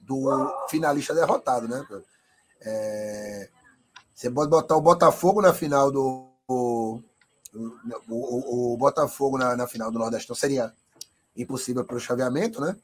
do 0.00 0.66
finalista 0.68 1.14
derrotado, 1.14 1.68
né? 1.68 1.86
É, 2.60 3.48
você 4.14 4.30
pode 4.30 4.50
botar 4.50 4.76
o 4.76 4.80
Botafogo 4.80 5.42
na 5.42 5.52
final 5.52 5.90
do. 5.90 6.26
O, 6.48 7.02
o, 8.08 8.72
o 8.72 8.76
Botafogo 8.76 9.36
na, 9.36 9.54
na, 9.56 9.66
final 9.66 9.90
do 9.90 9.98
Nordestão 9.98 10.34
seria 10.34 10.72
impossível 11.36 11.84
para 11.84 11.96
o 11.96 12.00
chaveamento, 12.00 12.60
né? 12.60 12.76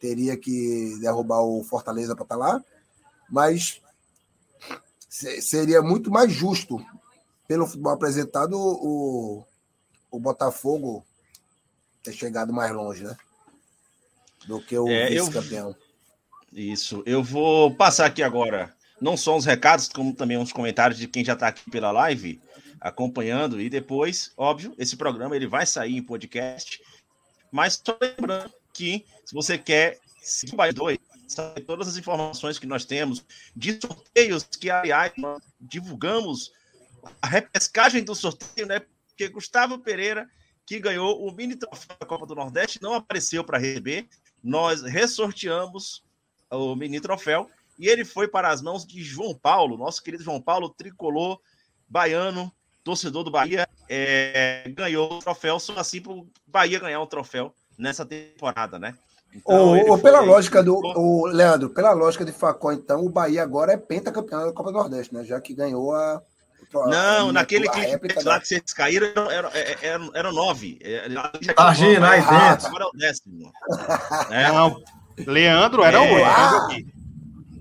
Teria 0.00 0.36
que 0.36 0.98
derrubar 1.00 1.42
o 1.42 1.62
Fortaleza 1.62 2.14
para 2.14 2.24
estar 2.24 2.36
tá 2.36 2.40
lá 2.40 2.64
mas 3.32 3.80
seria 5.08 5.80
muito 5.80 6.10
mais 6.10 6.30
justo, 6.30 6.84
pelo 7.48 7.66
futebol 7.66 7.94
apresentado, 7.94 8.58
o, 8.58 9.42
o 10.10 10.20
Botafogo 10.20 11.02
ter 12.02 12.12
chegado 12.12 12.52
mais 12.52 12.70
longe, 12.72 13.04
né? 13.04 13.16
Do 14.46 14.60
que 14.60 14.76
o 14.76 14.86
é, 14.86 15.08
vice-campeão. 15.08 15.70
Eu... 15.70 15.76
Isso. 16.52 17.02
Eu 17.06 17.22
vou 17.22 17.74
passar 17.74 18.04
aqui 18.04 18.22
agora, 18.22 18.74
não 19.00 19.16
só 19.16 19.34
os 19.34 19.46
recados, 19.46 19.88
como 19.88 20.14
também 20.14 20.36
uns 20.36 20.52
comentários 20.52 20.98
de 20.98 21.08
quem 21.08 21.24
já 21.24 21.32
está 21.32 21.48
aqui 21.48 21.70
pela 21.70 21.90
live, 21.90 22.38
acompanhando. 22.78 23.62
E 23.62 23.70
depois, 23.70 24.30
óbvio, 24.36 24.74
esse 24.76 24.94
programa 24.94 25.34
ele 25.34 25.46
vai 25.46 25.64
sair 25.64 25.96
em 25.96 26.02
podcast. 26.02 26.82
Mas 27.50 27.80
só 27.82 27.96
lembrando 27.98 28.52
que, 28.74 29.06
se 29.24 29.32
você 29.32 29.56
quer 29.56 29.98
seguir 30.20 30.54
o 30.54 30.74
2, 30.74 30.98
todas 31.66 31.88
as 31.88 31.96
informações 31.96 32.58
que 32.58 32.66
nós 32.66 32.84
temos 32.84 33.24
de 33.54 33.78
sorteios 33.80 34.44
que, 34.44 34.70
aliás, 34.70 35.12
divulgamos 35.60 36.52
a 37.20 37.26
repescagem 37.26 38.04
do 38.04 38.14
sorteio, 38.14 38.66
né? 38.66 38.80
Porque 39.08 39.28
Gustavo 39.28 39.78
Pereira, 39.78 40.28
que 40.64 40.78
ganhou 40.78 41.26
o 41.26 41.32
mini 41.32 41.56
troféu 41.56 41.96
da 41.98 42.06
Copa 42.06 42.26
do 42.26 42.34
Nordeste, 42.34 42.82
não 42.82 42.94
apareceu 42.94 43.44
para 43.44 43.58
receber. 43.58 44.08
Nós 44.42 44.82
ressorteamos 44.82 46.02
o 46.50 46.74
mini 46.74 47.00
troféu 47.00 47.50
e 47.78 47.88
ele 47.88 48.04
foi 48.04 48.28
para 48.28 48.50
as 48.50 48.62
mãos 48.62 48.86
de 48.86 49.02
João 49.02 49.34
Paulo, 49.34 49.76
nosso 49.76 50.02
querido 50.02 50.22
João 50.22 50.40
Paulo, 50.40 50.68
tricolor 50.68 51.40
baiano, 51.88 52.52
torcedor 52.84 53.24
do 53.24 53.30
Bahia, 53.30 53.68
é, 53.88 54.64
ganhou 54.74 55.14
o 55.14 55.18
troféu 55.18 55.58
só 55.58 55.76
assim 55.76 56.00
para 56.00 56.12
o 56.12 56.28
Bahia 56.46 56.78
ganhar 56.78 57.00
um 57.00 57.06
troféu 57.06 57.54
nessa 57.78 58.04
temporada, 58.04 58.78
né? 58.78 58.96
Então, 59.34 59.56
ou, 59.56 59.90
ou 59.92 59.98
pela 59.98 60.20
lógica 60.20 60.62
do. 60.62 60.76
O, 60.76 61.26
Leandro, 61.26 61.70
pela 61.70 61.92
lógica 61.92 62.24
de 62.24 62.32
Facó, 62.32 62.72
então, 62.72 63.04
o 63.04 63.08
Bahia 63.08 63.42
agora 63.42 63.72
é 63.72 63.76
pentacampeão 63.76 64.46
da 64.46 64.52
Copa 64.52 64.70
do 64.70 64.78
Nordeste, 64.78 65.14
né? 65.14 65.24
Já 65.24 65.40
que 65.40 65.54
ganhou 65.54 65.94
a. 65.94 66.22
Não, 66.72 67.30
a, 67.30 67.32
naquele 67.32 67.68
a 67.68 67.72
que 67.72 68.22
lá 68.24 68.40
que 68.40 68.48
vocês 68.48 68.72
caíram 68.72 69.08
eram 69.30 69.50
era, 69.50 69.78
era, 69.82 70.10
era 70.14 70.32
nove. 70.32 70.78
Imagina, 71.58 72.10
aí 72.10 72.20
dentro. 72.20 72.66
Agora 72.66 72.84
é 72.84 72.86
o 72.86 72.92
décimo. 72.92 73.52
É. 74.30 74.48
Não, 74.48 74.82
Leandro 75.26 75.82
era 75.82 75.98
é. 75.98 76.12
oito. 76.14 76.24
Ah. 76.24 76.68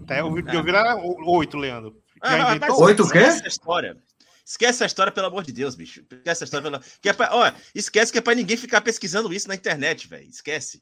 Até 0.04 0.24
o 0.24 0.34
vídeo 0.34 0.70
era 0.70 0.96
oito, 0.96 1.58
Leandro. 1.58 1.96
Ah, 2.22 2.58
oito 2.78 3.04
o 3.04 3.10
quê? 3.10 3.18
Essa 3.18 3.48
história. 3.48 3.98
Esquece 4.46 4.84
a 4.84 4.86
história, 4.86 5.12
pelo 5.12 5.28
amor 5.28 5.44
de 5.44 5.54
Deus, 5.54 5.76
bicho. 5.76 6.04
Esquece 6.12 6.44
a 6.44 6.46
história, 6.46 6.70
pelo... 6.70 6.84
que 7.02 7.08
é 7.08 7.14
pra... 7.14 7.34
Olha, 7.34 7.56
esquece 7.74 8.12
que 8.12 8.18
é 8.18 8.22
pra 8.22 8.36
ninguém 8.36 8.58
ficar 8.58 8.82
pesquisando 8.82 9.34
isso 9.34 9.48
na 9.48 9.56
internet, 9.56 10.08
velho. 10.08 10.28
Esquece. 10.28 10.82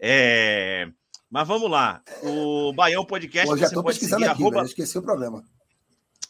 É... 0.00 0.88
Mas 1.30 1.46
vamos 1.46 1.70
lá. 1.70 2.02
O 2.22 2.72
Baião 2.72 3.04
Podcast. 3.04 3.46
Pô, 3.46 3.56
já 3.56 3.66
estou 3.66 3.84
pesquisando 3.84 4.22
seguir, 4.22 4.32
aqui, 4.32 4.42
arroba... 4.42 4.62
esqueci 4.62 4.98
o 4.98 5.02
problema. 5.02 5.44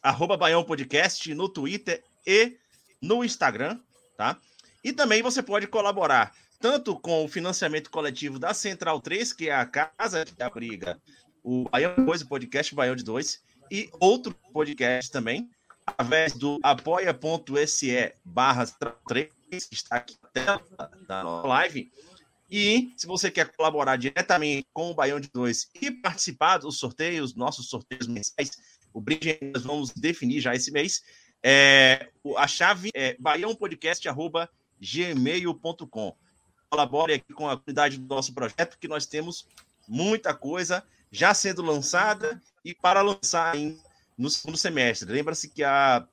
Arroba 0.02 0.36
Baião 0.36 0.64
Podcast 0.64 1.32
no 1.34 1.48
Twitter 1.48 2.02
e 2.26 2.56
no 3.00 3.24
Instagram, 3.24 3.78
tá? 4.16 4.36
E 4.82 4.92
também 4.92 5.22
você 5.22 5.42
pode 5.42 5.66
colaborar 5.66 6.32
tanto 6.60 6.98
com 6.98 7.24
o 7.24 7.28
financiamento 7.28 7.90
coletivo 7.90 8.38
da 8.38 8.52
Central 8.52 9.00
3, 9.00 9.32
que 9.32 9.48
é 9.48 9.54
a 9.54 9.64
casa 9.64 10.24
que 10.24 10.42
abriga 10.42 11.00
o 11.42 11.68
Baião 11.68 11.94
2, 11.96 12.22
o 12.22 12.28
podcast 12.28 12.74
Baião 12.74 12.96
de 12.96 13.04
2, 13.04 13.40
e 13.70 13.90
outro 14.00 14.34
podcast 14.52 15.10
também, 15.10 15.48
através 15.86 16.34
do 16.34 16.58
apoia.se 16.62 18.12
barra 18.24 18.66
3, 19.06 19.30
que 19.50 19.74
está 19.74 19.96
aqui 19.96 20.16
na 20.22 20.28
tela 20.30 20.62
da 21.06 21.22
live. 21.22 21.90
E 22.50 22.94
se 22.96 23.06
você 23.06 23.30
quer 23.30 23.52
colaborar 23.52 23.96
diretamente 23.96 24.66
com 24.72 24.90
o 24.90 24.94
Baião 24.94 25.20
de 25.20 25.28
2 25.32 25.70
e 25.82 25.90
participar 25.90 26.56
dos 26.58 26.78
sorteios, 26.78 27.34
nossos 27.34 27.68
sorteios 27.68 28.06
mensais, 28.06 28.52
o 28.92 29.00
brinde 29.00 29.38
nós 29.54 29.64
vamos 29.64 29.90
definir 29.92 30.40
já 30.40 30.54
esse 30.54 30.70
mês. 30.70 31.02
É, 31.42 32.10
a 32.36 32.46
chave 32.48 32.90
é 32.94 33.16
baiãopodcast.gmail.com. 33.18 36.16
Colabore 36.70 37.14
aqui 37.14 37.32
com 37.32 37.48
a 37.48 37.56
comunidade 37.56 37.96
do 37.98 38.14
nosso 38.14 38.32
projeto, 38.32 38.78
que 38.78 38.86
nós 38.88 39.06
temos 39.06 39.46
muita 39.86 40.34
coisa 40.34 40.84
já 41.10 41.32
sendo 41.34 41.62
lançada 41.62 42.40
e 42.64 42.74
para 42.74 43.02
lançar 43.02 43.56
em, 43.56 43.78
no 44.16 44.30
segundo 44.30 44.56
semestre. 44.56 45.10
Lembra-se 45.10 45.48
que 45.48 45.62
a 45.62 46.06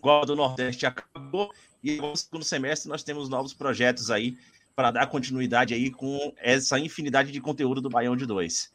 Copa 0.00 0.26
do 0.26 0.36
Nordeste 0.36 0.86
acabou 0.86 1.52
e 1.82 1.96
no 1.96 2.16
segundo 2.16 2.44
semestre 2.44 2.88
nós 2.88 3.02
temos 3.02 3.28
novos 3.28 3.54
projetos 3.54 4.10
aí 4.10 4.38
para 4.74 4.90
dar 4.90 5.06
continuidade 5.06 5.74
aí 5.74 5.90
com 5.90 6.32
essa 6.36 6.78
infinidade 6.78 7.30
de 7.30 7.40
conteúdo 7.40 7.80
do 7.80 7.88
Baião 7.88 8.16
de 8.16 8.26
Dois. 8.26 8.72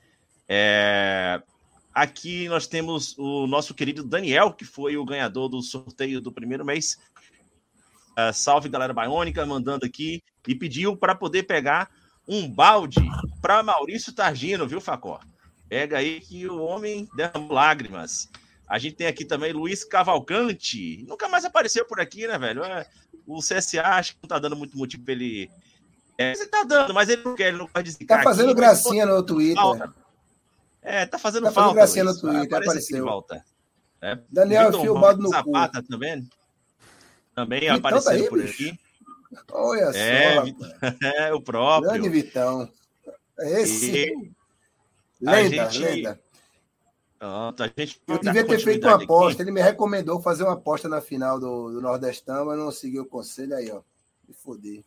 É... 0.48 1.42
Aqui 1.94 2.48
nós 2.48 2.68
temos 2.68 3.18
o 3.18 3.48
nosso 3.48 3.74
querido 3.74 4.04
Daniel, 4.04 4.54
que 4.54 4.64
foi 4.64 4.96
o 4.96 5.06
ganhador 5.06 5.50
do 5.50 5.62
sorteio 5.62 6.22
do 6.22 6.32
primeiro 6.32 6.64
mês. 6.64 6.98
Uh, 8.12 8.34
salve, 8.34 8.70
galera 8.70 8.94
baiônica, 8.94 9.46
mandando 9.46 9.86
aqui 9.86 10.22
e 10.48 10.56
pediu 10.56 10.96
para 10.96 11.16
poder 11.16 11.44
pegar 11.44 11.90
um 12.28 12.48
balde 12.48 13.02
para 13.42 13.64
Maurício 13.64 14.14
Targino, 14.14 14.68
viu, 14.68 14.80
Facó? 14.80 15.20
Pega 15.68 15.98
aí 15.98 16.22
que 16.22 16.48
o 16.48 16.62
homem 16.62 17.08
derramou 17.16 17.52
lágrimas. 17.52 18.30
A 18.68 18.78
gente 18.78 18.98
tem 18.98 19.08
aqui 19.08 19.26
também 19.26 19.52
Luiz 19.52 19.84
Cavalcante. 19.84 21.04
Nunca 21.08 21.28
mais 21.28 21.44
apareceu 21.44 21.86
por 21.86 22.00
aqui, 22.00 22.28
né, 22.28 22.38
velho? 22.38 22.64
É, 22.64 22.88
o 23.26 23.40
CSA 23.40 23.82
acho 23.82 24.14
que 24.14 24.20
não 24.24 24.28
tá 24.28 24.40
dando 24.40 24.56
muito 24.56 24.78
motivo 24.78 25.04
para 25.04 25.14
ele. 25.14 25.50
É, 26.20 26.34
ele 26.34 26.48
tá 26.48 26.64
dando, 26.64 26.94
mas 26.94 27.08
ele 27.08 27.24
não 27.24 27.34
quer, 27.34 27.48
ele 27.48 27.58
não 27.60 27.68
pode 27.68 27.90
dizer. 27.90 28.06
Tá 28.06 28.22
fazendo 28.22 28.52
aqui, 28.52 28.60
gracinha 28.60 29.06
no 29.06 29.24
Twitter. 29.24 29.56
Falta. 29.56 29.96
É, 30.82 31.06
tá 31.06 31.18
fazendo 31.18 31.46
tá 31.46 31.52
falta. 31.54 31.76
gracinha 31.76 32.04
no 32.04 32.20
Twitter, 32.20 32.58
apareceu. 32.58 33.06
Volta. 33.06 33.46
É, 34.02 34.20
Daniel 34.30 34.82
Filbado 34.82 35.22
no 35.22 35.30
Zapata 35.30 35.82
cu. 35.82 35.88
também. 35.88 36.30
Também 37.34 37.62
Vitão 37.62 37.76
apareceu 37.78 38.04
tá 38.04 38.12
aí, 38.12 38.28
por 38.28 38.42
bicho. 38.42 38.54
aqui. 38.54 38.80
Olha 39.54 39.92
é, 39.96 40.36
só. 40.36 40.44
É, 41.08 41.34
o 41.34 41.42
próprio. 41.42 41.90
Grande 41.90 42.10
Vitão. 42.10 42.70
Esse. 43.40 44.08
E 44.12 44.32
lenda, 45.22 45.70
gente... 45.70 45.86
lenda. 45.86 46.20
Pronto, 47.18 47.64
a 47.64 47.68
gente 47.68 48.02
eu 48.06 48.20
devia 48.20 48.46
ter 48.46 48.60
feito 48.60 48.86
uma 48.86 49.02
aposta. 49.02 49.42
Aqui. 49.42 49.50
Ele 49.50 49.52
me 49.52 49.62
recomendou 49.62 50.22
fazer 50.22 50.44
uma 50.44 50.54
aposta 50.54 50.90
na 50.90 51.00
final 51.00 51.40
do, 51.40 51.72
do 51.72 51.82
Nordestão, 51.82 52.46
mas 52.46 52.58
não 52.58 52.72
seguiu 52.72 53.04
o 53.04 53.10
conselho 53.10 53.56
aí, 53.56 53.72
ó. 53.72 53.82
Me 54.28 54.34
foder. 54.34 54.84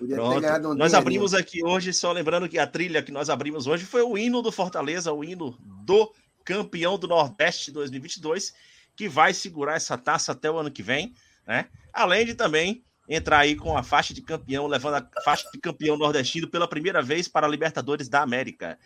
Podia 0.00 0.16
Pronto. 0.16 0.36
ter 0.36 0.40
ganhado 0.40 0.70
um 0.70 0.74
Nós 0.74 0.94
abrimos 0.94 1.34
aqui 1.34 1.62
hoje, 1.62 1.92
só 1.92 2.10
lembrando 2.10 2.48
que 2.48 2.58
a 2.58 2.66
trilha 2.66 3.02
que 3.02 3.12
nós 3.12 3.28
abrimos 3.28 3.66
hoje 3.66 3.84
foi 3.84 4.00
o 4.00 4.16
hino 4.16 4.40
do 4.40 4.50
Fortaleza, 4.50 5.12
o 5.12 5.22
hino 5.22 5.54
do 5.60 6.10
campeão 6.42 6.98
do 6.98 7.06
Nordeste 7.06 7.70
2022, 7.70 8.54
que 8.96 9.06
vai 9.06 9.34
segurar 9.34 9.74
essa 9.74 9.98
taça 9.98 10.32
até 10.32 10.50
o 10.50 10.56
ano 10.56 10.70
que 10.70 10.82
vem, 10.82 11.14
né? 11.46 11.68
Além 11.92 12.24
de 12.24 12.34
também 12.34 12.82
entrar 13.06 13.40
aí 13.40 13.54
com 13.54 13.76
a 13.76 13.82
faixa 13.82 14.14
de 14.14 14.22
campeão, 14.22 14.66
levando 14.66 14.94
a 14.94 15.22
faixa 15.22 15.46
de 15.52 15.60
campeão 15.60 15.98
nordestino 15.98 16.48
pela 16.48 16.66
primeira 16.66 17.02
vez 17.02 17.28
para 17.28 17.46
a 17.46 17.50
Libertadores 17.50 18.08
da 18.08 18.22
América. 18.22 18.78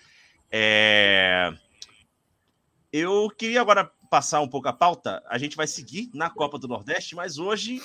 É... 0.50 1.54
Eu 2.92 3.30
queria 3.38 3.60
agora 3.60 3.88
passar 4.10 4.40
um 4.40 4.48
pouco 4.48 4.66
a 4.66 4.72
pauta. 4.72 5.22
A 5.28 5.38
gente 5.38 5.56
vai 5.56 5.68
seguir 5.68 6.10
na 6.12 6.28
Copa 6.28 6.58
do 6.58 6.66
Nordeste, 6.66 7.14
mas 7.14 7.38
hoje 7.38 7.80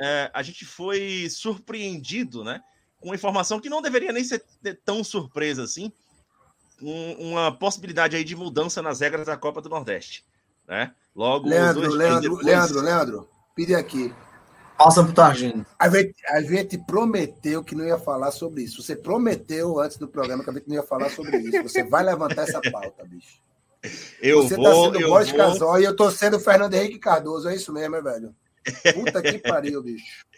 é, 0.00 0.30
a 0.32 0.42
gente 0.42 0.64
foi 0.64 1.28
surpreendido, 1.30 2.42
né? 2.42 2.60
Com 3.00 3.14
informação 3.14 3.60
que 3.60 3.68
não 3.68 3.82
deveria 3.82 4.12
nem 4.12 4.24
ser 4.24 4.42
tão 4.84 5.02
surpresa 5.02 5.64
assim. 5.64 5.92
Um, 6.80 7.30
uma 7.30 7.56
possibilidade 7.56 8.16
aí 8.16 8.24
de 8.24 8.34
mudança 8.34 8.82
nas 8.82 9.00
regras 9.00 9.26
da 9.26 9.36
Copa 9.36 9.60
do 9.60 9.68
Nordeste. 9.68 10.24
Né? 10.66 10.92
Logo, 11.14 11.48
Leandro, 11.48 11.88
Leandro, 11.90 12.20
depois... 12.22 12.46
Leandro, 12.46 12.80
Leandro, 12.80 13.28
pedi 13.54 13.74
aqui. 13.74 14.12
Passa 14.78 15.04
pro 15.04 15.12
Targino. 15.12 15.64
A 15.78 15.88
gente, 15.88 16.14
a 16.26 16.42
gente 16.42 16.78
prometeu 16.78 17.62
que 17.62 17.74
não 17.74 17.84
ia 17.84 17.98
falar 17.98 18.32
sobre 18.32 18.62
isso. 18.62 18.82
Você 18.82 18.96
prometeu 18.96 19.78
antes 19.78 19.96
do 19.96 20.08
programa 20.08 20.42
que 20.42 20.50
a 20.50 20.52
gente 20.54 20.68
não 20.68 20.74
ia 20.74 20.82
falar 20.82 21.08
sobre 21.10 21.36
isso. 21.38 21.62
Você 21.62 21.84
vai 21.84 22.02
levantar 22.02 22.42
essa 22.42 22.60
pauta, 22.70 23.04
bicho. 23.04 23.40
Eu 24.20 24.42
Você 24.42 24.56
vou, 24.56 24.64
tá 24.64 24.70
sendo 24.72 25.00
eu 25.00 25.08
Boris 25.08 25.28
vou... 25.28 25.36
Casol 25.36 25.80
e 25.80 25.84
eu 25.84 25.94
tô 25.94 26.10
sendo 26.10 26.40
Fernando 26.40 26.74
Henrique 26.74 26.98
Cardoso. 26.98 27.48
É 27.48 27.54
isso 27.54 27.72
mesmo, 27.72 27.94
é, 27.96 28.02
velho? 28.02 28.34
Puta 28.94 29.22
que 29.22 29.38
pariu, 29.38 29.82
bicho. 29.82 30.24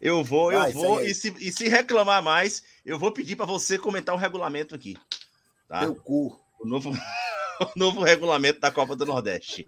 Eu 0.00 0.24
vou, 0.24 0.50
eu 0.50 0.72
vou. 0.72 1.04
E 1.04 1.14
se, 1.14 1.30
e 1.38 1.52
se 1.52 1.68
reclamar 1.68 2.22
mais, 2.22 2.62
eu 2.86 2.98
vou 2.98 3.12
pedir 3.12 3.36
para 3.36 3.44
você 3.44 3.76
comentar 3.76 4.14
o 4.14 4.18
regulamento 4.18 4.74
aqui. 4.74 4.96
Tá? 5.68 5.80
Teu 5.80 5.94
cu. 5.94 6.40
O 6.58 6.66
novo, 6.66 6.90
o 7.60 7.78
novo 7.78 8.02
regulamento 8.02 8.60
da 8.60 8.70
Copa 8.70 8.96
do 8.96 9.04
Nordeste. 9.04 9.66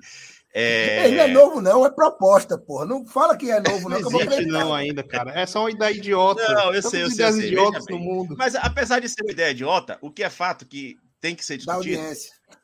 É... 0.54 1.06
Ele 1.06 1.18
é 1.18 1.28
novo, 1.28 1.60
não, 1.60 1.84
é 1.84 1.90
proposta, 1.90 2.58
porra. 2.58 2.84
Não 2.86 3.06
fala 3.06 3.36
que 3.36 3.50
é 3.50 3.60
novo, 3.60 3.88
não. 3.88 4.00
Não 4.00 4.20
existe, 4.20 4.46
não, 4.46 4.74
ainda, 4.74 5.02
cara. 5.02 5.38
É 5.38 5.46
só 5.46 5.60
uma 5.60 5.70
ideia 5.70 5.94
idiota. 5.94 6.46
Não, 6.54 6.74
eu 6.74 6.82
sei, 6.82 7.02
eu 7.02 7.10
sei. 7.10 7.26
Eu 7.26 7.32
sei. 7.32 7.46
idiotas 7.48 7.84
no 7.88 7.98
mundo. 7.98 8.34
Mas 8.36 8.54
apesar 8.54 9.00
de 9.00 9.08
ser 9.08 9.22
uma 9.22 9.32
ideia 9.32 9.50
idiota, 9.50 9.98
o 10.00 10.10
que 10.10 10.22
é 10.22 10.30
fato 10.30 10.66
que 10.66 10.96
tem 11.20 11.34
que 11.34 11.44
ser 11.44 11.56
discutido 11.56 12.02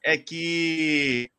é 0.05 0.19
que 0.19 1.31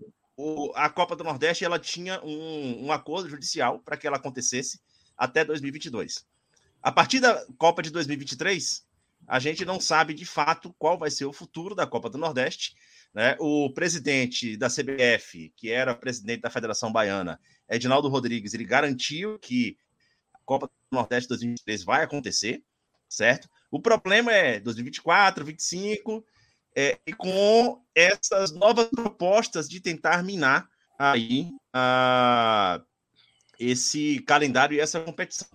o, 0.42 0.72
a 0.76 0.90
Copa 0.90 1.16
do 1.16 1.24
Nordeste 1.24 1.66
ela 1.66 1.80
tinha 1.80 2.22
um, 2.24 2.86
um 2.86 2.92
acordo 2.92 3.30
judicial 3.30 3.80
para 3.80 3.98
que 3.98 4.08
ela 4.08 4.18
acontecesse 4.18 4.80
até 5.18 5.44
2022. 5.44 6.26
A 6.82 6.92
partir 6.92 7.20
da 7.20 7.46
Copa 7.58 7.82
de 7.82 7.90
2023, 7.90 8.86
a 9.28 9.40
gente 9.40 9.66
não 9.66 9.80
sabe 9.80 10.14
de 10.14 10.26
fato 10.26 10.74
qual 10.80 10.98
vai 10.98 11.12
ser 11.12 11.26
o 11.26 11.34
futuro 11.34 11.76
da 11.76 11.86
Copa 11.86 12.10
do 12.10 12.18
Nordeste 12.18 12.76
né? 13.14 13.36
O 13.40 13.72
presidente 13.72 14.56
da 14.56 14.68
CBF, 14.70 15.52
que 15.56 15.72
era 15.72 15.96
presidente 15.96 16.42
da 16.42 16.50
Federação 16.50 16.92
Baiana, 16.92 17.40
Edinaldo 17.68 18.08
Rodrigues, 18.08 18.54
ele 18.54 18.66
garantiu 18.66 19.40
que 19.40 19.78
a 20.34 20.40
Copa 20.46 20.68
do 20.68 20.96
Nordeste 20.96 21.30
2023 21.30 21.84
vai 21.84 22.04
acontecer, 22.04 22.64
certo? 23.08 23.50
O 23.72 23.82
problema 23.82 24.32
é 24.32 24.60
2024, 24.60 25.44
2025, 25.44 26.26
é, 26.80 26.98
e 27.06 27.12
com 27.12 27.84
essas 27.94 28.54
novas 28.54 28.88
propostas 28.88 29.68
de 29.68 29.82
tentar 29.82 30.24
minar 30.24 30.70
aí 30.98 31.50
esse 33.60 34.20
calendário 34.20 34.78
e 34.78 34.80
essa 34.80 35.02
competição. 35.02 35.50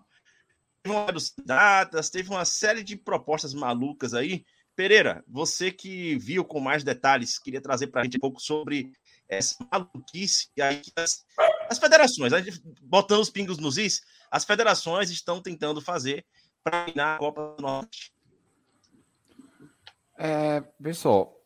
Teve 0.82 0.94
uma 0.94 1.06
datas, 1.46 2.10
teve 2.10 2.28
uma 2.28 2.44
série 2.44 2.82
de 2.82 2.94
propostas 2.94 3.54
malucas 3.54 4.12
aí 4.12 4.44
Pereira, 4.76 5.24
você 5.28 5.70
que 5.70 6.18
viu 6.18 6.44
com 6.44 6.58
mais 6.58 6.82
detalhes, 6.82 7.38
queria 7.38 7.60
trazer 7.60 7.86
para 7.86 8.00
a 8.00 8.04
gente 8.04 8.16
um 8.16 8.20
pouco 8.20 8.40
sobre 8.40 8.90
essa 9.28 9.56
maluquice 9.72 10.48
aí 10.60 10.82
as, 10.96 11.24
as 11.70 11.78
federações, 11.78 12.32
botando 12.82 13.20
os 13.20 13.30
pingos 13.30 13.56
nos 13.56 13.78
is, 13.78 14.02
as 14.30 14.44
federações 14.44 15.10
estão 15.10 15.40
tentando 15.40 15.80
fazer 15.80 16.26
para 16.62 16.86
ganhar 16.90 17.14
a 17.14 17.18
Copa 17.18 17.54
do 17.56 17.62
Norte. 17.62 18.12
É, 20.26 20.62
pessoal, 20.82 21.38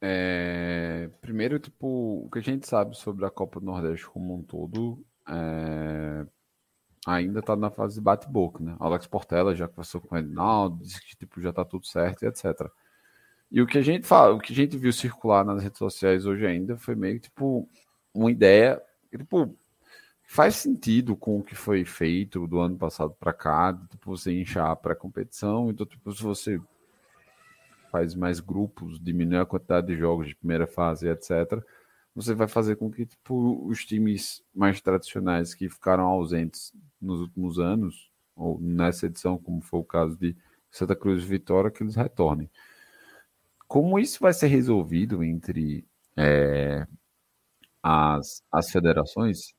é, 0.00 1.08
primeiro, 1.20 1.60
tipo, 1.60 2.24
o 2.26 2.28
que 2.28 2.40
a 2.40 2.42
gente 2.42 2.66
sabe 2.66 2.96
sobre 2.96 3.24
a 3.24 3.30
Copa 3.30 3.60
do 3.60 3.66
Nordeste 3.66 4.08
como 4.08 4.34
um 4.34 4.42
todo 4.42 5.06
é, 5.28 6.26
ainda 7.06 7.38
está 7.38 7.54
na 7.54 7.70
fase 7.70 7.94
de 7.94 8.00
bate-boca, 8.00 8.58
né? 8.60 8.74
Alex 8.80 9.06
Portela 9.06 9.54
já 9.54 9.68
conversou 9.68 10.00
com 10.00 10.16
o 10.16 10.18
Edinaldo, 10.18 10.82
disse 10.82 11.00
que 11.00 11.14
tipo, 11.16 11.40
já 11.40 11.50
está 11.50 11.64
tudo 11.64 11.86
certo 11.86 12.24
e 12.24 12.26
etc. 12.26 12.68
E 13.52 13.62
o 13.62 13.68
que 13.68 13.78
a 13.78 13.82
gente 13.82 14.04
fala, 14.04 14.34
o 14.34 14.40
que 14.40 14.52
a 14.52 14.56
gente 14.56 14.76
viu 14.76 14.92
circular 14.92 15.44
nas 15.44 15.62
redes 15.62 15.78
sociais 15.78 16.26
hoje 16.26 16.44
ainda 16.44 16.76
foi 16.76 16.96
meio 16.96 17.20
tipo 17.20 17.68
uma 18.12 18.32
ideia, 18.32 18.82
tipo, 19.16 19.56
faz 20.24 20.56
sentido 20.56 21.14
com 21.14 21.38
o 21.38 21.44
que 21.44 21.54
foi 21.54 21.84
feito 21.84 22.48
do 22.48 22.58
ano 22.58 22.76
passado 22.76 23.14
para 23.14 23.32
cá, 23.32 23.70
de, 23.70 23.86
tipo, 23.90 24.10
você 24.10 24.32
inchar 24.32 24.74
para 24.78 24.92
a 24.92 24.96
competição, 24.96 25.70
então 25.70 25.86
tipo, 25.86 26.12
se 26.12 26.20
você 26.20 26.60
faz 27.94 28.14
mais 28.14 28.40
grupos, 28.40 28.98
diminui 29.00 29.38
a 29.38 29.46
quantidade 29.46 29.86
de 29.86 29.96
jogos 29.96 30.28
de 30.28 30.34
primeira 30.34 30.66
fase, 30.66 31.08
etc 31.08 31.62
você 32.14 32.34
vai 32.34 32.46
fazer 32.46 32.76
com 32.76 32.90
que 32.90 33.04
tipo, 33.04 33.66
os 33.66 33.84
times 33.84 34.42
mais 34.54 34.80
tradicionais 34.80 35.54
que 35.54 35.68
ficaram 35.68 36.04
ausentes 36.04 36.72
nos 37.00 37.20
últimos 37.20 37.58
anos, 37.58 38.10
ou 38.36 38.58
nessa 38.60 39.06
edição, 39.06 39.36
como 39.36 39.60
foi 39.60 39.80
o 39.80 39.84
caso 39.84 40.16
de 40.16 40.36
Santa 40.70 40.94
Cruz 40.94 41.24
e 41.24 41.26
Vitória, 41.26 41.70
que 41.70 41.82
eles 41.82 41.96
retornem. 41.96 42.48
Como 43.66 43.98
isso 43.98 44.20
vai 44.20 44.32
ser 44.32 44.46
resolvido 44.46 45.24
entre 45.24 45.84
é, 46.16 46.86
as, 47.82 48.42
as 48.52 48.70
federações, 48.70 49.54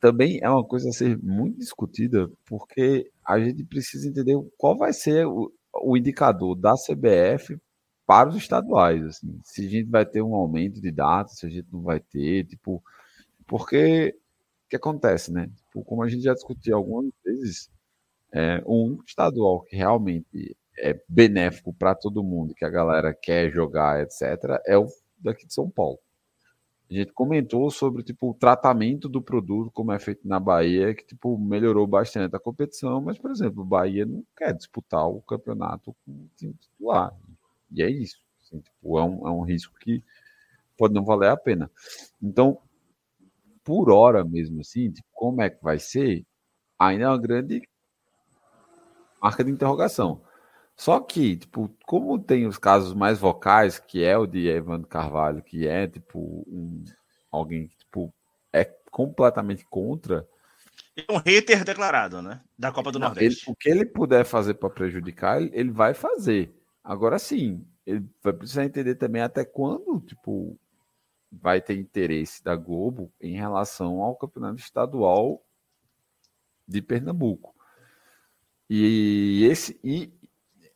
também 0.00 0.38
é 0.42 0.48
uma 0.48 0.64
coisa 0.64 0.88
a 0.90 0.92
ser 0.92 1.18
muito 1.18 1.58
discutida, 1.58 2.30
porque 2.44 3.10
a 3.26 3.40
gente 3.40 3.64
precisa 3.64 4.08
entender 4.08 4.36
qual 4.56 4.76
vai 4.76 4.92
ser 4.92 5.26
o, 5.26 5.52
o 5.84 5.96
indicador 5.96 6.56
da 6.56 6.74
CBF 6.74 7.58
para 8.06 8.28
os 8.28 8.36
estaduais, 8.36 9.04
assim, 9.04 9.40
se 9.42 9.66
a 9.66 9.70
gente 9.70 9.90
vai 9.90 10.04
ter 10.04 10.22
um 10.22 10.34
aumento 10.34 10.80
de 10.80 10.90
datas, 10.90 11.38
se 11.38 11.46
a 11.46 11.48
gente 11.48 11.68
não 11.72 11.82
vai 11.82 12.00
ter, 12.00 12.44
tipo, 12.44 12.82
porque 13.46 14.14
o 14.66 14.68
que 14.70 14.76
acontece, 14.76 15.32
né? 15.32 15.50
Tipo, 15.56 15.84
como 15.84 16.02
a 16.02 16.08
gente 16.08 16.22
já 16.22 16.34
discutiu 16.34 16.76
algumas 16.76 17.10
vezes, 17.24 17.70
é, 18.32 18.62
um 18.66 18.98
estadual 19.06 19.62
que 19.62 19.76
realmente 19.76 20.56
é 20.78 21.00
benéfico 21.08 21.72
para 21.72 21.94
todo 21.94 22.24
mundo, 22.24 22.54
que 22.54 22.64
a 22.64 22.70
galera 22.70 23.14
quer 23.14 23.50
jogar, 23.50 24.02
etc., 24.02 24.60
é 24.66 24.76
o 24.76 24.86
daqui 25.18 25.46
de 25.46 25.54
São 25.54 25.70
Paulo. 25.70 25.98
A 26.94 26.98
gente 26.98 27.12
comentou 27.12 27.68
sobre 27.72 28.04
tipo, 28.04 28.30
o 28.30 28.34
tratamento 28.34 29.08
do 29.08 29.20
produto, 29.20 29.68
como 29.72 29.90
é 29.90 29.98
feito 29.98 30.28
na 30.28 30.38
Bahia, 30.38 30.94
que 30.94 31.04
tipo, 31.04 31.36
melhorou 31.36 31.88
bastante 31.88 32.36
a 32.36 32.38
competição, 32.38 33.00
mas, 33.00 33.18
por 33.18 33.32
exemplo, 33.32 33.62
o 33.62 33.66
Bahia 33.66 34.06
não 34.06 34.24
quer 34.36 34.54
disputar 34.54 35.04
o 35.08 35.20
campeonato 35.22 35.92
com 36.04 36.12
o 36.12 36.30
time 36.36 36.54
titular. 36.54 37.12
E 37.72 37.82
é 37.82 37.90
isso. 37.90 38.22
Assim, 38.40 38.60
tipo, 38.60 38.96
é, 38.96 39.02
um, 39.02 39.26
é 39.26 39.30
um 39.32 39.42
risco 39.42 39.76
que 39.80 40.04
pode 40.78 40.94
não 40.94 41.04
valer 41.04 41.30
a 41.30 41.36
pena. 41.36 41.68
Então, 42.22 42.58
por 43.64 43.90
hora 43.90 44.22
mesmo, 44.22 44.60
assim, 44.60 44.92
tipo, 44.92 45.08
como 45.12 45.42
é 45.42 45.50
que 45.50 45.60
vai 45.60 45.80
ser, 45.80 46.24
ainda 46.78 47.04
é 47.06 47.08
uma 47.08 47.18
grande 47.18 47.68
marca 49.20 49.42
de 49.42 49.50
interrogação. 49.50 50.20
Só 50.76 50.98
que, 51.00 51.36
tipo, 51.36 51.72
como 51.86 52.18
tem 52.18 52.46
os 52.46 52.58
casos 52.58 52.94
mais 52.94 53.18
vocais, 53.18 53.78
que 53.78 54.02
é 54.04 54.18
o 54.18 54.26
de 54.26 54.48
Evandro 54.48 54.88
Carvalho, 54.88 55.42
que 55.42 55.66
é, 55.68 55.86
tipo, 55.86 56.44
um, 56.48 56.82
alguém 57.30 57.68
que, 57.68 57.76
tipo, 57.78 58.12
é 58.52 58.64
completamente 58.90 59.64
contra. 59.64 60.28
É 60.96 61.12
um 61.12 61.18
hater 61.18 61.64
declarado, 61.64 62.20
né? 62.20 62.40
Da 62.58 62.72
Copa 62.72 62.90
do 62.90 62.98
Não, 62.98 63.08
Nordeste. 63.08 63.44
Ele, 63.44 63.52
o 63.52 63.56
que 63.56 63.68
ele 63.68 63.86
puder 63.86 64.24
fazer 64.24 64.54
para 64.54 64.70
prejudicar, 64.70 65.40
ele, 65.40 65.50
ele, 65.52 65.70
vai 65.70 65.94
fazer. 65.94 66.52
Agora 66.82 67.18
sim, 67.18 67.64
ele 67.86 68.04
vai 68.22 68.32
precisar 68.32 68.64
entender 68.64 68.96
também 68.96 69.22
até 69.22 69.44
quando, 69.44 70.00
tipo, 70.00 70.58
vai 71.30 71.60
ter 71.60 71.78
interesse 71.78 72.42
da 72.42 72.56
Globo 72.56 73.12
em 73.20 73.36
relação 73.36 74.00
ao 74.00 74.16
campeonato 74.16 74.60
estadual 74.60 75.44
de 76.66 76.82
Pernambuco. 76.82 77.54
E 78.68 79.46
esse 79.50 79.78
e 79.84 80.12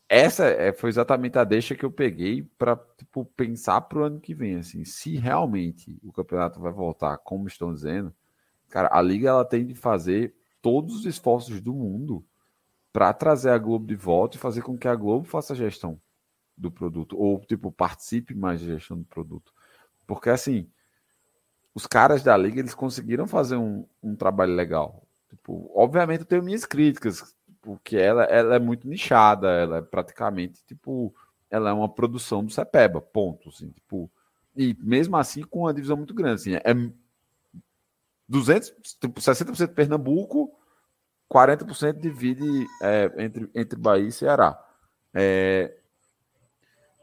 essa 0.09 0.47
é, 0.47 0.73
foi 0.73 0.89
exatamente 0.89 1.39
a 1.39 1.45
deixa 1.45 1.75
que 1.75 1.85
eu 1.85 1.93
peguei 1.93 2.43
para 2.59 2.77
tipo, 2.97 3.25
pensar 3.37 3.83
para 3.83 3.99
o 3.99 4.03
ano 4.05 4.21
que 4.21 4.35
vem. 4.35 4.57
Assim, 4.57 4.85
se 4.85 5.17
realmente 5.17 5.99
o 6.03 6.13
campeonato 6.13 6.61
vai 6.61 6.73
voltar, 6.73 7.19
como 7.19 7.47
estão 7.47 7.75
dizendo, 7.75 8.15
cara, 8.71 8.89
a 8.91 9.03
liga 9.03 9.29
ela 9.29 9.45
tem 9.45 9.67
de 9.67 9.75
fazer 9.75 10.35
todos 10.63 10.95
os 10.97 11.07
esforços 11.07 11.61
do 11.61 11.75
mundo 11.75 12.25
para 12.93 13.13
trazer 13.13 13.51
a 13.51 13.59
Globo 13.59 13.87
de 13.87 13.97
volta 13.97 14.37
e 14.37 14.41
fazer 14.41 14.63
com 14.63 14.79
que 14.79 14.89
a 14.89 14.95
Globo 14.95 15.27
faça 15.27 15.53
a 15.53 15.57
gestão 15.57 16.01
do 16.57 16.71
produto 16.71 17.17
ou 17.17 17.39
tipo 17.41 17.71
participe 17.71 18.35
mais 18.35 18.61
da 18.61 18.75
gestão 18.75 18.99
do 18.99 19.05
produto, 19.05 19.53
porque 20.07 20.31
assim 20.31 20.69
os 21.75 21.87
caras 21.87 22.25
da 22.25 22.37
liga 22.37 22.59
eles 22.59 22.75
conseguiram 22.75 23.27
fazer 23.29 23.57
um, 23.57 23.87
um 24.03 24.17
trabalho 24.17 24.53
legal. 24.55 25.07
Tipo, 25.29 25.71
obviamente 25.75 26.21
eu 26.21 26.27
tenho 26.27 26.43
minhas 26.43 26.65
críticas 26.65 27.37
porque 27.69 27.99
ela, 27.99 28.25
ela 28.25 28.57
é 28.57 28.59
muito 28.59 28.89
nichada, 28.89 29.47
ela 29.47 29.77
é 29.77 29.83
praticamente, 29.83 30.65
tipo, 30.65 31.15
ela 31.51 31.69
é 31.69 31.73
uma 31.75 31.87
produção 31.87 32.43
do 32.43 32.51
Cepeba, 32.51 32.99
ponto, 32.99 33.51
assim, 33.51 33.69
tipo, 33.73 34.11
e 34.57 34.75
mesmo 34.81 35.19
assim 35.19 35.43
com 35.43 35.61
uma 35.61 35.75
divisão 35.75 35.95
muito 35.95 36.15
grande, 36.15 36.41
assim, 36.41 36.55
é 36.55 36.93
200, 38.27 38.73
tipo, 38.99 39.21
60% 39.21 39.75
Pernambuco, 39.75 40.51
40% 41.31 42.01
divide 42.01 42.67
é, 42.81 43.13
entre, 43.19 43.51
entre 43.55 43.79
Bahia 43.79 44.09
e 44.09 44.13
Ceará. 44.13 44.59
É, 45.13 45.77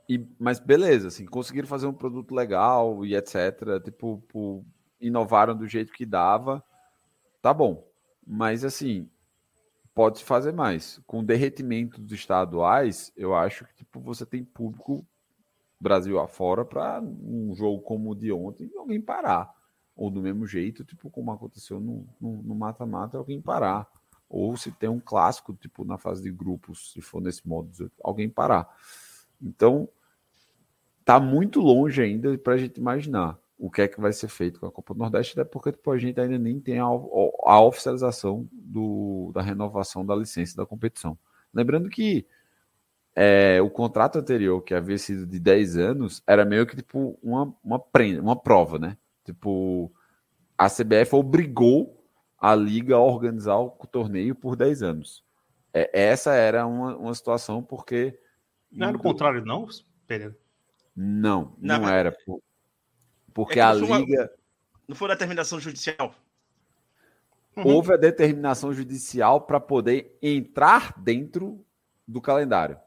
e, 0.10 0.28
mas 0.40 0.58
beleza, 0.58 1.10
assim, 1.10 1.28
conseguiram 1.28 1.68
fazer 1.68 1.86
um 1.86 1.94
produto 1.94 2.34
legal 2.34 3.06
e 3.06 3.16
etc. 3.16 3.84
Tipo, 3.84 4.66
inovaram 5.00 5.56
do 5.56 5.68
jeito 5.68 5.94
que 5.94 6.08
dava. 6.08 6.64
Tá 7.40 7.54
bom. 7.54 7.88
Mas 8.26 8.66
assim, 8.66 9.08
pode 9.96 10.24
fazer 10.24 10.52
mais. 10.52 11.02
Com 11.08 11.22
o 11.22 11.24
derretimento 11.24 12.02
dos 12.02 12.12
estaduais, 12.12 13.12
eu 13.16 13.34
acho 13.34 13.66
que 13.66 13.74
tipo, 13.76 14.02
você 14.02 14.26
tem 14.26 14.44
público 14.44 15.08
Brasil 15.80 16.20
afora 16.20 16.66
para 16.66 17.02
um 17.02 17.56
jogo 17.56 17.82
como 17.82 18.12
o 18.12 18.16
de 18.16 18.32
ontem 18.32 18.70
alguém 18.78 19.02
parar. 19.02 19.54
Ou 19.96 20.12
do 20.12 20.22
mesmo 20.22 20.46
jeito, 20.46 20.84
tipo, 20.84 21.10
como 21.10 21.32
aconteceu 21.32 21.80
no 21.80 22.56
mata-mata, 22.56 23.18
alguém 23.18 23.42
parar. 23.42 23.88
Ou 24.28 24.58
se 24.58 24.70
tem 24.72 24.90
um 24.90 25.00
clássico, 25.00 25.54
tipo, 25.54 25.86
na 25.86 25.98
fase 25.98 26.22
de 26.22 26.32
grupos, 26.32 26.92
se 26.92 27.00
for 27.00 27.22
nesse 27.22 27.48
modo, 27.48 27.72
alguém 28.04 28.30
parar. 28.30 28.68
Então, 29.42 29.88
tá 31.06 31.18
muito 31.20 31.62
longe 31.62 32.02
ainda 32.02 32.38
para 32.38 32.56
a 32.56 32.58
gente 32.58 32.78
imaginar 32.78 33.40
o 33.58 33.72
que 33.72 33.82
é 33.82 33.88
que 33.88 34.02
vai 34.02 34.12
ser 34.12 34.28
feito 34.28 34.60
com 34.60 34.66
a 34.66 34.72
Copa 34.72 34.94
do 34.94 35.00
Nordeste, 35.00 35.40
até 35.40 35.50
porque 35.50 35.72
tipo, 35.72 35.90
a 35.92 35.98
gente 35.98 36.20
ainda 36.20 36.38
nem 36.38 36.60
tem 36.60 36.80
a, 36.80 36.86
a 36.86 37.62
oficialização 37.62 38.48
do, 38.52 39.32
da 39.34 39.42
renovação 39.42 40.06
da 40.06 40.16
licença 40.16 40.58
da 40.58 40.66
competição. 40.66 41.18
Lembrando 41.54 41.90
que 41.90 42.28
é, 43.16 43.62
o 43.62 43.70
contrato 43.70 44.20
anterior, 44.20 44.62
que 44.62 44.74
havia 44.74 44.98
sido 44.98 45.26
de 45.26 45.40
10 45.40 45.78
anos, 45.78 46.22
era 46.28 46.44
meio 46.44 46.68
que 46.68 46.76
tipo 46.76 47.18
uma, 47.24 47.56
uma, 47.64 47.80
prenda, 47.80 48.22
uma 48.22 48.36
prova, 48.36 48.78
né? 48.78 48.98
Tipo, 49.24 49.92
a 50.58 50.70
CBF 50.70 51.16
obrigou 51.16 52.06
a 52.38 52.54
liga 52.54 52.96
a 52.96 53.00
organizar 53.00 53.58
o 53.58 53.70
torneio 53.90 54.36
por 54.36 54.58
10 54.58 54.84
anos. 54.84 55.24
É, 55.74 55.90
essa 55.94 56.34
era 56.34 56.68
uma, 56.68 56.96
uma 56.98 57.14
situação 57.14 57.64
porque. 57.64 58.20
Não 58.70 58.90
era 58.90 58.98
o 58.98 59.00
contrário, 59.00 59.46
não, 59.46 59.66
Pereira? 60.06 60.38
Não, 60.94 61.56
não, 61.58 61.80
não 61.80 61.90
era. 61.90 62.16
Porque 63.36 63.60
é 63.60 63.64
a 63.64 63.74
liga. 63.74 64.22
Uma... 64.22 64.30
Não 64.88 64.96
foi 64.96 65.12
a 65.12 65.14
determinação 65.14 65.60
judicial? 65.60 66.16
Uhum. 67.58 67.68
Houve 67.68 67.94
a 67.94 67.98
determinação 67.98 68.74
judicial 68.74 69.42
para 69.42 69.60
poder 69.60 70.18
entrar 70.22 70.94
dentro 70.98 71.64
do 72.08 72.22
calendário. 72.22 72.80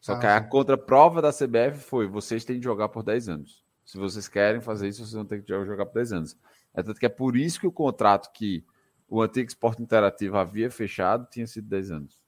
Só 0.00 0.14
ah, 0.14 0.18
que 0.18 0.26
a 0.26 0.40
contraprova 0.40 1.20
da 1.20 1.30
CBF 1.30 1.80
foi: 1.80 2.06
vocês 2.06 2.46
têm 2.46 2.58
de 2.58 2.64
jogar 2.64 2.88
por 2.88 3.02
10 3.02 3.28
anos. 3.28 3.62
Se 3.84 3.98
vocês 3.98 4.26
querem 4.26 4.62
fazer 4.62 4.88
isso, 4.88 5.00
vocês 5.00 5.12
vão 5.12 5.26
ter 5.26 5.42
que 5.42 5.48
jogar 5.66 5.84
por 5.84 5.94
10 5.94 6.12
anos. 6.14 6.38
É 6.72 6.82
tanto 6.82 6.98
que 6.98 7.06
é 7.06 7.10
por 7.10 7.36
isso 7.36 7.60
que 7.60 7.66
o 7.66 7.72
contrato 7.72 8.32
que 8.32 8.64
o 9.06 9.20
antigo 9.20 9.46
Esporte 9.46 9.82
Interativo 9.82 10.38
havia 10.38 10.70
fechado 10.70 11.28
tinha 11.30 11.46
sido 11.46 11.68
10 11.68 11.90
anos. 11.90 12.18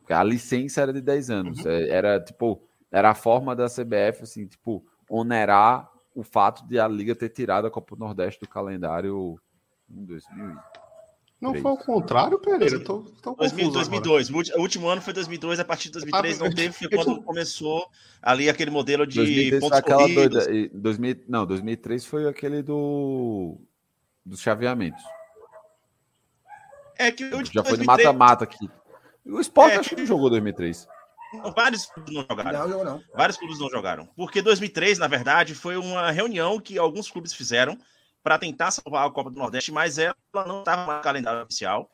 Porque 0.00 0.12
a 0.12 0.24
licença 0.24 0.80
era 0.80 0.92
de 0.92 1.00
10 1.00 1.30
anos. 1.30 1.64
Uhum. 1.64 1.70
É, 1.70 1.88
era 1.90 2.20
tipo, 2.20 2.60
era 2.90 3.10
a 3.10 3.14
forma 3.14 3.54
da 3.54 3.66
CBF, 3.66 4.24
assim, 4.24 4.46
tipo, 4.46 4.84
onerar 5.08 5.88
o 6.18 6.24
fato 6.24 6.66
de 6.66 6.80
a 6.80 6.88
Liga 6.88 7.14
ter 7.14 7.28
tirado 7.28 7.68
a 7.68 7.70
Copa 7.70 7.94
do 7.94 8.00
Nordeste 8.00 8.40
do 8.40 8.48
calendário 8.48 9.40
em 9.88 10.04
2000. 10.04 10.56
Não 11.40 11.54
foi 11.54 11.70
o 11.70 11.76
contrário, 11.76 12.40
Pereira? 12.40 12.74
Eu 12.74 12.82
tô, 12.82 13.02
tô 13.22 13.36
2000, 13.36 13.70
2002. 13.70 14.30
O 14.30 14.58
último 14.58 14.88
ano 14.88 15.00
foi 15.00 15.12
2002, 15.12 15.60
a 15.60 15.64
partir 15.64 15.84
de 15.84 15.92
2003 15.92 16.40
ah, 16.40 16.44
não 16.44 16.52
teve, 16.52 16.74
foi 16.74 16.88
quando 16.88 17.22
começou 17.22 17.88
ali 18.20 18.50
aquele 18.50 18.72
modelo 18.72 19.06
de 19.06 19.14
2003 19.14 19.60
pontos 19.60 19.78
aquela 19.78 20.08
doida, 20.08 20.44
2000, 20.74 21.16
Não, 21.28 21.46
2003 21.46 22.04
foi 22.04 22.28
aquele 22.28 22.60
do 22.64 23.56
dos 24.26 24.40
chaveamentos. 24.40 25.04
É 26.98 27.12
que 27.12 27.22
o 27.22 27.30
já 27.30 27.62
2003... 27.62 27.68
foi 27.68 27.78
de 27.78 27.86
mata-mata 27.86 28.42
aqui. 28.42 28.68
O 29.24 29.38
Sport 29.38 29.70
é, 29.70 29.76
acho 29.76 29.90
que 29.90 29.96
não 29.96 30.06
jogou 30.06 30.28
2003. 30.30 30.88
Vários 31.54 31.86
clubes 31.86 32.14
não 32.14 32.26
jogaram. 32.28 32.68
Não, 32.68 32.84
não. 32.84 33.02
Vários 33.14 33.36
clubes 33.36 33.58
não 33.58 33.68
jogaram. 33.68 34.08
Porque 34.16 34.40
2003, 34.40 34.98
na 34.98 35.06
verdade, 35.06 35.54
foi 35.54 35.76
uma 35.76 36.10
reunião 36.10 36.60
que 36.60 36.78
alguns 36.78 37.10
clubes 37.10 37.32
fizeram 37.32 37.78
para 38.22 38.38
tentar 38.38 38.70
salvar 38.70 39.06
a 39.06 39.10
Copa 39.10 39.30
do 39.30 39.38
Nordeste, 39.38 39.72
mas 39.72 39.98
ela 39.98 40.14
não 40.34 40.60
estava 40.60 40.96
no 40.96 41.02
calendário 41.02 41.42
oficial. 41.42 41.90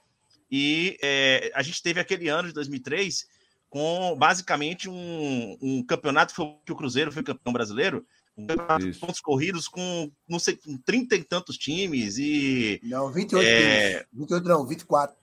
E 0.51 0.97
é, 1.03 1.51
a 1.55 1.63
gente 1.63 1.83
teve 1.83 2.01
aquele 2.01 2.29
ano 2.29 2.49
de 2.49 2.55
2003 2.55 3.27
com 3.69 4.15
basicamente 4.17 4.89
um, 4.89 5.59
um 5.61 5.83
campeonato 5.83 6.33
que 6.65 6.73
o 6.73 6.77
Cruzeiro 6.77 7.11
foi 7.11 7.25
campeão 7.25 7.53
brasileiro, 7.53 8.07
um 8.37 8.47
campeonato 8.47 8.91
de 8.91 8.99
pontos 8.99 9.21
corridos 9.21 9.67
com, 9.67 10.11
não 10.29 10.39
sei, 10.39 10.57
com 10.57 10.77
30 10.79 11.17
e 11.17 11.25
tantos 11.25 11.59
times 11.59 12.17
e... 12.19 12.81
Não, 12.85 13.11
28 13.11 13.45
é... 13.45 13.91
times. 13.91 14.07
28 14.13 14.49
não, 14.49 14.67
24 14.67 15.17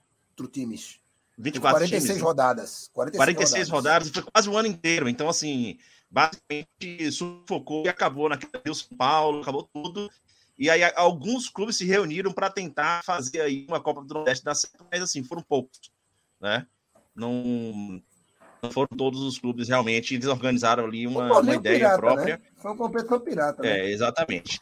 times. 0.50 1.01
24 1.38 1.78
46 1.78 2.04
times, 2.04 2.22
rodadas. 2.22 2.90
46, 2.92 3.16
46 3.16 3.68
rodadas. 3.68 4.08
rodadas, 4.08 4.10
foi 4.10 4.32
quase 4.32 4.48
o 4.48 4.56
ano 4.56 4.68
inteiro. 4.68 5.08
Então, 5.08 5.28
assim, 5.28 5.78
basicamente 6.10 7.10
sufocou 7.10 7.84
e 7.84 7.88
acabou 7.88 8.28
naquele 8.28 8.52
Rio 8.64 8.74
São 8.74 8.96
Paulo, 8.96 9.40
acabou 9.40 9.68
tudo. 9.72 10.10
E 10.58 10.68
aí 10.68 10.82
alguns 10.94 11.48
clubes 11.48 11.76
se 11.76 11.86
reuniram 11.86 12.32
para 12.32 12.50
tentar 12.50 13.02
fazer 13.02 13.40
aí 13.40 13.66
uma 13.68 13.80
Copa 13.80 14.02
do 14.02 14.14
Nordeste 14.14 14.44
da 14.44 14.54
certo, 14.54 14.86
mas 14.92 15.02
assim, 15.02 15.24
foram 15.24 15.42
poucos, 15.42 15.90
né? 16.40 16.66
Não, 17.16 18.02
não 18.62 18.70
foram 18.70 18.88
todos 18.96 19.20
os 19.22 19.38
clubes 19.38 19.68
realmente, 19.68 20.14
eles 20.14 20.26
organizaram 20.26 20.84
ali 20.84 21.06
uma, 21.06 21.40
uma 21.40 21.54
ideia 21.54 21.78
pirata, 21.78 21.98
própria. 21.98 22.36
Né? 22.36 22.42
Foi 22.56 22.70
uma 22.70 22.76
competição 22.76 23.20
pirata. 23.20 23.62
Né? 23.62 23.80
É, 23.80 23.90
exatamente. 23.90 24.60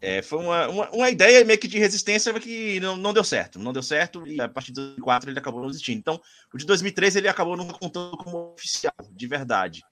É, 0.00 0.20
foi 0.20 0.38
uma, 0.38 0.68
uma, 0.68 0.90
uma, 0.90 1.10
ideia 1.10 1.44
meio 1.44 1.58
que 1.58 1.66
de 1.66 1.78
resistência 1.78 2.32
que 2.38 2.78
não, 2.80 2.96
não 2.96 3.14
deu 3.14 3.24
certo. 3.24 3.58
Não 3.58 3.72
deu 3.72 3.82
certo 3.82 4.26
e 4.26 4.40
a 4.40 4.48
partir 4.48 4.68
de 4.68 4.80
2004 4.80 5.30
ele 5.30 5.38
acabou 5.38 5.62
não 5.62 5.70
existindo. 5.70 5.98
Então, 5.98 6.20
o 6.52 6.58
de 6.58 6.66
2013 6.66 7.18
ele 7.18 7.28
acabou 7.28 7.56
não 7.56 7.66
contando 7.68 8.16
como 8.16 8.52
oficial, 8.52 8.94
de 9.10 9.26
verdade. 9.26 9.82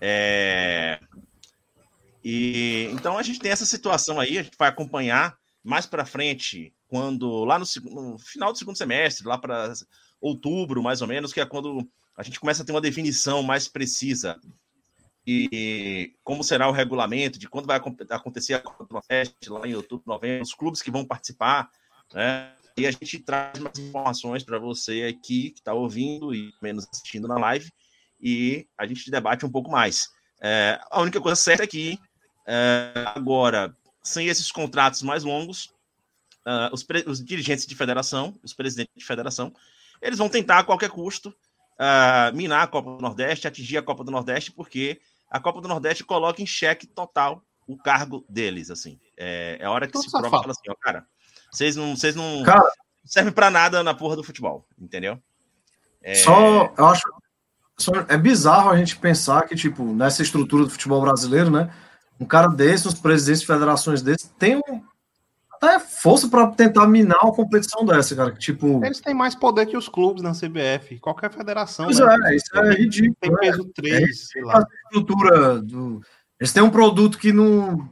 É... 0.00 1.00
E 2.22 2.88
então 2.92 3.16
a 3.16 3.22
gente 3.22 3.40
tem 3.40 3.50
essa 3.50 3.64
situação 3.64 4.20
aí, 4.20 4.36
a 4.36 4.42
gente 4.42 4.58
vai 4.58 4.68
acompanhar 4.68 5.38
mais 5.64 5.86
para 5.86 6.04
frente, 6.04 6.72
quando 6.86 7.44
lá 7.44 7.58
no, 7.58 7.64
no, 7.84 8.18
final 8.18 8.52
do 8.52 8.58
segundo 8.58 8.76
semestre, 8.76 9.26
lá 9.26 9.38
para 9.38 9.72
outubro, 10.20 10.82
mais 10.82 11.00
ou 11.00 11.08
menos, 11.08 11.32
que 11.32 11.40
é 11.40 11.46
quando 11.46 11.88
a 12.16 12.22
gente 12.22 12.38
começa 12.38 12.62
a 12.62 12.66
ter 12.66 12.72
uma 12.72 12.80
definição 12.80 13.42
mais 13.42 13.68
precisa 13.68 14.38
como 16.24 16.42
será 16.42 16.68
o 16.68 16.72
regulamento, 16.72 17.38
de 17.38 17.48
quando 17.48 17.66
vai 17.66 17.80
acontecer 18.10 18.54
a 18.54 18.60
Copa 18.60 18.84
do 18.84 18.92
Nordeste, 18.92 19.48
lá 19.48 19.66
em 19.66 19.74
outubro, 19.74 20.04
novembro, 20.06 20.42
os 20.42 20.54
clubes 20.54 20.82
que 20.82 20.90
vão 20.90 21.04
participar, 21.04 21.70
né? 22.12 22.52
E 22.76 22.86
a 22.86 22.90
gente 22.90 23.18
traz 23.18 23.58
mais 23.58 23.78
informações 23.78 24.42
para 24.42 24.58
você 24.58 25.02
aqui 25.02 25.50
que 25.50 25.60
está 25.60 25.74
ouvindo 25.74 26.34
e 26.34 26.52
menos 26.62 26.86
assistindo 26.90 27.28
na 27.28 27.38
live. 27.38 27.70
e 28.22 28.66
a 28.76 28.86
gente 28.86 29.10
debate 29.10 29.46
um 29.46 29.50
pouco 29.50 29.70
mais. 29.70 30.10
É, 30.42 30.78
a 30.90 31.00
única 31.00 31.20
coisa 31.20 31.36
certa 31.36 31.64
é 31.64 31.66
que 31.66 31.98
é, 32.46 32.92
agora, 33.14 33.74
sem 34.02 34.26
esses 34.26 34.50
contratos 34.50 35.02
mais 35.02 35.22
longos, 35.22 35.72
uh, 36.46 36.72
os, 36.72 36.86
os, 37.06 37.24
dirigentes 37.24 37.66
de 37.66 37.74
federação, 37.74 38.38
os 38.42 38.52
presidentes 38.52 38.94
de 38.96 39.04
federação, 39.04 39.52
eles 40.00 40.18
vão 40.18 40.28
tentar 40.28 40.58
a 40.58 40.64
qualquer 40.64 40.90
custo 40.90 41.28
uh, 41.28 42.34
minar 42.34 42.62
a 42.62 42.66
Copa 42.66 42.96
do 42.96 43.02
Nordeste, 43.02 43.46
atingir 43.46 43.78
a 43.78 43.82
Copa 43.82 44.02
do 44.02 44.10
Nordeste, 44.10 44.50
porque 44.50 45.00
a 45.30 45.38
Copa 45.38 45.60
do 45.60 45.68
Nordeste 45.68 46.04
coloca 46.04 46.42
em 46.42 46.46
xeque 46.46 46.86
total 46.86 47.44
o 47.66 47.76
cargo 47.76 48.24
deles, 48.28 48.70
assim. 48.70 48.98
É, 49.16 49.58
é 49.60 49.64
a 49.64 49.70
hora 49.70 49.86
que 49.86 49.92
Tô 49.92 50.02
se 50.02 50.10
prova 50.10 50.28
fala 50.28 50.50
assim, 50.50 50.68
ó, 50.68 50.74
cara, 50.74 51.06
vocês 51.52 51.76
não, 51.76 51.96
vocês 51.96 52.16
não 52.16 52.42
cara, 52.42 52.68
servem 53.04 53.32
para 53.32 53.50
nada 53.50 53.82
na 53.82 53.94
porra 53.94 54.16
do 54.16 54.24
futebol, 54.24 54.66
entendeu? 54.78 55.18
É... 56.02 56.16
Só, 56.16 56.74
eu 56.76 56.86
acho, 56.86 57.02
só, 57.78 57.92
é 58.08 58.16
bizarro 58.16 58.70
a 58.70 58.76
gente 58.76 58.96
pensar 58.96 59.46
que, 59.46 59.54
tipo, 59.54 59.84
nessa 59.84 60.22
estrutura 60.22 60.64
do 60.64 60.70
futebol 60.70 61.00
brasileiro, 61.00 61.50
né, 61.50 61.72
um 62.18 62.26
cara 62.26 62.48
desse, 62.48 62.88
uns 62.88 62.94
presidentes 62.94 63.40
de 63.40 63.46
federações 63.46 64.02
desses, 64.02 64.28
tem 64.38 64.56
um, 64.56 64.84
até 65.60 65.78
força 65.78 66.26
para 66.26 66.46
tentar 66.52 66.86
minar 66.86 67.18
uma 67.22 67.34
competição 67.34 67.84
dessa, 67.84 68.16
cara. 68.16 68.32
Tipo... 68.32 68.82
Eles 68.82 68.98
têm 68.98 69.12
mais 69.12 69.34
poder 69.34 69.66
que 69.66 69.76
os 69.76 69.90
clubes 69.90 70.22
na 70.22 70.32
CBF. 70.32 70.98
Qualquer 70.98 71.30
federação. 71.30 71.84
Pois 71.84 71.98
né? 71.98 72.16
é, 72.24 72.34
isso 72.34 72.56
é 72.56 72.70
ridículo. 72.72 73.16
Tem 73.20 73.30
né? 73.30 73.36
peso 73.40 73.64
3, 73.74 74.02
é, 74.02 74.12
sei 74.12 74.42
lá. 74.42 74.58
A 74.58 74.66
estrutura 74.84 75.60
do... 75.60 76.00
Eles 76.40 76.52
têm 76.54 76.62
um 76.62 76.70
produto 76.70 77.18
que 77.18 77.30
não 77.30 77.90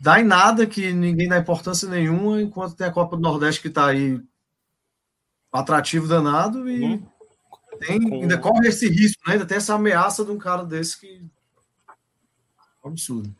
dá 0.00 0.20
em 0.20 0.24
nada, 0.24 0.66
que 0.66 0.92
ninguém 0.92 1.28
dá 1.28 1.38
importância 1.38 1.88
nenhuma, 1.88 2.42
enquanto 2.42 2.74
tem 2.74 2.88
a 2.88 2.92
Copa 2.92 3.14
do 3.14 3.22
Nordeste 3.22 3.62
que 3.62 3.68
está 3.68 3.86
aí 3.86 4.20
atrativo 5.52 6.08
danado 6.08 6.68
e 6.68 6.84
hum. 6.84 7.06
tem, 7.78 7.98
ainda 8.22 8.36
corre 8.38 8.68
esse 8.68 8.88
risco, 8.88 9.22
né? 9.26 9.34
ainda 9.34 9.46
tem 9.46 9.56
essa 9.56 9.74
ameaça 9.74 10.24
de 10.24 10.32
um 10.32 10.38
cara 10.38 10.64
desse 10.64 10.98
que. 10.98 11.24
Absurdo. 12.84 13.32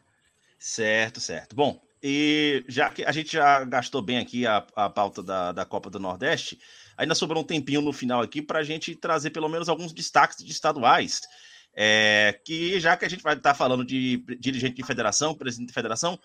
Certo, 0.59 1.21
certo. 1.21 1.57
Bom, 1.57 1.81
e 2.03 2.65
já 2.69 2.91
que 2.91 3.05
a 3.05 3.13
gente 3.13 3.33
já 3.33 3.65
gastou 3.65 4.01
bem 4.01 4.19
aqui 4.19 4.47
a, 4.47 4.65
a 4.77 4.89
pauta 4.89 5.23
da, 5.23 5.53
da 5.53 5.65
Copa 5.65 5.91
do 5.91 5.99
Nordeste, 5.99 6.59
ainda 6.97 7.15
sobrou 7.15 7.43
um 7.43 7.47
tempinho 7.47 7.81
no 7.81 7.93
final 7.93 8.21
aqui 8.21 8.41
para 8.41 8.61
a 8.61 8.65
gente 8.65 8.95
trazer 8.95 9.31
pelo 9.31 9.49
menos 9.49 9.69
alguns 9.69 9.93
destaques 9.93 10.45
de 10.45 10.51
estaduais. 10.51 11.21
É, 11.81 12.41
que 12.45 12.81
já 12.81 12.97
que 12.97 13.05
a 13.05 13.09
gente 13.09 13.23
vai 13.23 13.35
estar 13.35 13.51
tá 13.51 13.55
falando 13.55 13.85
de 13.85 14.19
dirigente 14.41 14.75
de 14.75 14.83
federação, 14.83 15.35
presidente 15.35 15.69
de 15.69 15.75
federação, 15.75 16.19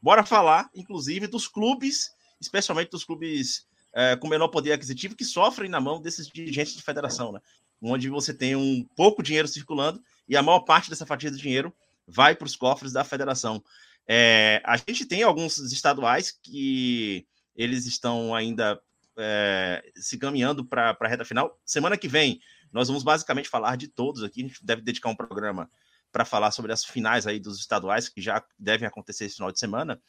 bora 0.00 0.24
falar, 0.24 0.70
inclusive, 0.74 1.26
dos 1.26 1.48
clubes, 1.48 2.12
especialmente 2.40 2.90
dos 2.90 3.04
clubes 3.04 3.66
é, 3.94 4.16
com 4.16 4.28
menor 4.28 4.48
poder 4.48 4.72
aquisitivo, 4.72 5.16
que 5.16 5.24
sofrem 5.24 5.68
na 5.68 5.80
mão 5.80 6.00
desses 6.00 6.28
dirigentes 6.28 6.74
de 6.74 6.82
federação, 6.82 7.32
né? 7.32 7.40
Onde 7.80 8.08
você 8.08 8.32
tem 8.32 8.54
um 8.54 8.86
pouco 8.96 9.22
dinheiro 9.22 9.48
circulando 9.48 10.00
e 10.28 10.36
a 10.36 10.42
maior 10.42 10.60
parte 10.60 10.88
dessa 10.88 11.04
fatia 11.04 11.30
de 11.30 11.38
dinheiro 11.38 11.72
vai 12.06 12.34
para 12.34 12.46
os 12.46 12.56
cofres 12.56 12.92
da 12.92 13.04
federação. 13.04 13.62
É, 14.06 14.60
a 14.64 14.76
gente 14.76 15.06
tem 15.06 15.22
alguns 15.22 15.58
estaduais 15.58 16.30
que 16.30 17.26
eles 17.54 17.86
estão 17.86 18.34
ainda 18.34 18.80
é, 19.16 19.82
se 19.96 20.18
caminhando 20.18 20.64
para 20.64 20.96
a 20.98 21.08
reta 21.08 21.24
final. 21.24 21.58
Semana 21.64 21.96
que 21.96 22.08
vem, 22.08 22.40
nós 22.72 22.88
vamos 22.88 23.02
basicamente 23.02 23.48
falar 23.48 23.76
de 23.76 23.88
todos 23.88 24.22
aqui. 24.22 24.42
A 24.42 24.48
gente 24.48 24.64
deve 24.64 24.82
dedicar 24.82 25.08
um 25.08 25.16
programa 25.16 25.70
para 26.10 26.24
falar 26.24 26.50
sobre 26.50 26.72
as 26.72 26.84
finais 26.84 27.26
aí 27.26 27.38
dos 27.38 27.58
estaduais 27.58 28.08
que 28.08 28.20
já 28.20 28.44
devem 28.58 28.86
acontecer 28.86 29.24
esse 29.24 29.36
final 29.36 29.52
de 29.52 29.58
semana. 29.58 30.00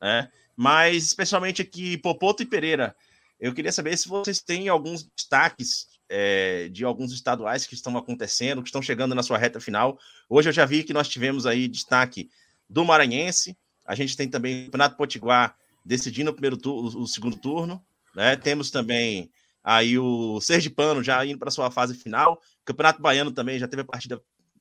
Né? 0.00 0.28
Mas, 0.56 1.06
especialmente 1.06 1.62
aqui, 1.62 1.96
Popoto 1.96 2.42
e 2.42 2.46
Pereira, 2.46 2.94
eu 3.38 3.54
queria 3.54 3.72
saber 3.72 3.96
se 3.96 4.08
vocês 4.08 4.40
têm 4.40 4.68
alguns 4.68 5.04
destaques 5.04 5.86
é, 6.08 6.68
de 6.68 6.84
alguns 6.84 7.12
estaduais 7.12 7.66
que 7.66 7.74
estão 7.74 7.96
acontecendo, 7.96 8.62
que 8.62 8.68
estão 8.68 8.82
chegando 8.82 9.14
na 9.14 9.22
sua 9.22 9.38
reta 9.38 9.60
final. 9.60 9.98
Hoje 10.28 10.48
eu 10.48 10.52
já 10.52 10.66
vi 10.66 10.84
que 10.84 10.92
nós 10.92 11.08
tivemos 11.08 11.46
aí 11.46 11.66
destaque 11.68 12.28
do 12.72 12.84
Maranhense. 12.84 13.56
A 13.84 13.94
gente 13.94 14.16
tem 14.16 14.28
também 14.28 14.62
o 14.62 14.64
Campeonato 14.66 14.96
Potiguar 14.96 15.56
decidindo 15.84 16.30
o 16.30 16.34
primeiro 16.34 16.56
turno, 16.56 17.00
o 17.00 17.06
segundo 17.06 17.36
turno. 17.36 17.84
Né? 18.14 18.36
Temos 18.36 18.70
também 18.70 19.30
aí 19.62 19.98
o 19.98 20.40
Sergipano 20.40 21.02
já 21.02 21.24
indo 21.24 21.38
para 21.38 21.50
sua 21.50 21.70
fase 21.70 21.94
final. 21.94 22.34
O 22.62 22.64
Campeonato 22.64 23.02
Baiano 23.02 23.30
também 23.30 23.58
já 23.58 23.68
teve 23.68 23.82
a 23.82 23.84
partida 23.84 24.20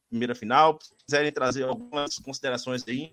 primeira 0.09 0.35
final. 0.35 0.77
Se 0.81 0.93
quiserem 1.05 1.31
trazer 1.31 1.63
algumas 1.63 2.17
considerações 2.17 2.83
aí, 2.87 3.11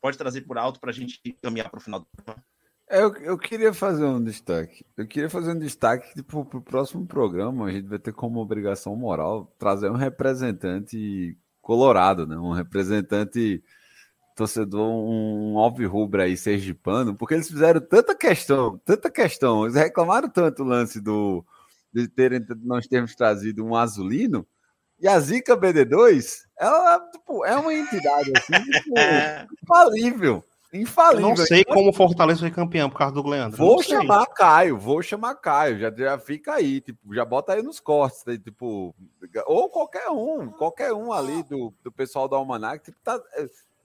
pode 0.00 0.18
trazer 0.18 0.42
por 0.42 0.58
alto 0.58 0.78
para 0.78 0.90
a 0.90 0.94
gente 0.94 1.20
caminhar 1.42 1.70
para 1.70 1.78
o 1.78 1.82
final 1.82 2.00
do 2.00 2.06
programa. 2.06 2.44
É, 2.90 3.00
eu, 3.00 3.14
eu 3.16 3.38
queria 3.38 3.72
fazer 3.72 4.04
um 4.04 4.22
destaque. 4.22 4.84
Eu 4.94 5.06
queria 5.06 5.30
fazer 5.30 5.52
um 5.52 5.58
destaque 5.58 6.22
para 6.22 6.38
o 6.38 6.60
próximo 6.60 7.06
programa. 7.06 7.66
A 7.66 7.72
gente 7.72 7.88
vai 7.88 7.98
ter 7.98 8.12
como 8.12 8.40
obrigação 8.40 8.94
moral 8.94 9.50
trazer 9.58 9.90
um 9.90 9.96
representante 9.96 11.38
colorado, 11.62 12.26
né? 12.26 12.36
Um 12.36 12.52
representante 12.52 13.64
torcedor, 14.34 14.88
um 14.88 15.58
alvirrubro 15.58 16.22
aí 16.22 16.36
sergipano, 16.36 17.14
porque 17.14 17.34
eles 17.34 17.48
fizeram 17.48 17.80
tanta 17.80 18.14
questão, 18.14 18.80
tanta 18.84 19.10
questão, 19.10 19.64
eles 19.64 19.76
reclamaram 19.76 20.28
tanto 20.28 20.62
o 20.62 20.66
lance 20.66 21.00
do 21.00 21.44
de 21.92 22.08
terem 22.08 22.44
nós 22.64 22.88
termos 22.88 23.14
trazido 23.14 23.64
um 23.64 23.76
azulino, 23.76 24.44
e 24.98 25.06
a 25.06 25.18
Zica 25.20 25.56
BD2, 25.56 26.44
ela 26.58 26.98
tipo, 27.10 27.44
é 27.44 27.56
uma 27.56 27.72
entidade 27.72 28.32
assim, 28.36 28.64
tipo, 28.64 28.94
infalível. 29.62 30.44
Infalível. 30.74 31.30
Eu 31.30 31.36
não 31.36 31.46
sei 31.46 31.64
como 31.64 31.90
o 31.90 31.92
Fortaleza 31.92 32.40
foi 32.40 32.50
campeão 32.50 32.90
por 32.90 32.98
causa 32.98 33.14
do 33.14 33.28
Leandro. 33.28 33.56
Vou 33.56 33.80
chamar 33.80 34.26
Caio, 34.26 34.76
vou 34.76 35.00
chamar 35.00 35.36
Caio, 35.36 35.78
já, 35.78 35.88
já 35.96 36.18
fica 36.18 36.54
aí, 36.54 36.80
tipo, 36.80 37.14
já 37.14 37.24
bota 37.24 37.52
aí 37.52 37.62
nos 37.62 37.78
cortes, 37.78 38.24
né? 38.26 38.36
tipo, 38.36 38.92
ou 39.46 39.70
qualquer 39.70 40.10
um, 40.10 40.48
qualquer 40.48 40.92
um 40.92 41.12
ali 41.12 41.44
do, 41.44 41.72
do 41.80 41.92
pessoal 41.92 42.28
da 42.28 42.36
Almanac, 42.36 42.84
tipo, 42.84 42.98
tá, 43.04 43.22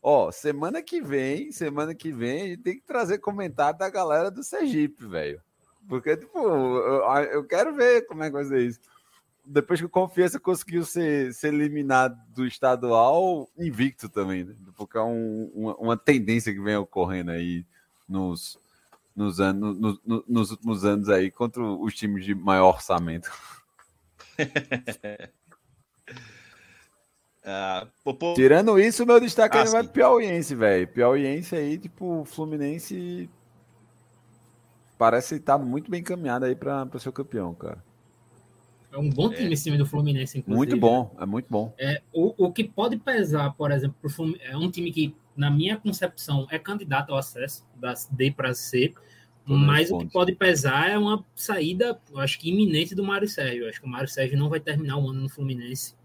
Ó, 0.02 0.32
semana 0.32 0.82
que 0.82 1.02
vem, 1.02 1.52
semana 1.52 1.94
que 1.94 2.12
vem, 2.12 2.42
a 2.42 2.48
gente 2.48 2.62
tem 2.62 2.76
que 2.76 2.86
trazer 2.86 3.18
comentário 3.20 3.78
da 3.78 3.90
galera 3.90 4.32
do 4.32 4.44
Sergipe, 4.44 5.06
velho. 5.06 5.42
Porque, 5.88 6.16
tipo, 6.16 6.38
eu, 6.38 7.04
eu, 7.32 7.44
quero 7.44 7.76
ver 7.76 8.06
como 8.06 8.24
é 8.24 8.28
que 8.28 8.34
vai 8.34 8.46
ser 8.46 8.62
isso. 8.62 8.80
Depois 9.44 9.80
que 9.80 9.86
o 9.86 9.90
Confiança 9.90 10.40
conseguiu 10.40 10.86
ser, 10.86 11.34
ser 11.34 11.54
eliminado 11.54 12.16
do 12.36 12.46
estadual, 12.46 13.50
invicto 13.58 14.08
também, 14.08 14.44
né? 14.44 14.56
Porque 14.78 14.98
é 14.98 15.02
um, 15.02 15.52
uma, 15.54 15.76
uma, 15.78 15.98
tendência 15.98 16.54
que 16.54 16.62
vem 16.62 16.76
ocorrendo 16.76 17.32
aí 17.32 17.66
nos, 18.08 18.60
nos, 19.16 19.40
anos, 19.40 19.78
no, 19.80 20.00
no, 20.06 20.24
nos 20.28 20.52
últimos 20.52 20.86
anos 20.86 21.10
aí 21.10 21.32
contra 21.32 21.64
os 21.64 21.96
times 21.96 22.24
de 22.24 22.36
maior 22.36 22.76
orçamento. 22.76 23.32
Uh, 27.42 28.34
Tirando 28.36 28.78
isso, 28.80 29.06
meu 29.06 29.20
destaque 29.20 29.58
ah, 29.58 29.64
vai 29.64 29.84
pro 29.84 29.94
Piauiense, 29.94 30.54
velho. 30.54 30.88
Piauiense 30.88 31.56
aí, 31.56 31.78
tipo, 31.78 32.26
Fluminense 32.26 33.30
parece 34.98 35.36
estar 35.36 35.58
tá 35.58 35.64
muito 35.64 35.90
bem 35.90 36.02
encaminhado 36.02 36.46
aí 36.46 36.56
para 36.56 36.88
ser 37.00 37.12
campeão, 37.14 37.54
cara. 37.56 37.82
É 38.92 38.98
um 38.98 39.10
bom 39.10 39.30
time 39.30 39.50
é. 39.50 39.54
esse 39.54 39.64
time 39.64 39.78
do 39.78 39.86
Fluminense, 39.86 40.40
inclusive. 40.40 40.58
Muito 40.58 40.78
bom, 40.78 41.16
é 41.20 41.26
muito 41.26 41.48
bom. 41.50 41.74
É, 41.78 42.02
o, 42.12 42.46
o 42.46 42.52
que 42.52 42.64
pode 42.64 42.98
pesar, 42.98 43.54
por 43.54 43.72
exemplo, 43.72 43.96
pro 44.02 44.10
Fluminense, 44.10 44.46
é 44.46 44.58
um 44.58 44.70
time 44.70 44.92
que, 44.92 45.16
na 45.36 45.50
minha 45.50 45.78
concepção, 45.78 46.48
é 46.52 46.60
candidato 46.60 47.12
ao 47.12 47.18
acesso 47.18 47.66
da 47.76 47.94
D 48.12 48.32
para 48.32 48.54
C, 48.54 48.94
mas 49.46 49.90
o 49.90 49.98
que 50.00 50.08
pode 50.08 50.36
pesar 50.36 50.90
é 50.90 50.98
uma 50.98 51.26
saída, 51.34 52.00
eu 52.12 52.20
acho 52.20 52.38
que 52.38 52.50
iminente 52.50 52.94
do 52.94 53.04
Mário 53.04 53.28
Sérgio. 53.28 53.64
Eu 53.64 53.70
acho 53.70 53.80
que 53.80 53.88
o 53.88 53.90
Mário 53.90 54.08
Sérgio 54.08 54.38
não 54.38 54.50
vai 54.50 54.60
terminar 54.60 54.98
o 54.98 55.10
ano 55.10 55.22
no 55.22 55.30
Fluminense. 55.30 55.96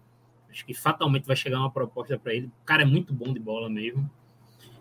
Acho 0.55 0.64
que 0.64 0.72
fatalmente 0.72 1.26
vai 1.26 1.34
chegar 1.34 1.59
uma 1.59 1.70
proposta 1.70 2.16
para 2.16 2.32
ele. 2.32 2.46
O 2.46 2.64
cara 2.64 2.82
é 2.82 2.86
muito 2.86 3.12
bom 3.12 3.32
de 3.32 3.40
bola 3.40 3.68
mesmo. 3.68 4.09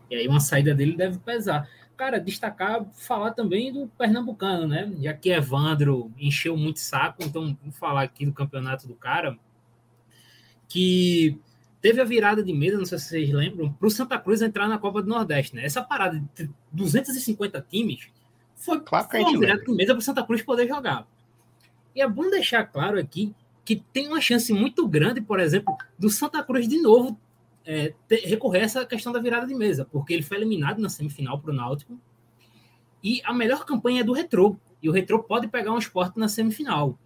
E 0.10 0.16
aí 0.16 0.28
uma 0.28 0.40
saída 0.40 0.76
dele 0.76 0.96
deve 0.96 1.18
pesar. 1.18 1.68
Cara, 1.98 2.20
destacar, 2.20 2.86
falar 2.94 3.32
também 3.32 3.74
do 3.74 3.88
Pernambucano, 3.88 4.68
né? 4.68 4.94
Já 5.02 5.14
que 5.16 5.32
Evandro 5.32 6.12
encheu 6.16 6.56
muito 6.56 6.80
saco, 6.80 7.24
então 7.24 7.58
vamos 7.60 7.76
falar 7.76 8.04
aqui 8.04 8.24
do 8.24 8.34
campeonato 8.34 8.88
do 8.88 8.94
cara. 8.94 9.36
Que 10.68 11.40
teve 11.82 12.00
a 12.00 12.06
virada 12.06 12.44
de 12.44 12.54
mesa, 12.54 12.78
não 12.78 12.86
sei 12.86 13.00
se 13.00 13.06
vocês 13.06 13.32
lembram, 13.32 13.74
para 13.74 13.88
o 13.88 13.92
Santa 13.92 14.20
Cruz 14.20 14.44
entrar 14.44 14.68
na 14.68 14.78
Copa 14.78 15.02
do 15.02 15.10
Nordeste, 15.10 15.56
né? 15.56 15.66
Essa 15.66 15.82
parada 15.82 16.24
de 16.36 16.50
250 16.72 17.66
times 17.68 18.08
foi, 18.56 18.80
claro 18.80 19.08
foi 19.10 19.22
uma 19.22 19.40
virada 19.40 19.64
de 19.64 19.72
mesa 19.74 19.94
para 19.94 20.00
o 20.00 20.04
Santa 20.04 20.24
Cruz 20.24 20.44
poder 20.44 20.68
jogar. 20.68 21.08
E 21.96 22.02
é 22.02 22.08
bom 22.08 22.30
deixar 22.30 22.64
claro 22.64 23.00
aqui 23.00 23.34
que 23.66 23.76
tem 23.76 24.08
uma 24.08 24.22
chance 24.22 24.52
muito 24.52 24.88
grande, 24.88 25.22
por 25.22 25.40
exemplo, 25.40 25.76
do 25.98 26.10
Santa 26.10 26.44
Cruz 26.44 26.68
de 26.68 26.82
novo 26.82 27.18
é, 27.66 27.94
ter, 28.08 28.22
recorrer 28.28 28.60
a 28.60 28.64
essa 28.64 28.86
questão 28.86 29.12
da 29.12 29.20
virada 29.20 29.48
de 29.48 29.56
mesa, 29.56 29.88
porque 29.90 30.14
ele 30.14 30.24
foi 30.24 30.38
eliminado 30.38 30.80
na 30.80 30.90
semifinal 30.90 31.40
para 31.40 31.52
o 31.52 31.54
Náutico. 31.54 31.98
E 33.02 33.22
a 33.26 33.34
melhor 33.34 33.66
campanha 33.66 34.02
é 34.02 34.04
do 34.04 34.14
Retrô. 34.14 34.56
E 34.82 34.90
o 34.90 34.92
Retrô 34.92 35.24
pode 35.24 35.48
pegar 35.48 35.72
um 35.72 35.78
esporte 35.78 36.18
na 36.18 36.28
semifinal. 36.28 36.98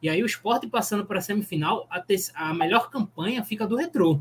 E 0.00 0.08
aí 0.08 0.22
o 0.22 0.26
esporte 0.26 0.66
passando 0.66 1.04
para 1.04 1.18
a 1.18 1.22
semifinal, 1.22 1.86
a, 1.90 2.00
ter, 2.00 2.18
a 2.34 2.54
melhor 2.54 2.90
campanha 2.90 3.44
fica 3.44 3.66
do 3.66 3.76
Retrô. 3.76 4.20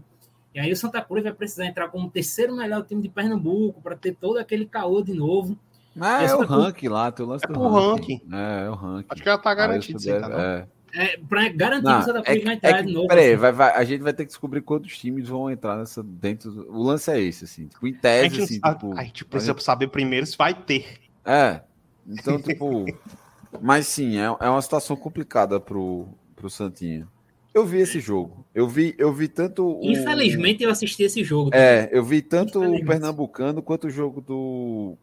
E 0.53 0.59
aí 0.59 0.71
o 0.71 0.75
Santa 0.75 1.01
Cruz 1.01 1.23
vai 1.23 1.33
precisar 1.33 1.65
entrar 1.65 1.89
como 1.89 2.07
o 2.07 2.09
terceiro 2.09 2.55
melhor 2.55 2.83
time 2.83 3.01
de 3.01 3.09
Pernambuco 3.09 3.81
para 3.81 3.95
ter 3.95 4.15
todo 4.15 4.39
aquele 4.39 4.65
caô 4.65 5.01
de 5.01 5.13
novo. 5.13 5.57
Ah, 5.99 6.23
é, 6.23 6.33
o 6.33 6.45
ranking 6.45 6.88
lá, 6.89 7.11
teu 7.11 7.25
lance 7.25 7.45
é 7.45 7.47
do 7.47 7.59
ranking. 7.59 8.13
ranking. 8.13 8.35
É, 8.35 8.65
é 8.65 8.69
o 8.69 8.75
ranking. 8.75 9.07
Acho 9.09 9.23
que 9.23 9.29
ela 9.29 9.38
tá 9.38 9.53
garantida. 9.53 10.11
É. 10.11 10.76
é, 10.97 11.17
pra 11.29 11.47
garantir 11.49 11.83
não, 11.83 11.95
que 11.95 12.01
o 12.01 12.05
Santa 12.05 12.23
Cruz 12.23 12.37
é, 12.37 12.43
vai 12.43 12.53
entrar 12.55 12.69
é 12.69 12.73
que, 12.73 12.87
de 12.87 12.93
novo. 12.93 13.07
Peraí, 13.07 13.27
assim. 13.27 13.37
vai, 13.37 13.51
vai, 13.51 13.71
a 13.75 13.83
gente 13.83 14.01
vai 14.01 14.13
ter 14.13 14.23
que 14.23 14.29
descobrir 14.29 14.61
quantos 14.61 14.97
times 14.97 15.27
vão 15.27 15.49
entrar 15.49 15.77
nessa 15.77 16.01
dentro. 16.01 16.65
O 16.69 16.81
lance 16.81 17.11
é 17.11 17.21
esse, 17.21 17.45
assim. 17.45 17.67
Tipo, 17.67 17.87
em 17.87 17.93
tese, 17.93 18.25
a 18.25 18.29
gente, 18.29 18.43
assim, 18.43 18.59
a, 18.63 18.73
tipo, 18.73 18.93
a 18.97 19.03
gente 19.03 19.25
precisa 19.25 19.51
a 19.51 19.55
gente... 19.55 19.63
saber 19.63 19.87
primeiro 19.89 20.25
se 20.25 20.35
vai 20.35 20.53
ter. 20.53 20.85
É. 21.23 21.61
Então, 22.07 22.41
tipo. 22.41 22.85
mas 23.61 23.85
sim, 23.87 24.17
é, 24.17 24.23
é 24.25 24.49
uma 24.49 24.61
situação 24.61 24.95
complicada 24.95 25.59
pro, 25.59 26.07
pro 26.35 26.49
Santinho. 26.49 27.07
Eu 27.53 27.65
vi 27.65 27.79
esse 27.79 27.99
jogo. 27.99 28.45
Eu 28.53 28.67
vi, 28.67 28.95
eu 28.97 29.13
vi 29.13 29.27
tanto. 29.27 29.79
O... 29.79 29.83
Infelizmente, 29.83 30.63
eu 30.63 30.69
assisti 30.69 31.03
esse 31.03 31.23
jogo. 31.23 31.51
É, 31.53 31.89
eu 31.91 32.03
vi 32.03 32.21
tanto 32.21 32.63
o 32.63 32.85
Pernambucano 32.85 33.61
quanto 33.61 33.87
o 33.87 33.89
jogo 33.89 34.21
do, 34.21 34.95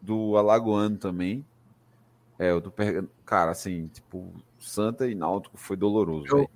do 0.00 0.36
Alagoano 0.36 0.96
também. 0.96 1.44
É, 2.38 2.52
o 2.52 2.60
do 2.60 2.72
Cara, 3.24 3.50
assim, 3.50 3.88
tipo, 3.88 4.32
Santa 4.58 5.08
e 5.08 5.14
Náutico 5.14 5.56
foi 5.56 5.76
doloroso. 5.76 6.26
Eu, 6.28 6.50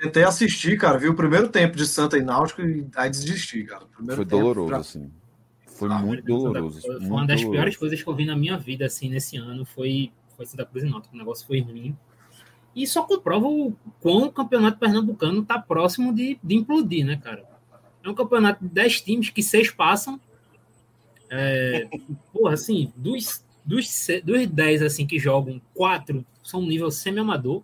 tentei 0.00 0.24
assistir, 0.24 0.76
cara, 0.78 0.98
vi 0.98 1.08
o 1.08 1.14
primeiro 1.14 1.48
tempo 1.48 1.76
de 1.76 1.86
Santa 1.86 2.18
e 2.18 2.22
Náutico 2.22 2.62
e 2.62 2.86
aí 2.96 3.10
desisti, 3.10 3.64
cara. 3.64 3.86
foi 4.14 4.24
doloroso, 4.24 4.68
pra... 4.68 4.78
assim. 4.78 5.10
Foi 5.66 5.90
ah, 5.90 5.98
muito 5.98 6.24
doloroso. 6.24 6.80
Foi, 6.80 6.98
muito 6.98 7.06
uma 7.06 7.26
das 7.26 7.40
doloroso. 7.40 7.50
piores 7.50 7.76
coisas 7.76 8.02
que 8.02 8.08
eu 8.08 8.14
vi 8.14 8.24
na 8.24 8.36
minha 8.36 8.56
vida, 8.58 8.86
assim, 8.86 9.08
nesse 9.08 9.36
ano, 9.36 9.64
foi, 9.64 10.12
foi 10.36 10.46
Santa 10.46 10.64
Cruz 10.64 10.84
e 10.84 10.88
Náutico. 10.88 11.14
O 11.14 11.18
negócio 11.18 11.46
foi 11.46 11.60
ruim. 11.60 11.96
E 12.74 12.86
só 12.86 13.04
comprova 13.04 13.46
o 13.46 13.72
quão 14.00 14.24
o 14.24 14.32
campeonato 14.32 14.78
pernambucano 14.78 15.42
está 15.42 15.60
próximo 15.60 16.12
de, 16.12 16.38
de 16.42 16.54
implodir, 16.56 17.06
né, 17.06 17.16
cara? 17.16 17.44
É 18.02 18.08
um 18.08 18.14
campeonato 18.14 18.64
de 18.64 18.70
10 18.70 19.00
times 19.00 19.30
que 19.30 19.42
seis 19.42 19.70
passam. 19.70 20.20
É, 21.30 21.88
porra, 22.32 22.54
assim, 22.54 22.92
dos, 22.96 23.43
dos, 23.64 24.06
dos 24.24 24.46
10 24.46 24.82
assim, 24.82 25.06
que 25.06 25.18
jogam, 25.18 25.60
quatro 25.72 26.24
são 26.42 26.62
nível 26.62 26.90
semi-amador. 26.90 27.62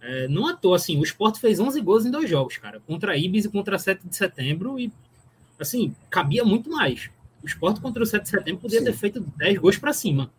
É, 0.00 0.28
não 0.28 0.46
à 0.46 0.54
toa, 0.54 0.76
assim, 0.76 0.98
o 0.98 1.02
Sport 1.02 1.38
fez 1.38 1.58
11 1.58 1.80
gols 1.80 2.06
em 2.06 2.10
dois 2.10 2.28
jogos, 2.28 2.56
cara. 2.58 2.80
Contra 2.86 3.12
a 3.12 3.16
Ibis 3.16 3.46
e 3.46 3.48
contra 3.48 3.76
a 3.76 3.78
7 3.78 4.06
de 4.06 4.16
setembro. 4.16 4.78
E, 4.78 4.92
assim, 5.58 5.94
cabia 6.10 6.44
muito 6.44 6.70
mais. 6.70 7.10
O 7.42 7.46
Sport 7.46 7.80
contra 7.80 8.02
o 8.02 8.06
7 8.06 8.22
de 8.22 8.28
setembro 8.28 8.62
podia 8.62 8.78
Sim. 8.78 8.84
ter 8.84 8.92
feito 8.92 9.20
10 9.36 9.58
gols 9.58 9.78
para 9.78 9.92
cima. 9.92 10.30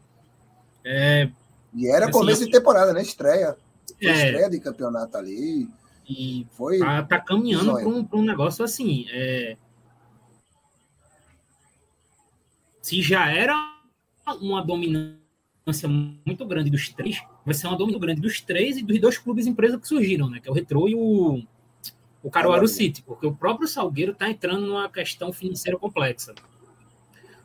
É, 0.83 1.29
e 1.73 1.87
era 1.87 2.05
assim, 2.05 2.13
começo 2.13 2.45
de 2.45 2.51
temporada, 2.51 2.93
né? 2.93 3.01
Estreia. 3.01 3.57
É, 4.01 4.11
estreia 4.11 4.49
de 4.49 4.59
campeonato 4.59 5.17
ali. 5.17 5.67
E 6.07 6.47
foi. 6.53 6.79
Tá, 6.79 7.03
tá 7.03 7.19
caminhando 7.19 7.73
para 7.73 7.87
um, 7.87 8.07
um, 8.13 8.23
negócio 8.23 8.63
assim. 8.63 9.05
É... 9.11 9.57
Se 12.81 13.01
já 13.01 13.29
era 13.29 13.53
uma 14.35 14.61
dominância 14.63 15.87
muito 15.87 16.45
grande 16.45 16.69
dos 16.69 16.89
três, 16.89 17.21
vai 17.45 17.53
ser 17.53 17.67
uma 17.67 17.77
dominância 17.77 18.01
grande 18.01 18.21
dos 18.21 18.41
três 18.41 18.77
e 18.77 18.83
dos 18.83 18.99
dois 18.99 19.17
clubes 19.17 19.47
empresa 19.47 19.79
que 19.79 19.87
surgiram, 19.87 20.29
né? 20.29 20.39
Que 20.39 20.49
é 20.49 20.51
o 20.51 20.55
Retro 20.55 20.87
e 20.87 20.95
o, 20.95 21.43
o 22.23 22.29
Caruaru 22.29 22.67
City, 22.67 23.01
porque 23.03 23.25
o 23.25 23.33
próprio 23.33 23.67
Salgueiro 23.67 24.11
está 24.11 24.29
entrando 24.29 24.65
numa 24.65 24.89
questão 24.89 25.31
financeira 25.31 25.77
complexa. 25.77 26.33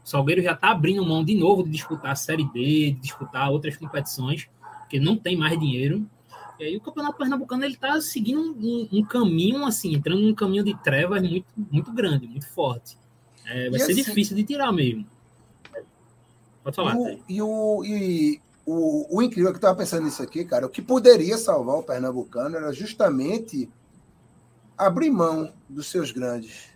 O 0.04 0.08
Salgueiro 0.08 0.42
já 0.42 0.52
está 0.52 0.70
abrindo 0.70 1.04
mão 1.04 1.24
de 1.24 1.34
novo 1.34 1.62
de 1.62 1.70
disputar 1.70 2.12
a 2.12 2.16
Série 2.16 2.44
B, 2.44 2.92
de 2.92 3.00
disputar 3.00 3.50
outras 3.50 3.76
competições, 3.76 4.48
porque 4.80 5.00
não 5.00 5.16
tem 5.16 5.36
mais 5.36 5.58
dinheiro. 5.58 6.06
E 6.58 6.64
aí 6.64 6.76
o 6.76 6.80
Campeonato 6.80 7.16
Pernambucano 7.16 7.64
ele 7.64 7.74
está 7.74 8.00
seguindo 8.00 8.40
um, 8.40 8.88
um, 8.92 9.02
caminho 9.02 9.64
assim, 9.64 9.94
entrando 9.94 10.20
num 10.20 10.34
caminho 10.34 10.62
de 10.62 10.74
trevas 10.82 11.22
muito, 11.22 11.46
muito 11.56 11.92
grande, 11.92 12.26
muito 12.26 12.46
forte. 12.48 12.96
É, 13.46 13.70
vai 13.70 13.80
e 13.80 13.82
ser 13.82 13.92
assim, 13.92 14.02
difícil 14.02 14.36
de 14.36 14.44
tirar 14.44 14.72
mesmo. 14.72 15.06
Pode 16.64 16.76
falar. 16.76 16.96
E, 17.28 17.42
o, 17.42 17.84
e 17.84 18.40
o, 18.64 19.18
o 19.18 19.22
incrível 19.22 19.50
é 19.50 19.52
que 19.52 19.56
eu 19.56 19.58
estava 19.58 19.76
pensando 19.76 20.04
nisso 20.04 20.22
aqui, 20.22 20.44
cara, 20.44 20.66
o 20.66 20.70
que 20.70 20.80
poderia 20.80 21.36
salvar 21.36 21.76
o 21.76 21.82
Pernambucano 21.82 22.56
era 22.56 22.72
justamente 22.72 23.70
abrir 24.76 25.10
mão 25.10 25.52
dos 25.68 25.90
seus 25.90 26.10
grandes 26.10 26.70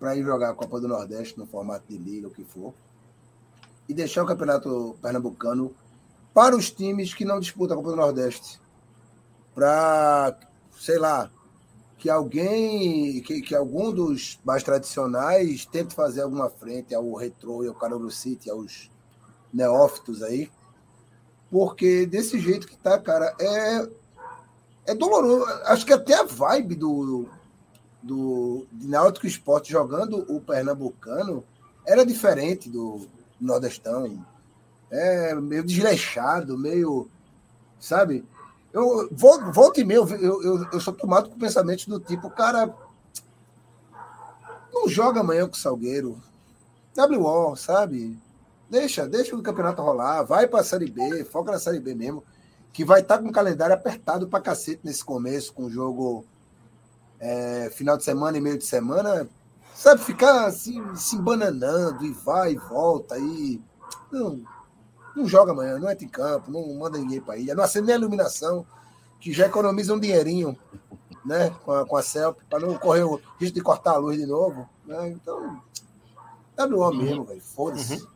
para 0.00 0.16
ir 0.16 0.24
jogar 0.24 0.50
a 0.50 0.54
Copa 0.54 0.80
do 0.80 0.88
Nordeste 0.88 1.38
no 1.38 1.46
formato 1.46 1.84
de 1.88 1.96
liga, 1.96 2.26
o 2.26 2.30
que 2.30 2.44
for, 2.44 2.74
e 3.88 3.94
deixar 3.94 4.24
o 4.24 4.26
Campeonato 4.26 4.96
Pernambucano 5.00 5.72
para 6.34 6.56
os 6.56 6.70
times 6.70 7.14
que 7.14 7.24
não 7.24 7.38
disputam 7.38 7.78
a 7.78 7.80
Copa 7.80 7.90
do 7.90 7.96
Nordeste. 7.96 8.60
Para, 9.54 10.36
sei 10.72 10.98
lá, 10.98 11.30
que 12.02 12.10
alguém, 12.10 13.22
que, 13.22 13.40
que 13.40 13.54
algum 13.54 13.92
dos 13.92 14.36
mais 14.44 14.64
tradicionais 14.64 15.64
tente 15.64 15.94
fazer 15.94 16.22
alguma 16.22 16.50
frente 16.50 16.92
ao 16.92 17.14
Retro 17.14 17.62
e 17.62 17.68
ao 17.68 17.76
Carolo 17.76 18.10
City, 18.10 18.50
aos 18.50 18.90
neófitos 19.54 20.20
aí. 20.20 20.50
Porque 21.48 22.04
desse 22.04 22.40
jeito 22.40 22.66
que 22.66 22.76
tá, 22.76 22.98
cara, 22.98 23.32
é, 23.40 23.88
é 24.88 24.94
doloroso. 24.96 25.44
Acho 25.66 25.86
que 25.86 25.92
até 25.92 26.14
a 26.14 26.24
vibe 26.24 26.74
do, 26.74 27.28
do 28.02 28.66
Náutico 28.72 29.28
Esporte 29.28 29.70
jogando 29.70 30.26
o 30.28 30.40
Pernambucano 30.40 31.44
era 31.86 32.04
diferente 32.04 32.68
do 32.68 33.06
Nordestão. 33.40 34.26
É 34.90 35.36
meio 35.36 35.62
desleixado, 35.62 36.58
meio. 36.58 37.08
Sabe? 37.78 38.24
Eu 38.72 39.08
volto 39.12 39.80
e 39.80 39.84
meio, 39.84 40.08
eu, 40.16 40.42
eu, 40.42 40.66
eu 40.72 40.80
sou 40.80 40.94
tomado 40.94 41.28
com 41.28 41.38
pensamentos 41.38 41.86
do 41.86 42.00
tipo, 42.00 42.30
cara, 42.30 42.74
não 44.72 44.88
joga 44.88 45.20
amanhã 45.20 45.46
com 45.46 45.54
o 45.54 45.58
Salgueiro. 45.58 46.20
WO, 46.96 47.56
sabe? 47.56 48.18
Deixa, 48.68 49.06
deixa 49.06 49.36
o 49.36 49.42
campeonato 49.42 49.82
rolar, 49.82 50.22
vai 50.22 50.46
para 50.46 50.60
a 50.60 50.64
Série 50.64 50.90
B, 50.90 51.24
foca 51.24 51.52
na 51.52 51.58
Série 51.58 51.80
B 51.80 51.94
mesmo, 51.94 52.24
que 52.72 52.84
vai 52.84 53.00
estar 53.00 53.18
tá 53.18 53.22
com 53.22 53.28
o 53.28 53.32
calendário 53.32 53.74
apertado 53.74 54.26
para 54.26 54.40
cacete 54.40 54.80
nesse 54.82 55.04
começo, 55.04 55.52
com 55.52 55.64
o 55.66 55.70
jogo 55.70 56.24
é, 57.20 57.70
final 57.70 57.96
de 57.96 58.04
semana 58.04 58.38
e 58.38 58.40
meio 58.40 58.56
de 58.56 58.64
semana, 58.64 59.28
sabe, 59.74 60.00
ficar 60.02 60.46
assim, 60.46 60.82
se 60.94 61.16
embananando 61.16 62.04
e 62.04 62.12
vai 62.12 62.52
e 62.52 62.56
volta 62.56 63.14
aí. 63.14 63.60
Não, 64.10 64.40
não 65.16 65.28
joga 65.28 65.52
amanhã, 65.52 65.78
não 65.78 65.90
entra 65.90 66.04
em 66.04 66.08
campo, 66.08 66.50
não 66.50 66.74
manda 66.74 66.98
ninguém 66.98 67.20
para 67.20 67.36
ilha, 67.36 67.54
não 67.54 67.64
acende 67.64 67.86
nem 67.86 67.96
a 67.96 67.98
iluminação, 67.98 68.66
que 69.20 69.32
já 69.32 69.46
economiza 69.46 69.94
um 69.94 70.00
dinheirinho 70.00 70.56
né, 71.24 71.50
com 71.64 71.72
a, 71.72 71.86
com 71.86 71.96
a 71.96 72.02
CELP, 72.02 72.40
para 72.48 72.60
não 72.60 72.76
correr 72.76 73.04
o 73.04 73.20
risco 73.38 73.54
de 73.54 73.60
cortar 73.60 73.92
a 73.92 73.96
luz 73.98 74.18
de 74.18 74.26
novo. 74.26 74.68
Né? 74.84 75.10
Então, 75.10 75.62
WO 76.58 76.88
uhum. 76.88 76.96
mesmo, 76.96 77.24
velho, 77.24 77.40
foda-se. 77.40 77.94
Uhum. 77.94 78.12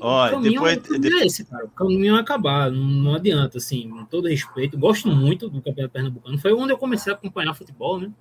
Olha, 0.00 0.36
o 0.36 0.42
depois, 0.42 0.76
é 0.76 1.26
esse, 1.26 1.44
cara. 1.44 1.64
O 1.64 1.70
caminho 1.70 2.16
é 2.16 2.20
acabar, 2.20 2.70
não, 2.70 2.86
não, 2.86 3.14
adianta, 3.14 3.56
assim, 3.56 3.88
com 3.88 4.04
todo 4.04 4.28
respeito. 4.28 4.78
Gosto 4.78 5.08
muito 5.08 5.48
do 5.48 5.62
Campeonato 5.62 5.92
Pernambucano. 5.92 6.38
Foi 6.38 6.52
onde 6.52 6.72
eu 6.72 6.78
comecei 6.78 7.10
a 7.10 7.16
acompanhar 7.16 7.54
futebol, 7.54 7.98
né? 7.98 8.12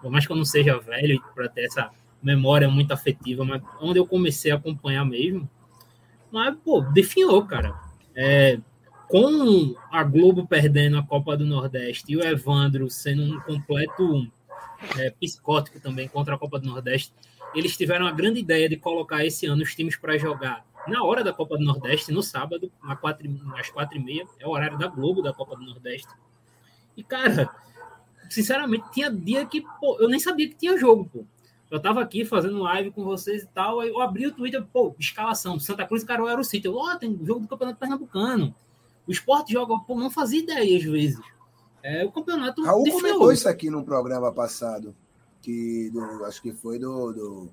Por 0.00 0.10
mais 0.10 0.24
que 0.24 0.32
eu 0.32 0.36
não 0.36 0.44
seja 0.44 0.78
velho 0.78 1.20
para 1.34 1.48
ter 1.48 1.64
essa 1.64 1.90
memória 2.22 2.68
muito 2.68 2.92
afetiva, 2.92 3.44
mas 3.44 3.60
onde 3.80 3.98
eu 3.98 4.06
comecei 4.06 4.52
a 4.52 4.54
acompanhar 4.54 5.04
mesmo. 5.04 5.48
Mas, 6.36 6.54
pô, 6.62 6.82
definhou, 6.82 7.46
cara. 7.46 7.74
É, 8.14 8.58
com 9.08 9.74
a 9.90 10.04
Globo 10.04 10.46
perdendo 10.46 10.98
a 10.98 11.02
Copa 11.02 11.34
do 11.34 11.46
Nordeste 11.46 12.12
e 12.12 12.16
o 12.18 12.22
Evandro 12.22 12.90
sendo 12.90 13.22
um 13.22 13.40
completo 13.40 14.30
é, 14.98 15.08
psicótico 15.12 15.80
também 15.80 16.06
contra 16.06 16.34
a 16.34 16.38
Copa 16.38 16.58
do 16.58 16.68
Nordeste, 16.68 17.10
eles 17.54 17.74
tiveram 17.74 18.06
a 18.06 18.12
grande 18.12 18.38
ideia 18.38 18.68
de 18.68 18.76
colocar 18.76 19.24
esse 19.24 19.46
ano 19.46 19.62
os 19.62 19.74
times 19.74 19.96
para 19.96 20.18
jogar 20.18 20.62
na 20.86 21.02
hora 21.02 21.24
da 21.24 21.32
Copa 21.32 21.56
do 21.56 21.64
Nordeste, 21.64 22.12
no 22.12 22.22
sábado, 22.22 22.70
às 22.82 23.00
quatro, 23.00 23.26
às 23.58 23.70
quatro 23.70 23.96
e 23.96 24.04
meia, 24.04 24.26
é 24.38 24.46
o 24.46 24.50
horário 24.50 24.76
da 24.76 24.88
Globo 24.88 25.22
da 25.22 25.32
Copa 25.32 25.56
do 25.56 25.64
Nordeste. 25.64 26.12
E, 26.94 27.02
cara, 27.02 27.48
sinceramente, 28.28 28.84
tinha 28.92 29.10
dia 29.10 29.46
que 29.46 29.62
pô, 29.80 29.96
eu 30.00 30.08
nem 30.10 30.20
sabia 30.20 30.46
que 30.50 30.54
tinha 30.54 30.76
jogo, 30.76 31.08
pô. 31.10 31.24
Eu 31.70 31.80
tava 31.80 32.00
aqui 32.00 32.24
fazendo 32.24 32.62
live 32.62 32.92
com 32.92 33.04
vocês 33.04 33.42
e 33.42 33.46
tal, 33.46 33.80
aí 33.80 33.88
eu 33.88 34.00
abri 34.00 34.26
o 34.26 34.32
Twitter, 34.32 34.64
pô, 34.72 34.94
escalação, 34.98 35.58
Santa 35.58 35.84
Cruz 35.86 36.02
e 36.02 36.06
Caruaru 36.06 36.44
City. 36.44 36.66
Eu, 36.66 36.76
ó, 36.76 36.92
oh, 36.92 36.98
tem 36.98 37.18
jogo 37.24 37.40
do 37.40 37.48
Campeonato 37.48 37.78
Pernambucano. 37.78 38.54
O 39.06 39.10
esporte 39.10 39.52
joga, 39.52 39.78
pô, 39.80 39.96
não 39.96 40.10
fazia 40.10 40.40
ideia 40.40 40.78
às 40.78 40.84
vezes. 40.84 41.20
É, 41.82 42.04
o 42.04 42.10
campeonato. 42.10 42.64
Raul 42.64 42.84
comentou 42.90 43.32
isso 43.32 43.48
aqui 43.48 43.70
no 43.70 43.84
programa 43.84 44.32
passado, 44.32 44.94
que 45.40 45.88
do, 45.90 46.24
acho 46.24 46.42
que 46.42 46.52
foi 46.52 46.80
do, 46.80 47.12
do 47.12 47.48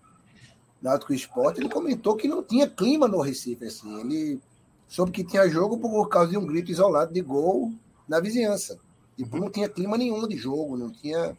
Náutico 0.82 1.14
Esporte, 1.14 1.59
ele 1.59 1.70
comentou 1.70 2.16
que 2.16 2.28
não 2.28 2.43
tinha 2.43 2.68
clima 2.68 3.07
no 3.07 3.22
Recife, 3.22 3.66
assim. 3.66 3.99
Ele 3.99 4.41
soube 4.88 5.11
que 5.11 5.24
tinha 5.24 5.47
jogo 5.47 5.78
por 5.78 6.09
causa 6.09 6.32
de 6.32 6.38
um 6.38 6.45
grito 6.45 6.72
isolado 6.72 7.14
de 7.14 7.22
gol 7.22 7.72
na 8.07 8.20
vizinhança. 8.20 8.80
Tipo, 9.16 9.38
não 9.38 9.51
tinha 9.51 9.70
clima 9.70 9.97
nenhum 9.97 10.28
de 10.28 10.36
jogo, 10.36 10.76
não 10.76 10.91
tinha 10.91 11.38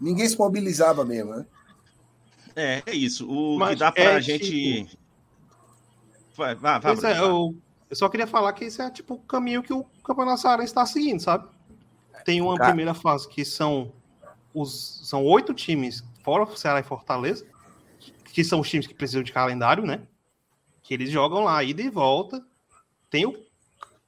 Ninguém 0.00 0.28
se 0.28 0.38
mobilizava 0.38 1.04
mesmo, 1.04 1.34
né? 1.34 1.46
É, 2.54 2.82
é 2.86 2.94
isso. 2.94 3.28
O 3.28 3.58
Mas 3.58 3.70
que 3.70 3.76
dá 3.76 3.92
pra 3.92 4.02
é, 4.02 4.20
gente. 4.20 4.84
Tipo... 4.84 5.02
Vai, 6.34 6.54
vai, 6.54 6.80
vai, 6.80 7.12
é, 7.12 7.18
eu, 7.20 7.54
eu, 7.88 7.96
só 7.96 8.08
queria 8.08 8.26
falar 8.26 8.52
que 8.52 8.64
esse 8.64 8.80
é 8.80 8.90
tipo 8.90 9.14
o 9.14 9.18
caminho 9.20 9.62
que 9.62 9.72
o 9.72 9.84
Campeonato 10.04 10.40
Cearense 10.42 10.66
está 10.66 10.84
seguindo, 10.84 11.20
sabe? 11.20 11.48
Tem 12.24 12.40
uma 12.42 12.56
Cara... 12.56 12.70
primeira 12.70 12.92
fase 12.92 13.26
que 13.28 13.44
são 13.44 13.92
os 14.52 15.00
são 15.04 15.24
oito 15.24 15.54
times, 15.54 16.02
fora 16.22 16.44
o 16.44 16.56
Ceará 16.56 16.80
e 16.80 16.82
Fortaleza, 16.82 17.46
que 18.32 18.42
são 18.42 18.60
os 18.60 18.68
times 18.68 18.86
que 18.86 18.94
precisam 18.94 19.22
de 19.22 19.32
calendário, 19.32 19.84
né? 19.84 20.02
Que 20.82 20.92
eles 20.92 21.10
jogam 21.10 21.44
lá, 21.44 21.62
ida 21.62 21.82
e 21.82 21.88
volta. 21.88 22.44
Tem 23.08 23.24
o 23.24 23.46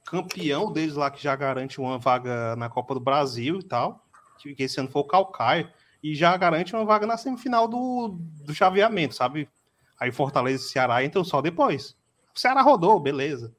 campeão 0.05 0.71
deles 0.71 0.95
lá 0.95 1.09
que 1.09 1.21
já 1.21 1.35
garante 1.35 1.79
uma 1.79 1.97
vaga 1.97 2.55
na 2.55 2.69
Copa 2.69 2.93
do 2.93 2.99
Brasil 2.99 3.59
e 3.59 3.63
tal, 3.63 4.05
que 4.37 4.55
esse 4.57 4.79
ano 4.79 4.89
foi 4.89 5.01
o 5.01 5.05
Calcaio, 5.05 5.69
e 6.03 6.15
já 6.15 6.35
garante 6.37 6.75
uma 6.75 6.85
vaga 6.85 7.05
na 7.05 7.17
semifinal 7.17 7.67
do, 7.67 8.17
do 8.45 8.53
chaveamento, 8.53 9.15
sabe? 9.15 9.49
Aí 9.99 10.11
Fortaleza 10.11 10.63
e 10.63 10.67
Ceará 10.67 11.03
entram 11.03 11.23
só 11.23 11.41
depois. 11.41 11.95
O 12.35 12.39
Ceará 12.39 12.61
rodou, 12.61 12.99
beleza. 12.99 13.53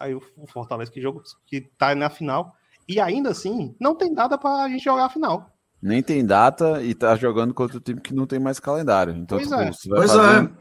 Aí 0.00 0.14
o 0.14 0.22
Fortaleza 0.48 0.90
que 0.90 1.00
jogo 1.00 1.22
que 1.46 1.60
tá 1.60 1.94
na 1.94 2.08
final 2.10 2.56
e 2.88 2.98
ainda 3.00 3.30
assim 3.30 3.74
não 3.78 3.94
tem 3.94 4.12
data 4.14 4.36
para 4.38 4.64
a 4.64 4.68
gente 4.68 4.82
jogar 4.84 5.04
a 5.04 5.10
final. 5.10 5.50
Nem 5.80 6.02
tem 6.02 6.24
data 6.24 6.82
e 6.82 6.94
tá 6.94 7.14
jogando 7.16 7.52
contra 7.52 7.76
o 7.76 7.80
time 7.80 8.00
que 8.00 8.14
não 8.14 8.26
tem 8.26 8.38
mais 8.38 8.58
calendário. 8.60 9.14
Então, 9.16 9.36
pois 9.38 9.48
tipo, 9.48 9.60
é. 9.60 9.72
você 9.72 9.88
vai 9.88 9.98
Pois 9.98 10.12
fazer, 10.12 10.36
é. 10.36 10.40
um- 10.40 10.56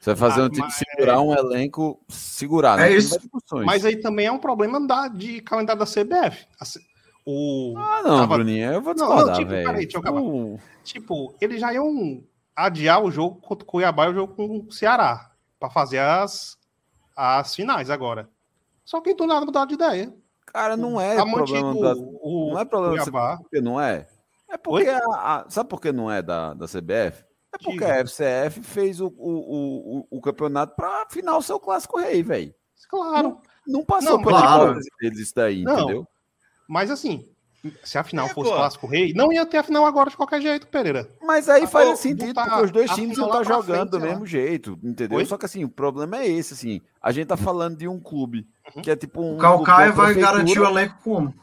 você 0.00 0.10
vai 0.14 0.16
fazer 0.16 0.40
Ah, 0.40 0.44
um 0.44 0.48
time 0.48 0.62
mas- 0.64 0.74
segurar 0.74 1.20
um 1.20 1.32
elenco, 1.32 2.00
segurar, 2.08 2.76
né? 2.76 2.86
É 2.86 2.90
Não 2.90 2.96
isso. 2.96 3.18
Mas 3.64 3.84
aí 3.84 3.96
também 3.96 4.26
é 4.26 4.32
um 4.32 4.38
problema 4.38 4.84
da, 4.86 5.08
de 5.08 5.40
calendário 5.40 5.80
da 5.80 5.86
CBF. 5.86 6.46
O, 7.26 7.74
Ah, 7.78 8.02
não, 8.02 8.16
tava- 8.20 8.34
Bruninho, 8.36 8.72
eu 8.72 8.82
vou 8.82 8.94
Não, 8.94 9.06
discordar, 9.06 9.26
não, 9.26 9.34
tipo, 9.34 9.50
velho. 9.50 9.66
peraí, 9.66 9.88
acabar. 9.94 10.20
Tipo, 10.20 10.60
Tipo, 10.82 11.34
eles 11.40 11.60
já 11.60 11.72
iam 11.72 12.22
adiar 12.54 13.02
o 13.02 13.10
jogo 13.10 13.40
contra 13.40 13.64
o 13.64 13.66
Cuiabá 13.66 14.06
e 14.06 14.10
o 14.10 14.14
jogo 14.14 14.34
com 14.34 14.66
o 14.68 14.70
Ceará 14.72 15.30
para 15.58 15.70
fazer 15.70 15.98
as, 16.00 16.58
as 17.16 17.54
finais 17.54 17.88
agora. 17.88 18.28
Só 18.84 19.00
que 19.00 19.14
do 19.14 19.26
nada 19.26 19.46
mudar 19.46 19.64
de 19.66 19.74
ideia. 19.74 20.14
Cara, 20.46 20.76
não 20.76 21.00
é 21.00 21.16
Tá 21.16 21.22
problema 21.24 21.72
mantido 21.72 21.80
da... 21.80 21.94
o, 21.96 22.50
Não 22.52 22.60
é 22.60 22.64
problema 22.66 22.96
Cuiabá. 22.96 23.36
Por 23.38 23.48
que 23.50 23.60
não 23.62 23.80
é? 23.80 24.06
É 24.50 24.58
porque 24.58 24.88
a, 24.88 24.98
a- 24.98 25.46
Sabe 25.48 25.68
por 25.70 25.80
que 25.80 25.90
não 25.90 26.10
é 26.10 26.20
da, 26.20 26.52
da 26.52 26.66
CBF? 26.66 27.24
É 27.52 27.56
porque 27.58 27.70
Diga. 27.72 27.94
a 27.94 27.98
FCF 28.04 28.60
fez 28.62 29.00
o, 29.00 29.06
o, 29.06 29.30
o, 29.30 29.98
o- 30.10 30.18
o 30.18 30.20
campeonato 30.20 30.76
pra 30.76 31.06
final 31.08 31.40
ser 31.40 31.54
o 31.54 31.60
clássico 31.60 31.98
rei, 31.98 32.22
velho. 32.22 32.54
Claro. 32.90 33.38
Não 33.66 33.82
passou 33.84 34.18
Não, 34.18 34.22
pela 34.22 34.40
claro. 34.42 34.78
deles 35.00 35.18
isso 35.18 35.32
daí, 35.34 35.62
Não. 35.62 35.72
entendeu? 35.80 36.06
Mas 36.68 36.90
assim, 36.90 37.26
se 37.82 37.96
a 37.98 38.04
final 38.04 38.26
É, 38.26 38.28
fosse 38.30 38.50
pô. 38.50 38.56
Clássico 38.56 38.86
Rei, 38.86 39.12
não 39.14 39.32
ia 39.32 39.44
ter 39.46 39.58
a 39.58 39.62
final 39.62 39.86
agora 39.86 40.10
de 40.10 40.16
qualquer 40.16 40.40
jeito, 40.40 40.66
Pereira. 40.66 41.08
Mas 41.22 41.48
aí 41.48 41.64
Ah, 41.64 41.66
faz 41.68 41.88
pô, 41.90 41.96
sentido, 41.96 42.26
botar 42.34 42.44
porque 42.48 42.64
os 42.64 42.70
dois 42.70 42.90
times 42.92 43.18
estar 43.18 43.28
pra 43.28 43.42
jogando 43.42 43.64
frente, 43.76 43.90
do 43.90 43.98
lá. 43.98 44.04
mesmo 44.06 44.26
jeito, 44.26 44.78
entendeu? 44.82 45.18
Oi? 45.18 45.24
Só 45.26 45.36
que 45.38 45.46
assim, 45.46 45.64
o 45.64 45.68
problema 45.68 46.18
é 46.18 46.26
esse, 46.28 46.54
assim. 46.54 46.80
A 47.02 47.10
gente 47.12 47.26
tá 47.28 47.36
falando 47.36 47.76
de 47.76 47.88
um 47.88 47.98
clube 48.00 48.46
Uhum. 48.74 48.82
que 48.82 48.90
é 48.90 48.96
tipo 48.96 49.22
um. 49.22 49.34
O 49.36 49.38
Calcaia 49.38 49.92
vai 49.92 50.14
garantir 50.14 50.58
o 50.60 50.64
elenco 50.66 50.96
como? 51.02 51.34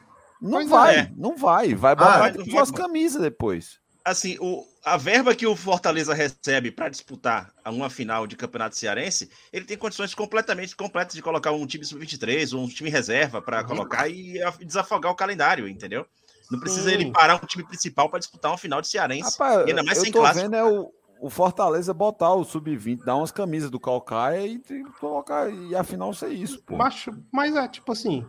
Não 0.41 0.51
Pois 0.53 0.69
vai, 0.69 0.95
é. 0.97 1.11
não 1.15 1.36
vai. 1.38 1.76
Vai 1.76 1.95
botar 1.95 2.26
Ah, 2.28 2.34
suas 2.49 2.72
vai. 2.72 2.82
camisas 2.82 3.22
depois. 3.22 3.80
Assim, 4.03 4.38
o, 4.39 4.63
a 4.84 4.98
verba 4.98 5.36
que 5.36 5.46
o 5.46 5.56
Fortaleza 5.56 6.14
recebe 6.14 6.72
para 6.72 6.90
disputar 6.90 7.54
uma 7.66 7.90
final 7.90 8.26
de 8.26 8.36
campeonato 8.36 8.76
cearense, 8.76 9.30
ele 9.54 9.66
tem 9.66 9.78
condições 9.78 10.14
completamente 10.16 10.76
completas 10.76 11.14
de 11.14 11.22
colocar 11.22 11.52
um 11.52 11.66
time 11.68 11.86
sub-23 11.86 12.58
ou 12.58 12.64
um 12.64 12.68
time 12.68 12.90
reserva 12.90 13.38
Uhum. 13.38 13.44
para 13.44 13.64
colocar 13.64 14.10
e 14.10 14.40
desafogar 14.66 15.12
o 15.12 15.16
calendário, 15.16 15.68
entendeu? 15.68 16.06
Não 16.50 16.60
precisa 16.60 16.90
Sim. 16.90 16.96
ele 16.96 17.12
parar 17.12 17.36
um 17.36 17.46
time 17.46 17.64
principal 17.64 18.10
para 18.10 18.20
disputar 18.20 18.52
uma 18.52 18.58
final 18.58 18.82
de 18.82 18.88
cearense. 18.88 19.38
Rapaz, 19.40 19.68
ainda 19.68 19.84
mais 19.84 19.98
eu 20.00 20.04
sem 20.04 20.12
tô 20.12 20.20
clássico. 20.20 20.44
vendo 20.44 20.56
é 20.56 20.64
o, 20.66 20.92
o 21.22 21.30
Fortaleza 21.30 21.94
botar 21.94 22.34
o 22.34 22.44
sub-20, 22.44 23.06
dar 23.06 23.16
umas 23.16 23.32
camisas 23.32 23.70
do 23.70 23.80
Calcaia 23.80 24.46
e, 24.46 24.56
e 24.70 24.84
colocar. 25.00 25.50
E 25.50 25.76
afinal 25.76 26.14
ser 26.14 26.30
isso, 26.30 26.62
pô. 26.64 26.76
Mas, 26.76 27.06
mas 27.32 27.56
é 27.56 27.68
tipo 27.68 27.92
assim, 27.92 28.26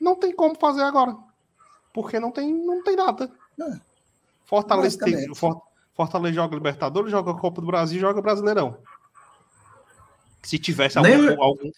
não 0.00 0.16
tem 0.16 0.34
como 0.34 0.58
fazer 0.58 0.82
agora. 0.82 1.16
Porque 1.94 2.18
não 2.18 2.30
tem, 2.30 2.52
não 2.52 2.82
tem 2.82 2.96
nada. 2.96 3.30
É. 3.60 3.80
Fortaleza, 4.44 4.98
tem, 4.98 5.32
Fortaleza 5.94 6.34
joga 6.34 6.54
Libertadores, 6.54 7.10
joga 7.10 7.34
Copa 7.34 7.60
do 7.60 7.66
Brasil, 7.66 8.00
joga 8.00 8.22
Brasileirão. 8.22 8.76
Se 10.42 10.58
tivesse 10.58 11.00
Nem 11.00 11.14
algum, 11.28 11.40
o- 11.40 11.42
algum- 11.42 11.70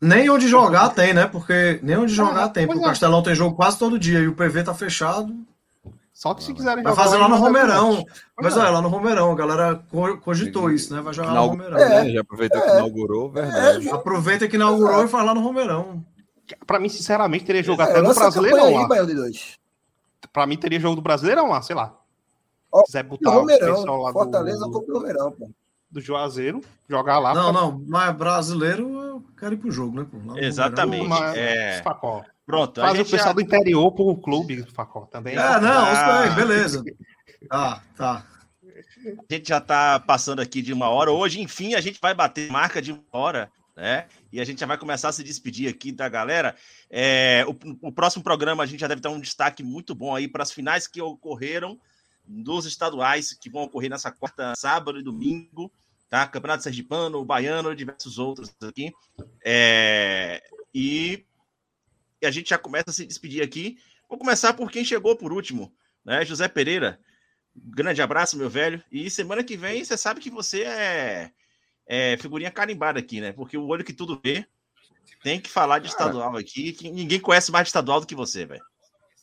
Nem 0.00 0.30
onde 0.30 0.48
jogar 0.48 0.88
tem, 0.90 1.12
né? 1.12 1.26
Porque 1.26 1.78
nem 1.82 1.96
onde 1.96 2.14
jogar 2.14 2.44
Ah, 2.44 2.48
tem. 2.48 2.66
Porque 2.66 2.80
o 2.80 2.84
é. 2.84 2.88
Castelão 2.88 3.22
tem 3.22 3.34
jogo 3.34 3.54
quase 3.54 3.78
todo 3.78 3.98
dia 3.98 4.20
e 4.20 4.28
o 4.28 4.34
PV 4.34 4.62
tá 4.64 4.72
fechado. 4.72 5.34
Só 6.14 6.32
que 6.34 6.42
se 6.42 6.54
quiserem 6.54 6.82
Vai 6.82 6.92
jogar. 6.92 7.04
fazer 7.04 7.16
lá 7.18 7.28
no 7.28 7.34
vai 7.36 7.40
Romeirão. 7.44 8.04
Mas 8.40 8.56
é. 8.56 8.60
olha, 8.60 8.70
lá 8.70 8.80
no 8.82 8.88
Romeirão, 8.88 9.30
a 9.30 9.34
galera 9.34 9.82
co- 9.90 10.16
cogitou 10.18 10.70
isso, 10.70 10.94
né? 10.94 11.02
Vai 11.02 11.12
jogar 11.12 11.32
lá 11.32 11.40
no 11.42 11.46
Romeirão. 11.48 11.76
né? 11.78 12.10
Já 12.10 12.20
aproveitou 12.22 12.60
que 12.62 12.68
É. 12.70 12.74
inaugurou, 12.76 13.30
verdade. 13.30 13.88
Aproveita 13.90 14.48
que 14.48 14.56
inaugurou 14.56 15.04
e 15.04 15.08
faz 15.08 15.26
lá 15.26 15.34
no 15.34 15.40
Romeirão. 15.42 16.02
Pra 16.66 16.78
mim, 16.80 16.88
sinceramente, 16.88 17.44
teria 17.44 17.62
jogo 17.62 17.82
É, 17.82 17.84
até 17.84 18.00
no 18.02 18.14
Brasileirão 18.14 18.64
aí, 18.66 18.74
lá. 18.74 18.88
Pra 20.32 20.46
mim, 20.46 20.56
teria 20.56 20.80
jogo 20.80 20.96
do 20.96 21.02
Brasileirão 21.02 21.48
lá, 21.48 21.60
sei 21.62 21.76
lá. 21.76 21.94
Ó, 22.72 22.82
quiser 22.84 23.02
botar 23.02 23.30
o 23.38 23.46
pessoal 23.46 23.70
Romeirão. 23.72 23.96
lá 24.02 24.12
Fortaleza 24.12 24.64
do, 24.66 24.70
compra 24.72 24.94
o 24.94 24.98
Romeirão, 24.98 25.32
pô. 25.32 25.50
do 25.90 26.00
Juazeiro, 26.00 26.60
jogar 26.88 27.18
lá. 27.18 27.34
Não, 27.34 27.52
pra- 27.52 27.60
não, 27.62 27.84
mas 27.88 28.16
brasileiro 28.16 28.88
eu 29.02 29.24
quero 29.38 29.54
ir 29.54 29.58
pro 29.58 29.70
jogo, 29.70 30.00
né? 30.00 30.06
pô? 30.10 30.32
Lá 30.32 30.40
Exatamente. 30.40 31.08
Mas- 31.08 31.36
É. 31.36 31.82
Facó. 31.82 32.24
Pronto, 32.46 32.80
a 32.80 32.86
Faz 32.88 32.98
o 33.00 33.04
pessoal 33.04 33.28
já... 33.28 33.32
do 33.32 33.40
interior 33.40 33.92
pro 33.92 34.16
clube, 34.16 34.64
Facó, 34.72 35.02
também. 35.06 35.34
É, 35.34 35.36
não, 35.36 35.84
Ah. 35.84 36.20
aí, 36.22 36.30
beleza. 36.30 36.82
Tá, 37.48 37.82
tá. 37.96 38.26
A 39.06 39.34
gente 39.34 39.48
já 39.48 39.58
está 39.58 39.98
passando 40.00 40.40
aqui 40.40 40.60
de 40.60 40.72
uma 40.72 40.88
hora. 40.88 41.10
Hoje, 41.10 41.40
enfim, 41.40 41.74
a 41.74 41.80
gente 41.80 41.98
vai 42.00 42.12
bater 42.14 42.50
marca 42.50 42.82
de 42.82 42.92
uma 42.92 43.02
hora, 43.12 43.50
né? 43.76 44.06
E 44.32 44.40
a 44.40 44.44
gente 44.44 44.58
já 44.60 44.66
vai 44.66 44.76
começar 44.76 45.08
a 45.08 45.12
se 45.12 45.22
despedir 45.24 45.68
aqui 45.68 45.90
da 45.92 46.08
galera. 46.08 46.54
É, 46.90 47.44
o, 47.48 47.88
o 47.88 47.92
próximo 47.92 48.22
programa 48.22 48.62
a 48.62 48.66
gente 48.66 48.80
já 48.80 48.86
deve 48.88 49.00
ter 49.00 49.08
um 49.08 49.20
destaque 49.20 49.62
muito 49.62 49.94
bom 49.94 50.14
aí 50.14 50.26
para 50.28 50.42
as 50.42 50.50
finais 50.52 50.86
que 50.86 51.00
ocorreram 51.00 51.78
dos 52.30 52.64
estaduais 52.64 53.32
que 53.32 53.50
vão 53.50 53.62
ocorrer 53.62 53.90
nessa 53.90 54.12
quarta, 54.12 54.54
sábado 54.56 55.00
e 55.00 55.02
domingo, 55.02 55.70
tá? 56.08 56.26
Campeonato 56.26 56.62
Sergipano, 56.62 57.18
o 57.18 57.24
Baiano 57.24 57.72
e 57.72 57.76
diversos 57.76 58.18
outros 58.18 58.54
aqui. 58.62 58.92
É, 59.44 60.40
e, 60.72 61.24
e 62.22 62.26
a 62.26 62.30
gente 62.30 62.50
já 62.50 62.58
começa 62.58 62.90
a 62.90 62.92
se 62.92 63.04
despedir 63.04 63.42
aqui. 63.42 63.78
Vou 64.08 64.18
começar 64.18 64.54
por 64.54 64.70
quem 64.70 64.84
chegou 64.84 65.16
por 65.16 65.32
último, 65.32 65.72
né? 66.04 66.24
José 66.24 66.46
Pereira. 66.46 67.00
Grande 67.54 68.00
abraço, 68.00 68.38
meu 68.38 68.48
velho. 68.48 68.82
E 68.92 69.10
semana 69.10 69.42
que 69.42 69.56
vem 69.56 69.84
você 69.84 69.96
sabe 69.96 70.20
que 70.20 70.30
você 70.30 70.62
é, 70.62 71.32
é 71.86 72.16
figurinha 72.16 72.50
carimbada 72.50 73.00
aqui, 73.00 73.20
né? 73.20 73.32
Porque 73.32 73.58
o 73.58 73.66
olho 73.66 73.84
que 73.84 73.92
tudo 73.92 74.20
vê 74.22 74.46
tem 75.22 75.40
que 75.40 75.50
falar 75.50 75.80
de 75.80 75.88
estadual 75.88 76.36
aqui, 76.36 76.72
que 76.72 76.90
ninguém 76.90 77.18
conhece 77.18 77.50
mais 77.50 77.64
de 77.64 77.68
estadual 77.70 78.00
do 78.00 78.06
que 78.06 78.14
você, 78.14 78.46
velho. 78.46 78.62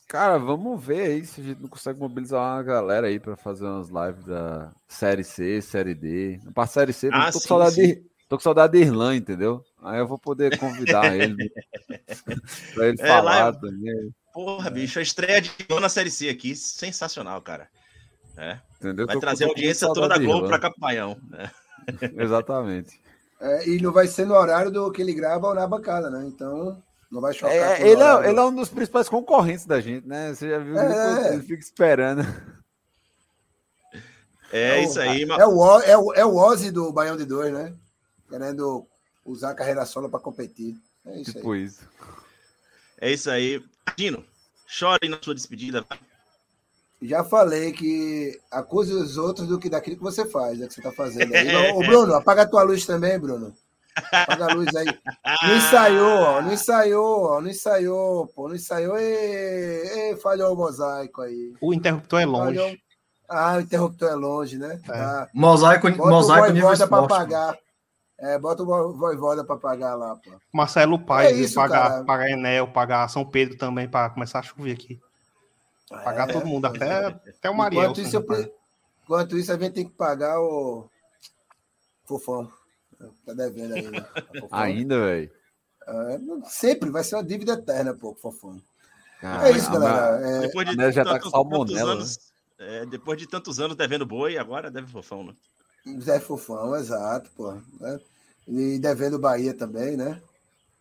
Cara, 0.08 0.38
vamos 0.38 0.82
ver 0.82 1.02
aí 1.02 1.26
se 1.26 1.40
a 1.40 1.44
gente 1.44 1.60
não 1.60 1.68
consegue 1.68 2.00
mobilizar 2.00 2.40
uma 2.40 2.62
galera 2.62 3.08
aí 3.08 3.20
pra 3.20 3.36
fazer 3.36 3.66
umas 3.66 3.88
lives 3.90 4.24
da 4.24 4.72
Série 4.88 5.22
C, 5.22 5.60
Série 5.60 5.94
D. 5.94 6.40
Pra 6.54 6.66
Série 6.66 6.94
C, 6.94 7.10
Ah, 7.12 7.26
tô, 7.26 7.32
com 7.34 7.40
sim, 7.40 7.48
saudade 7.48 7.74
sim. 7.74 7.86
de, 7.88 7.94
tô 8.26 8.36
com 8.38 8.42
saudade 8.42 8.72
de 8.72 8.84
Irlan, 8.84 9.16
entendeu? 9.16 9.62
Aí 9.82 9.98
eu 9.98 10.06
vou 10.08 10.18
poder 10.18 10.56
convidar 10.58 11.12
ele 11.14 11.52
pra 12.74 12.86
ele 12.88 12.96
É, 13.00 13.06
falar 13.06 13.44
lá- 13.46 13.52
também, 13.52 14.10
Porra, 14.32 14.70
bicho, 14.70 14.98
a 14.98 15.02
estreia 15.02 15.40
de 15.42 15.50
Irlanda 15.60 15.82
na 15.82 15.88
Série 15.90 16.10
C 16.10 16.28
aqui, 16.30 16.54
sensacional, 16.56 17.42
cara. 17.42 17.68
É, 18.36 18.58
entendeu? 18.80 19.04
vai 19.04 19.14
Tô 19.16 19.20
com- 19.20 19.26
trazer 19.26 19.44
a 19.44 19.46
com 19.48 19.52
audiência 19.52 19.86
saudade 19.88 20.00
toda 20.08 20.14
da 20.14 20.24
Globo 20.24 20.46
para 20.48 20.58
Capaião. 20.58 21.18
Né? 21.28 21.50
Exatamente. 22.16 22.98
É, 23.40 23.68
e 23.68 23.80
não 23.82 23.92
vai 23.92 24.06
ser 24.06 24.24
no 24.26 24.34
horário 24.34 24.70
do 24.70 24.90
que 24.90 25.02
ele 25.02 25.12
grava 25.12 25.48
ou 25.48 25.54
na 25.54 25.66
bancada, 25.66 26.08
né? 26.08 26.24
Então, 26.26 26.80
não 27.10 27.20
vai 27.20 27.32
chocar. 27.32 27.54
É, 27.54 27.82
o 27.82 27.86
ele, 27.86 28.02
é, 28.02 28.28
ele 28.30 28.38
é 28.38 28.42
um 28.44 28.54
dos 28.54 28.68
principais 28.68 29.08
concorrentes 29.08 29.64
da 29.66 29.80
gente, 29.80 30.06
né? 30.06 30.34
Você 30.34 30.48
já 30.50 30.58
viu 30.58 30.74
que 30.74 30.80
É. 30.80 31.34
ele 31.34 31.42
fica 31.42 31.62
esperando. 31.62 32.22
É 34.52 34.78
o- 34.80 34.82
isso 34.82 35.00
aí, 35.00 35.22
É 35.24 35.46
o, 35.46 35.56
O- 35.58 35.80
é, 35.80 35.98
o, 35.98 36.12
é 36.14 36.24
o 36.24 36.36
Ozzy 36.36 36.70
do 36.70 36.90
Baião 36.92 37.16
de 37.16 37.24
Dois, 37.24 37.52
né? 37.52 37.72
Querendo 38.28 38.86
usar 39.24 39.50
a 39.50 39.54
carreira 39.54 39.84
solo 39.84 40.08
para 40.08 40.20
competir. 40.20 40.76
É 41.06 41.20
isso 41.20 41.32
Tipo 41.32 41.52
aí. 41.52 41.64
isso. 41.64 41.80
é 43.00 43.12
isso 43.12 43.30
aí. 43.30 43.62
Dino, 43.96 44.24
chore 44.66 45.08
na 45.08 45.18
sua 45.22 45.34
despedida. 45.34 45.84
Já 47.00 47.22
falei 47.22 47.72
que 47.72 48.38
acuse 48.50 48.92
os 48.92 49.16
outros 49.16 49.46
do 49.46 49.58
que 49.58 49.68
daquilo 49.70 49.96
que 49.96 50.02
você 50.02 50.26
faz, 50.26 50.58
né? 50.58 50.66
Que 50.66 50.74
você 50.74 50.82
tá 50.82 50.92
fazendo 50.92 51.32
aí. 51.34 51.46
Ô, 51.72 51.78
Bruno, 51.80 52.14
apaga 52.14 52.42
a 52.42 52.46
tua 52.46 52.62
luz 52.62 52.84
também, 52.84 53.18
Bruno. 53.18 53.54
Apaga 54.12 54.50
a 54.50 54.54
luz 54.54 54.74
aí. 54.76 54.86
Não 55.42 55.56
ensaiou, 55.56 56.18
ó, 56.20 56.42
não 56.42 56.52
ensaiou, 56.52 57.22
ó, 57.24 57.40
não 57.40 57.48
ensaiou, 57.48 58.26
pô, 58.28 58.48
não 58.48 58.54
ensaiou. 58.56 58.96
E, 58.98 60.16
falhou 60.22 60.52
o 60.54 60.56
mosaico 60.56 61.22
aí. 61.22 61.52
O 61.60 61.72
interruptor 61.74 62.20
é 62.20 62.26
longe. 62.26 62.56
Falhou. 62.58 62.76
Ah, 63.28 63.56
o 63.56 63.60
interruptor 63.60 64.08
é 64.08 64.14
longe, 64.14 64.56
né? 64.56 64.80
É. 64.88 64.92
Ah, 64.92 65.28
Mosaico, 65.34 65.90
bota 65.90 66.10
mosaico 66.10 66.48
o 66.48 66.52
nível 66.52 66.68
voivoda 66.68 66.88
pra 66.88 66.98
esporte. 67.02 67.18
pagar. 67.18 67.58
É, 68.20 68.38
bota 68.38 68.62
o 68.62 68.66
vo- 68.66 68.92
voivoda 68.94 69.44
pra 69.44 69.56
pagar 69.56 69.94
lá, 69.94 70.16
pô. 70.16 70.30
Marcelo 70.52 70.98
Paes, 70.98 71.30
É 71.30 71.34
isso, 71.40 71.54
pagar, 71.54 71.88
cara. 71.90 72.04
pagar 72.04 72.30
Enel, 72.30 72.66
pagar 72.68 73.06
São 73.08 73.24
Pedro 73.24 73.56
também 73.56 73.86
para 73.88 74.10
começar 74.10 74.38
a 74.40 74.42
chover 74.42 74.72
aqui. 74.72 74.98
Pagar 75.88 76.28
É, 76.28 76.32
todo 76.32 76.46
mundo, 76.46 76.64
até, 76.66 77.06
até 77.38 77.48
o 77.50 77.54
Mariel. 77.54 77.82
Enquanto 77.84 78.00
isso, 78.00 78.16
eu 78.16 78.52
enquanto 79.04 79.36
isso, 79.38 79.52
a 79.52 79.56
gente 79.56 79.72
tem 79.74 79.84
que 79.86 79.94
pagar 79.94 80.40
o 80.40 80.88
Fofão. 82.06 82.50
Tá 83.24 83.32
devendo 83.32 83.74
ainda. 83.74 84.02
Fofão. 84.40 84.48
Ainda, 84.58 84.98
velho. 84.98 85.30
É, 85.86 86.18
sempre 86.48 86.90
vai 86.90 87.02
ser 87.04 87.14
uma 87.16 87.24
dívida 87.24 87.52
eterna, 87.52 87.94
pô, 87.94 88.14
Fofão. 88.14 88.60
Cara, 89.20 89.48
É 89.48 89.52
isso, 89.52 89.70
galera. 89.70 90.26
É, 90.26 90.40
Depois 90.40 90.68
de 90.68 90.76
Né, 90.76 90.92
já 90.92 91.04
tá 91.04 91.12
tantos- 91.12 91.24
com 91.24 91.30
salmonela, 91.30 91.92
tantos 91.96 92.18
anos, 92.18 92.18
é, 92.58 92.86
depois 92.86 93.18
de 93.18 93.26
tantos 93.26 93.58
anos 93.60 93.76
devendo 93.76 94.04
boi, 94.06 94.36
agora 94.38 94.70
deve 94.70 94.86
fofão, 94.90 95.24
né? 95.24 95.34
Zé 96.00 96.20
Fofão, 96.20 96.76
exato, 96.76 97.30
pô. 97.36 97.52
né? 97.80 97.98
E 98.46 98.78
devendo 98.78 99.18
Bahia 99.18 99.54
também, 99.54 99.96
né? 99.96 100.20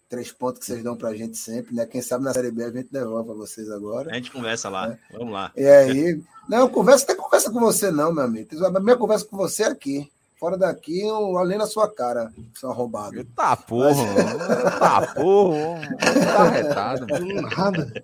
três 0.10 0.32
pontos 0.32 0.60
que 0.62 0.66
vocês 0.66 0.82
dão 0.82 0.96
pra 0.96 1.14
gente 1.14 1.38
sempre, 1.38 1.76
né? 1.76 1.86
Quem 1.86 2.02
sabe 2.02 2.24
na 2.24 2.32
Série 2.34 2.50
B 2.50 2.64
a 2.64 2.72
gente 2.72 2.88
devolve 2.90 3.26
pra 3.26 3.36
vocês 3.36 3.70
agora. 3.70 4.10
A 4.10 4.16
gente 4.16 4.32
conversa 4.32 4.70
lá. 4.70 4.94
É. 4.94 5.18
Vamos 5.18 5.34
lá. 5.34 5.52
E 5.54 5.66
aí. 5.68 6.24
Não, 6.48 6.70
conversa, 6.70 7.06
tem 7.08 7.16
conversa 7.18 7.52
com 7.52 7.60
você, 7.60 7.92
não, 7.92 8.14
meu 8.14 8.24
amigo. 8.24 8.66
A 8.66 8.80
minha 8.80 8.96
conversa 8.96 9.26
com 9.26 9.36
você 9.36 9.64
é 9.64 9.68
aqui. 9.68 10.10
Fora 10.40 10.56
daqui, 10.56 11.02
eu 11.02 11.36
além 11.38 11.58
na 11.58 11.66
sua 11.66 11.92
cara, 11.92 12.32
seu 12.54 12.70
arrombado. 12.70 13.26
Tá 13.36 13.56
porra, 13.56 13.90
Mas... 13.90 14.80
tá 14.80 15.14
porra, 15.16 15.82
tá 15.98 16.44
retado. 16.50 17.08
Nada. 17.58 18.04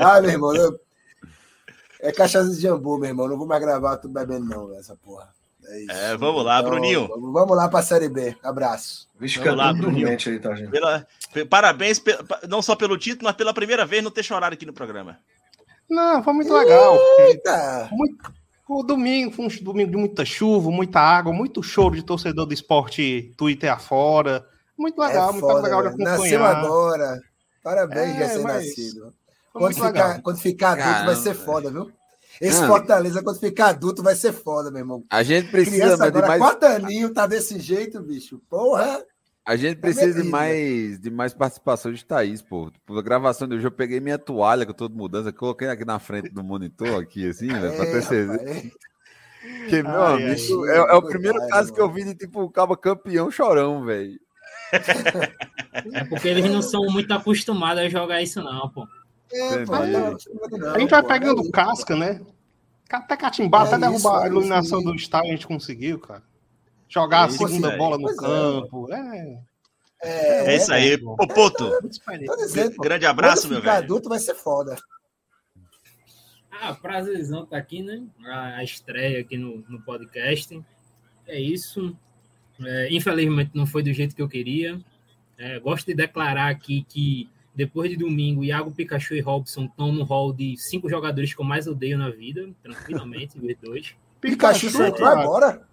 ah, 0.00 0.20
meu 0.22 0.30
irmão, 0.30 0.56
eu... 0.56 0.80
é 2.00 2.10
cachaça 2.12 2.48
de 2.48 2.62
jambu, 2.62 2.96
meu 2.96 3.10
irmão. 3.10 3.28
Não 3.28 3.36
vou 3.36 3.46
mais 3.46 3.60
gravar 3.60 3.98
tudo 3.98 4.14
bebendo, 4.14 4.46
não, 4.46 4.74
essa 4.78 4.96
porra. 4.96 5.28
É, 5.66 5.80
isso. 5.80 5.92
é 5.92 6.16
vamos 6.16 6.42
lá, 6.42 6.60
então, 6.60 6.70
Bruninho. 6.70 7.08
Vamos 7.08 7.54
lá 7.54 7.68
para 7.68 7.80
a 7.80 7.82
Série 7.82 8.08
B. 8.08 8.34
Abraço. 8.42 9.06
Vixe, 9.18 9.38
vamos 9.38 9.58
lá, 9.58 9.70
Bruninho. 9.74 10.08
Aí, 10.08 10.38
tá, 10.38 10.54
gente? 10.54 10.70
Pela, 10.70 11.06
parabéns, 11.50 12.02
não 12.48 12.62
só 12.62 12.74
pelo 12.74 12.96
título, 12.96 13.24
mas 13.24 13.36
pela 13.36 13.52
primeira 13.52 13.84
vez 13.84 14.02
não 14.02 14.10
ter 14.10 14.22
chorado 14.22 14.54
aqui 14.54 14.64
no 14.64 14.72
programa. 14.72 15.18
Não, 15.90 16.22
foi 16.22 16.32
muito 16.32 16.54
legal. 16.54 16.98
Muito, 17.90 18.32
o 18.78 18.82
domingo 18.82 19.32
foi 19.32 19.46
um 19.46 19.48
domingo 19.62 19.90
de 19.90 19.96
muita 19.96 20.24
chuva, 20.24 20.70
muita 20.70 21.00
água, 21.00 21.32
muito 21.32 21.62
choro 21.62 21.94
de 21.94 22.04
torcedor 22.04 22.46
do 22.46 22.54
esporte 22.54 23.34
Twitter 23.36 23.72
afora. 23.72 24.46
Muito 24.78 25.00
legal, 25.00 25.30
é 25.30 25.32
muito 25.32 25.46
legal 25.46 25.82
de 25.82 25.88
acompanhar. 25.88 26.18
Nasceu 26.18 26.44
agora. 26.44 27.20
Parabéns, 27.62 28.16
é, 28.16 28.26
recém-nascido. 28.26 29.14
Quando 29.52 29.74
ficar, 29.74 30.22
quando 30.22 30.38
ficar 30.38 30.70
adulto 30.70 30.88
Caramba. 30.88 31.12
vai 31.12 31.22
ser 31.22 31.34
foda, 31.34 31.70
viu? 31.70 31.92
Esse 32.40 32.66
Fortaleza, 32.66 33.22
quando 33.22 33.38
ficar 33.38 33.68
adulto, 33.68 34.02
vai 34.02 34.14
ser 34.14 34.32
foda, 34.32 34.70
meu 34.70 34.78
irmão. 34.78 35.04
A 35.10 35.22
gente 35.22 35.50
precisa 35.50 35.76
Criança 35.76 36.04
agora, 36.06 36.22
de 36.22 36.28
mais. 36.28 36.40
Quatro 36.40 36.68
aninhos 36.68 37.12
tá 37.12 37.26
desse 37.26 37.58
jeito, 37.58 38.00
bicho. 38.00 38.40
Porra! 38.48 39.04
A 39.44 39.56
gente 39.56 39.78
é 39.78 39.80
precisa 39.80 40.20
é 40.20 40.22
de, 40.22 40.28
mais, 40.28 41.00
de 41.00 41.10
mais 41.10 41.34
participação 41.34 41.92
de 41.92 42.04
Thaís, 42.04 42.42
pô. 42.42 42.70
A 42.88 43.02
gravação 43.02 43.48
de 43.48 43.56
hoje, 43.56 43.66
eu 43.66 43.70
peguei 43.70 43.98
minha 44.00 44.18
toalha 44.18 44.64
que 44.64 44.70
eu 44.70 44.76
tô 44.76 44.88
de 44.88 44.94
mudança, 44.94 45.32
coloquei 45.32 45.68
aqui 45.68 45.84
na 45.84 45.98
frente 45.98 46.28
do 46.30 46.44
monitor, 46.44 47.02
aqui, 47.02 47.28
assim, 47.28 47.48
velho, 47.52 47.74
pra 47.76 47.86
ter 47.86 48.02
certeza. 48.02 48.70
Que, 49.68 49.82
meu 49.82 50.02
ai, 50.02 50.22
amigo, 50.24 50.64
ai, 50.64 50.76
é, 50.76 50.76
é, 50.76 50.94
o 50.94 51.02
primeiro 51.02 51.38
caso 51.48 51.68
mano. 51.68 51.74
que 51.74 51.80
eu 51.80 51.90
vi 51.90 52.04
de 52.04 52.14
tipo 52.14 52.42
o 52.42 52.50
cabo 52.50 52.76
campeão 52.76 53.30
chorão, 53.30 53.84
velho. 53.84 54.18
É 55.92 56.04
porque 56.04 56.26
eles 56.26 56.50
não 56.50 56.62
são 56.62 56.82
muito 56.86 57.12
acostumados 57.12 57.82
a 57.82 57.88
jogar 57.88 58.20
isso, 58.20 58.42
não, 58.42 58.68
pô. 58.68 58.86
É, 59.32 59.64
a 60.74 60.78
gente 60.78 60.90
vai 60.90 61.02
pegando 61.02 61.48
casca, 61.50 61.94
né? 61.94 62.20
Até 62.90 63.16
catimbar, 63.16 63.64
é 63.64 63.68
até 63.68 63.78
derrubar 63.78 64.24
a 64.24 64.26
iluminação 64.26 64.82
do 64.82 64.94
estádio 64.94 65.30
a 65.30 65.32
gente 65.32 65.46
conseguiu, 65.46 66.00
cara. 66.00 66.24
Jogar 66.90 67.26
a 67.26 67.30
segunda 67.30 67.76
bola 67.76 67.96
no 67.96 68.14
campo. 68.16 68.92
É. 68.92 69.38
É, 70.02 70.56
isso 70.56 70.72
aí. 70.72 70.94
Ô, 70.96 71.26
Poto. 71.28 71.70
Grande 72.80 73.06
abraço, 73.06 73.48
meu 73.48 73.60
velho. 73.60 73.76
adulto 73.76 74.08
vai 74.08 74.18
ser 74.18 74.34
foda. 74.34 74.76
Ah, 76.50 76.74
prazerzão 76.74 77.46
tá 77.46 77.56
aqui, 77.56 77.82
né? 77.82 78.02
A 78.26 78.64
estreia 78.64 79.20
aqui 79.20 79.36
no, 79.36 79.64
no 79.68 79.80
podcast. 79.82 80.60
É 81.26 81.40
isso. 81.40 81.96
É, 82.60 82.88
infelizmente 82.90 83.52
não 83.54 83.66
foi 83.66 83.82
do 83.82 83.92
jeito 83.92 84.14
que 84.14 84.20
eu 84.20 84.28
queria. 84.28 84.80
É, 85.38 85.60
gosto 85.60 85.86
de 85.86 85.94
declarar 85.94 86.50
aqui 86.50 86.84
que 86.88 87.30
depois 87.54 87.88
de 87.88 87.96
domingo, 87.96 88.44
Iago, 88.44 88.70
Pikachu 88.72 89.14
e 89.14 89.20
Robson 89.20 89.64
estão 89.66 89.92
no 89.92 90.02
hall 90.02 90.32
de 90.32 90.56
cinco 90.56 90.88
jogadores 90.88 91.32
que 91.32 91.40
eu 91.40 91.44
mais 91.44 91.66
odeio 91.66 91.96
na 91.96 92.10
vida, 92.10 92.48
tranquilamente, 92.62 93.38
os 93.40 93.56
dois. 93.62 93.94
Pikachu 94.20 94.70
só 94.70 94.86
entrou 94.86 95.08
agora. 95.08 95.69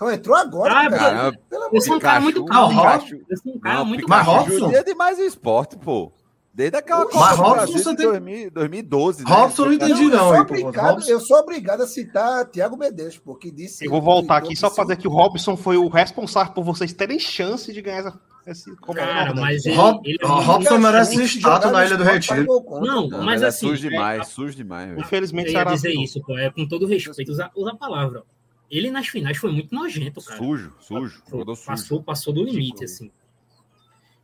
Só 0.00 0.10
entrou 0.10 0.34
agora. 0.34 0.72
Ah, 0.72 0.90
cara. 0.90 1.38
Eu 1.70 1.80
sou 1.82 1.96
um 1.96 1.98
cara 1.98 2.22
muito 2.22 2.42
calmo. 2.46 2.80
Eu 3.28 3.36
sou 3.36 3.52
um 3.54 3.60
cara 3.60 3.84
muito 3.84 4.06
calmo. 4.06 4.32
Mas 4.32 4.48
Robson 4.48 4.72
é 4.72 4.82
demais 4.82 5.18
o 5.18 5.22
esporte, 5.22 5.76
pô. 5.76 6.10
Desde 6.54 6.78
aquela 6.78 7.04
Copa 7.04 7.18
Mas 7.18 7.38
Robson 7.38 7.72
você 7.78 7.96
tem... 7.96 8.48
2012. 8.48 9.24
Né? 9.24 9.30
Robson 9.30 9.64
não 9.66 9.72
entendi, 9.74 10.04
não. 10.06 10.10
Eu 10.10 10.32
sou, 10.32 10.40
obrigado, 10.40 11.10
eu 11.10 11.20
sou 11.20 11.36
obrigado 11.36 11.82
a 11.82 11.86
citar 11.86 12.46
Thiago 12.46 12.78
Medeiros, 12.78 13.18
porque 13.18 13.50
disse. 13.50 13.84
Eu 13.84 13.90
vou 13.90 14.00
voltar 14.00 14.38
aqui 14.38 14.56
só 14.56 14.70
para 14.70 14.84
dizer 14.84 14.96
que 14.96 15.06
o 15.06 15.10
Robson 15.10 15.54
foi 15.54 15.76
o 15.76 15.86
responsável 15.88 16.54
por 16.54 16.64
vocês 16.64 16.94
terem 16.94 17.18
chance 17.18 17.70
de 17.70 17.82
ganhar 17.82 17.98
essa. 17.98 18.20
Esse 18.46 18.74
Cara, 18.94 19.34
mas 19.34 19.66
ele, 19.66 19.76
Rob, 19.76 20.00
ele 20.02 20.18
é 20.18 20.26
Robson 20.26 20.78
merece 20.78 21.22
estátua 21.22 21.70
na 21.70 21.84
Ilha 21.84 21.98
do 21.98 22.04
Retiro. 22.04 22.46
Não, 22.80 23.06
não 23.06 23.22
mas 23.22 23.42
é 23.42 23.48
assim. 23.48 23.68
Sujo 23.68 23.90
demais, 23.90 24.22
é, 24.22 24.24
sujo 24.24 24.56
demais. 24.56 24.98
Infelizmente, 24.98 25.52
eu 25.52 25.58
ia 25.58 25.64
dizer 25.64 25.92
isso, 25.92 26.22
pô, 26.22 26.38
é 26.38 26.48
com 26.48 26.66
todo 26.66 26.86
respeito, 26.86 27.30
usa, 27.30 27.50
usa 27.54 27.72
a 27.72 27.76
palavra. 27.76 28.24
Ele 28.70 28.90
nas 28.90 29.08
finais 29.08 29.36
foi 29.36 29.50
muito 29.50 29.74
nojento, 29.74 30.22
cara. 30.22 30.38
Sujo, 30.38 30.72
sujo. 30.80 31.22
Passou, 31.66 32.02
passou 32.02 32.32
do 32.32 32.44
limite, 32.44 32.84
assim. 32.84 33.10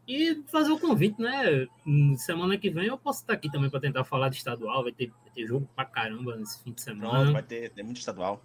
E 0.06 0.40
fazer 0.46 0.70
o 0.70 0.78
convite, 0.78 1.20
né? 1.20 1.66
Semana 2.16 2.56
que 2.56 2.70
vem 2.70 2.86
eu 2.86 2.96
posso 2.96 3.22
estar 3.22 3.32
aqui 3.32 3.50
também 3.50 3.68
para 3.68 3.80
tentar 3.80 4.04
falar 4.04 4.28
de 4.28 4.36
estadual. 4.36 4.84
Vai 4.84 4.92
ter, 4.92 5.08
vai 5.08 5.32
ter 5.34 5.46
jogo 5.46 5.68
pra 5.74 5.84
caramba 5.84 6.36
nesse 6.36 6.62
fim 6.62 6.70
de 6.70 6.80
semana. 6.80 7.10
Pronto, 7.10 7.32
vai 7.32 7.42
ter, 7.42 7.70
tem 7.70 7.84
muito 7.84 7.98
estadual. 7.98 8.40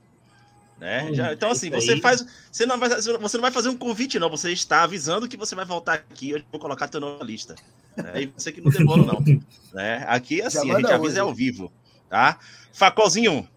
Né? 0.79 1.13
Já, 1.13 1.31
então, 1.31 1.51
assim, 1.51 1.69
você 1.69 2.01
faz. 2.01 2.25
Você 2.51 2.65
não, 2.65 2.79
vai, 2.79 2.89
você 2.89 3.37
não 3.37 3.41
vai 3.41 3.51
fazer 3.51 3.69
um 3.69 3.77
convite, 3.77 4.17
não. 4.17 4.31
Você 4.31 4.51
está 4.51 4.81
avisando 4.81 5.27
que 5.27 5.37
você 5.37 5.53
vai 5.53 5.65
voltar 5.65 5.93
aqui. 5.93 6.31
Eu 6.31 6.41
vou 6.51 6.59
colocar 6.59 6.87
teu 6.87 6.99
nome 6.99 7.19
na 7.19 7.25
lista. 7.25 7.53
Né? 7.95 8.23
E 8.23 8.25
você 8.25 8.51
que 8.51 8.59
não 8.59 8.71
demora, 8.71 9.03
não. 9.03 9.23
né? 9.71 10.03
Aqui, 10.07 10.41
assim, 10.41 10.71
a 10.71 10.79
gente 10.79 10.91
avisa 10.91 11.11
hoje. 11.11 11.19
ao 11.19 11.33
vivo. 11.35 11.71
Tá? 12.09 12.39
Facolzinho, 12.73 13.47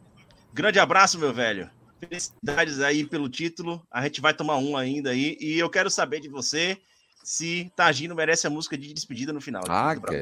grande 0.53 0.79
abraço, 0.79 1.19
meu 1.19 1.33
velho. 1.33 1.71
Felicidades 2.07 2.81
aí 2.81 3.05
pelo 3.07 3.29
título. 3.29 3.83
A 3.91 4.03
gente 4.03 4.21
vai 4.21 4.35
tomar 4.35 4.57
um 4.57 4.77
ainda 4.77 5.11
aí. 5.11 5.37
E 5.41 5.59
eu 5.59 5.71
quero 5.71 5.91
saber 5.91 6.21
de 6.21 6.29
você 6.29 6.79
se 7.23 7.73
Tagino 7.75 8.15
merece 8.15 8.47
a 8.47 8.51
música 8.51 8.77
de 8.77 8.93
despedida 8.93 9.33
no 9.33 9.41
final. 9.41 9.65
Ah, 9.69 9.95
que 9.97 10.21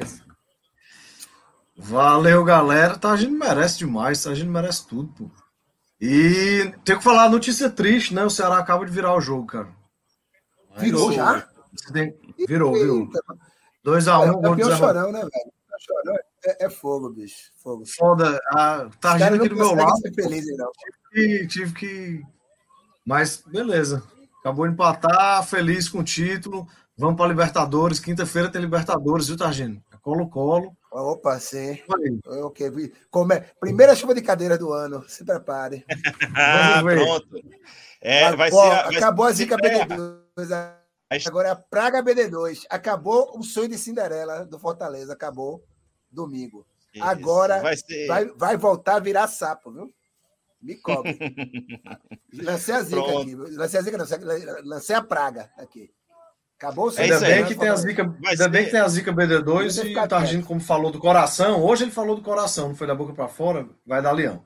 Valeu, 1.75 2.43
galera. 2.43 2.97
Tagino 2.97 3.37
merece 3.37 3.79
demais. 3.79 4.23
Tagino 4.23 4.51
merece 4.51 4.87
tudo, 4.87 5.11
pô. 5.13 5.31
E 5.99 6.73
tem 6.83 6.97
que 6.97 7.03
falar 7.03 7.29
notícia 7.29 7.69
triste, 7.69 8.13
né? 8.13 8.23
O 8.23 8.29
Ceará 8.29 8.57
acaba 8.57 8.85
de 8.85 8.91
virar 8.91 9.15
o 9.15 9.21
jogo, 9.21 9.47
cara. 9.47 9.69
Virou 10.77 11.11
já? 11.11 11.47
Virou, 12.47 12.73
virou. 12.73 13.09
2x1. 13.85 14.35
Um, 14.35 14.45
é, 14.45 14.51
é 14.51 14.55
pior 14.55 14.77
chorão, 14.77 15.11
né, 15.11 15.19
velho? 15.19 16.21
É, 16.45 16.65
é, 16.65 16.69
fogo, 16.69 17.09
bicho. 17.09 17.51
Fogo. 17.55 17.85
Foda. 17.85 18.39
A 18.49 18.89
Tagino 18.99 19.35
aqui 19.35 19.49
do 19.49 19.55
meu 19.55 19.73
lado. 19.73 19.99
Feliz, 20.15 20.45
não. 20.57 20.71
Tive 21.13 21.39
que, 21.39 21.47
tive 21.47 21.73
que. 21.73 22.21
Mas 23.05 23.43
beleza. 23.45 24.03
Acabou 24.39 24.67
de 24.67 24.73
empatar, 24.73 25.45
feliz 25.45 25.87
com 25.87 25.99
o 25.99 26.03
título. 26.03 26.67
Vamos 26.97 27.15
para 27.15 27.29
Libertadores. 27.29 27.99
Quinta-feira 27.99 28.49
tem 28.49 28.61
Libertadores, 28.61 29.27
viu, 29.27 29.37
Targino? 29.37 29.81
É 29.93 29.97
Colo-Colo. 29.97 30.75
Opa, 30.91 31.39
sim. 31.39 31.79
Okay. 32.43 32.91
Come... 33.09 33.41
Primeira 33.59 33.95
chuva 33.95 34.13
de 34.13 34.21
cadeira 34.21 34.57
do 34.57 34.71
ano. 34.73 35.03
Se 35.07 35.23
prepare. 35.23 35.85
ah, 36.35 36.81
pronto. 36.83 37.41
É, 38.01 38.35
vai 38.35 38.51
ser, 38.51 38.57
vai 38.57 38.95
acabou 38.97 39.25
ser... 39.27 39.31
a 39.31 39.35
zica 39.35 39.57
BD2. 39.57 40.73
Agora 41.25 41.47
é 41.47 41.51
a 41.51 41.55
praga 41.55 42.03
BD2. 42.03 42.65
Acabou 42.69 43.37
o 43.37 43.43
sonho 43.43 43.69
de 43.69 43.77
Cinderela 43.77 44.45
do 44.45 44.59
Fortaleza. 44.59 45.13
Acabou 45.13 45.63
domingo. 46.11 46.65
Isso, 46.93 47.03
Agora 47.03 47.61
vai, 47.61 47.77
ser... 47.77 48.07
vai, 48.07 48.25
vai, 48.35 48.57
voltar 48.57 48.97
a 48.97 48.99
virar 48.99 49.27
sapo, 49.27 49.71
viu? 49.71 49.91
Me 50.63 50.75
cobre. 50.75 51.19
lancei 52.41 52.73
a 52.73 52.81
zica 52.81 53.03
Pronto. 53.03 53.21
aqui. 53.21 53.35
Lancei 53.35 53.79
a 53.79 53.83
zica, 53.83 53.97
não. 53.97 54.05
Lancei 54.63 54.95
a 54.95 55.03
praga 55.03 55.51
aqui. 55.57 55.91
Acabou 56.57 56.89
o 56.89 56.97
é 56.97 57.01
ainda 57.01 57.19
bem 57.19 57.45
que 57.45 57.55
tem 57.55 57.67
a 57.67 57.75
zica, 57.75 58.15
ainda 58.25 58.47
bem 58.47 58.63
que 58.63 58.71
tem 58.71 58.79
a 58.79 58.87
zica 58.87 59.11
BD2 59.11 59.85
e 59.85 59.97
o 59.97 60.07
Targino, 60.07 60.45
como 60.45 60.61
falou 60.61 60.91
do 60.91 60.99
coração, 60.99 61.61
hoje 61.61 61.83
ele 61.83 61.91
falou 61.91 62.15
do 62.15 62.21
coração, 62.21 62.69
não 62.69 62.75
foi 62.75 62.87
da 62.87 62.95
boca 62.95 63.11
para 63.11 63.27
fora, 63.27 63.67
vai 63.85 64.01
dar 64.01 64.13
leão. 64.13 64.45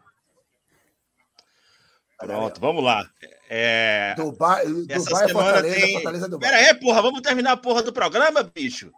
Pronto, 2.18 2.60
vamos 2.60 2.84
lá. 2.84 3.08
É... 3.48 4.16
Dubai, 4.16 4.66
Dubai 4.66 5.30
Fortaleza, 5.30 5.76
tem... 5.76 5.94
Fortaleza 5.94 6.28
Dubai. 6.28 6.50
Pera 6.50 6.64
aí, 6.64 6.74
porra, 6.80 7.04
vamos 7.04 7.22
terminar 7.22 7.52
a 7.52 7.58
porra 7.58 7.84
do 7.84 7.94
programa, 7.94 8.42
bicho? 8.42 8.92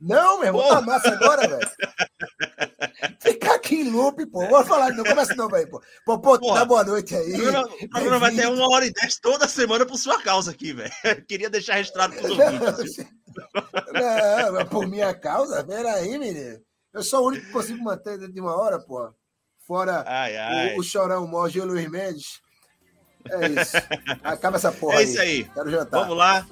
Não, 0.00 0.40
meu 0.40 0.48
irmão, 0.48 0.68
tá 0.68 0.80
massa 0.80 1.10
agora, 1.10 1.46
velho. 1.46 1.70
Ficar 3.20 3.54
aqui 3.54 3.76
em 3.76 3.90
loop, 3.90 4.26
pô. 4.26 4.46
Vou 4.46 4.64
falar, 4.64 4.90
não 4.90 5.04
começa 5.04 5.34
não, 5.34 5.48
velho, 5.48 5.70
pô. 5.70 5.82
Pô, 6.04 6.18
pô, 6.18 6.38
dá 6.38 6.64
boa 6.64 6.84
noite 6.84 7.14
aí. 7.14 7.34
O 7.34 7.88
programa 7.88 8.18
vai 8.18 8.34
ter 8.34 8.48
uma 8.48 8.68
hora 8.72 8.86
e 8.86 8.92
dez 8.92 9.18
toda 9.18 9.48
semana 9.48 9.86
por 9.86 9.96
sua 9.96 10.20
causa 10.22 10.50
aqui, 10.50 10.72
velho. 10.72 10.92
Queria 11.26 11.50
deixar 11.50 11.74
registrado 11.74 12.14
pros 12.14 12.30
ouvintes. 12.30 12.96
Não, 13.92 14.66
por 14.66 14.86
minha 14.86 15.14
causa? 15.14 15.64
Peraí, 15.64 16.18
menino. 16.18 16.60
Eu 16.92 17.02
sou 17.02 17.24
o 17.24 17.28
único 17.28 17.46
que 17.46 17.52
consigo 17.52 17.82
manter 17.82 18.18
dentro 18.18 18.34
de 18.34 18.40
uma 18.40 18.54
hora, 18.54 18.78
pô. 18.78 19.12
Fora 19.66 20.04
ai, 20.06 20.36
ai. 20.36 20.74
O, 20.74 20.80
o 20.80 20.82
Chorão, 20.82 21.26
Morge 21.26 21.58
e 21.58 21.62
o 21.62 21.64
Luiz 21.64 21.88
Mendes. 21.88 22.40
É 23.30 23.48
isso. 23.48 23.76
Acaba 24.22 24.56
essa 24.56 24.72
porra. 24.72 25.00
É 25.00 25.04
isso 25.04 25.20
aí. 25.20 25.44
Quero 25.44 25.70
jantar. 25.70 26.00
Vamos 26.00 26.16
lá. 26.16 26.44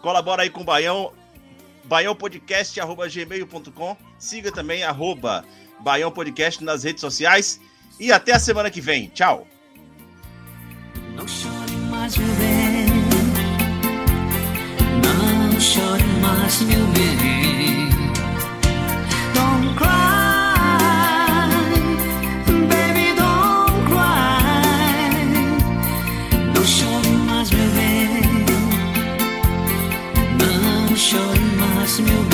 Colabora 0.00 0.42
aí 0.42 0.50
com 0.50 0.62
o 0.62 0.64
Baião 0.64 1.12
baiãopodcast.gmail.com. 1.84 3.96
Siga 4.18 4.50
também 4.50 4.82
arroba 4.82 5.44
Baião 5.80 6.10
Podcast 6.10 6.62
nas 6.62 6.84
redes 6.84 7.00
sociais. 7.00 7.60
E 7.98 8.10
até 8.12 8.32
a 8.32 8.38
semana 8.38 8.70
que 8.70 8.80
vem. 8.80 9.08
Tchau. 9.08 9.46
Não 11.14 11.28
chore 11.28 11.72
mais, 11.90 12.16
meu 12.16 12.28
bem. 12.36 13.04
chore 15.64 16.04
mais, 16.20 16.60
meu 16.60 16.86
bem. 16.88 17.88
Don't 19.34 19.74
cry, 19.76 21.48
baby, 22.68 23.14
don't 23.16 23.76
cry. 23.88 25.24
Não 26.54 26.64
chore 26.64 27.08
mais, 27.26 27.50
meu 27.50 27.70
bem. 27.70 28.22
Não 30.38 30.96
chore 30.96 31.40
mais, 31.58 31.98
meu 32.00 32.22
bem. 32.24 32.33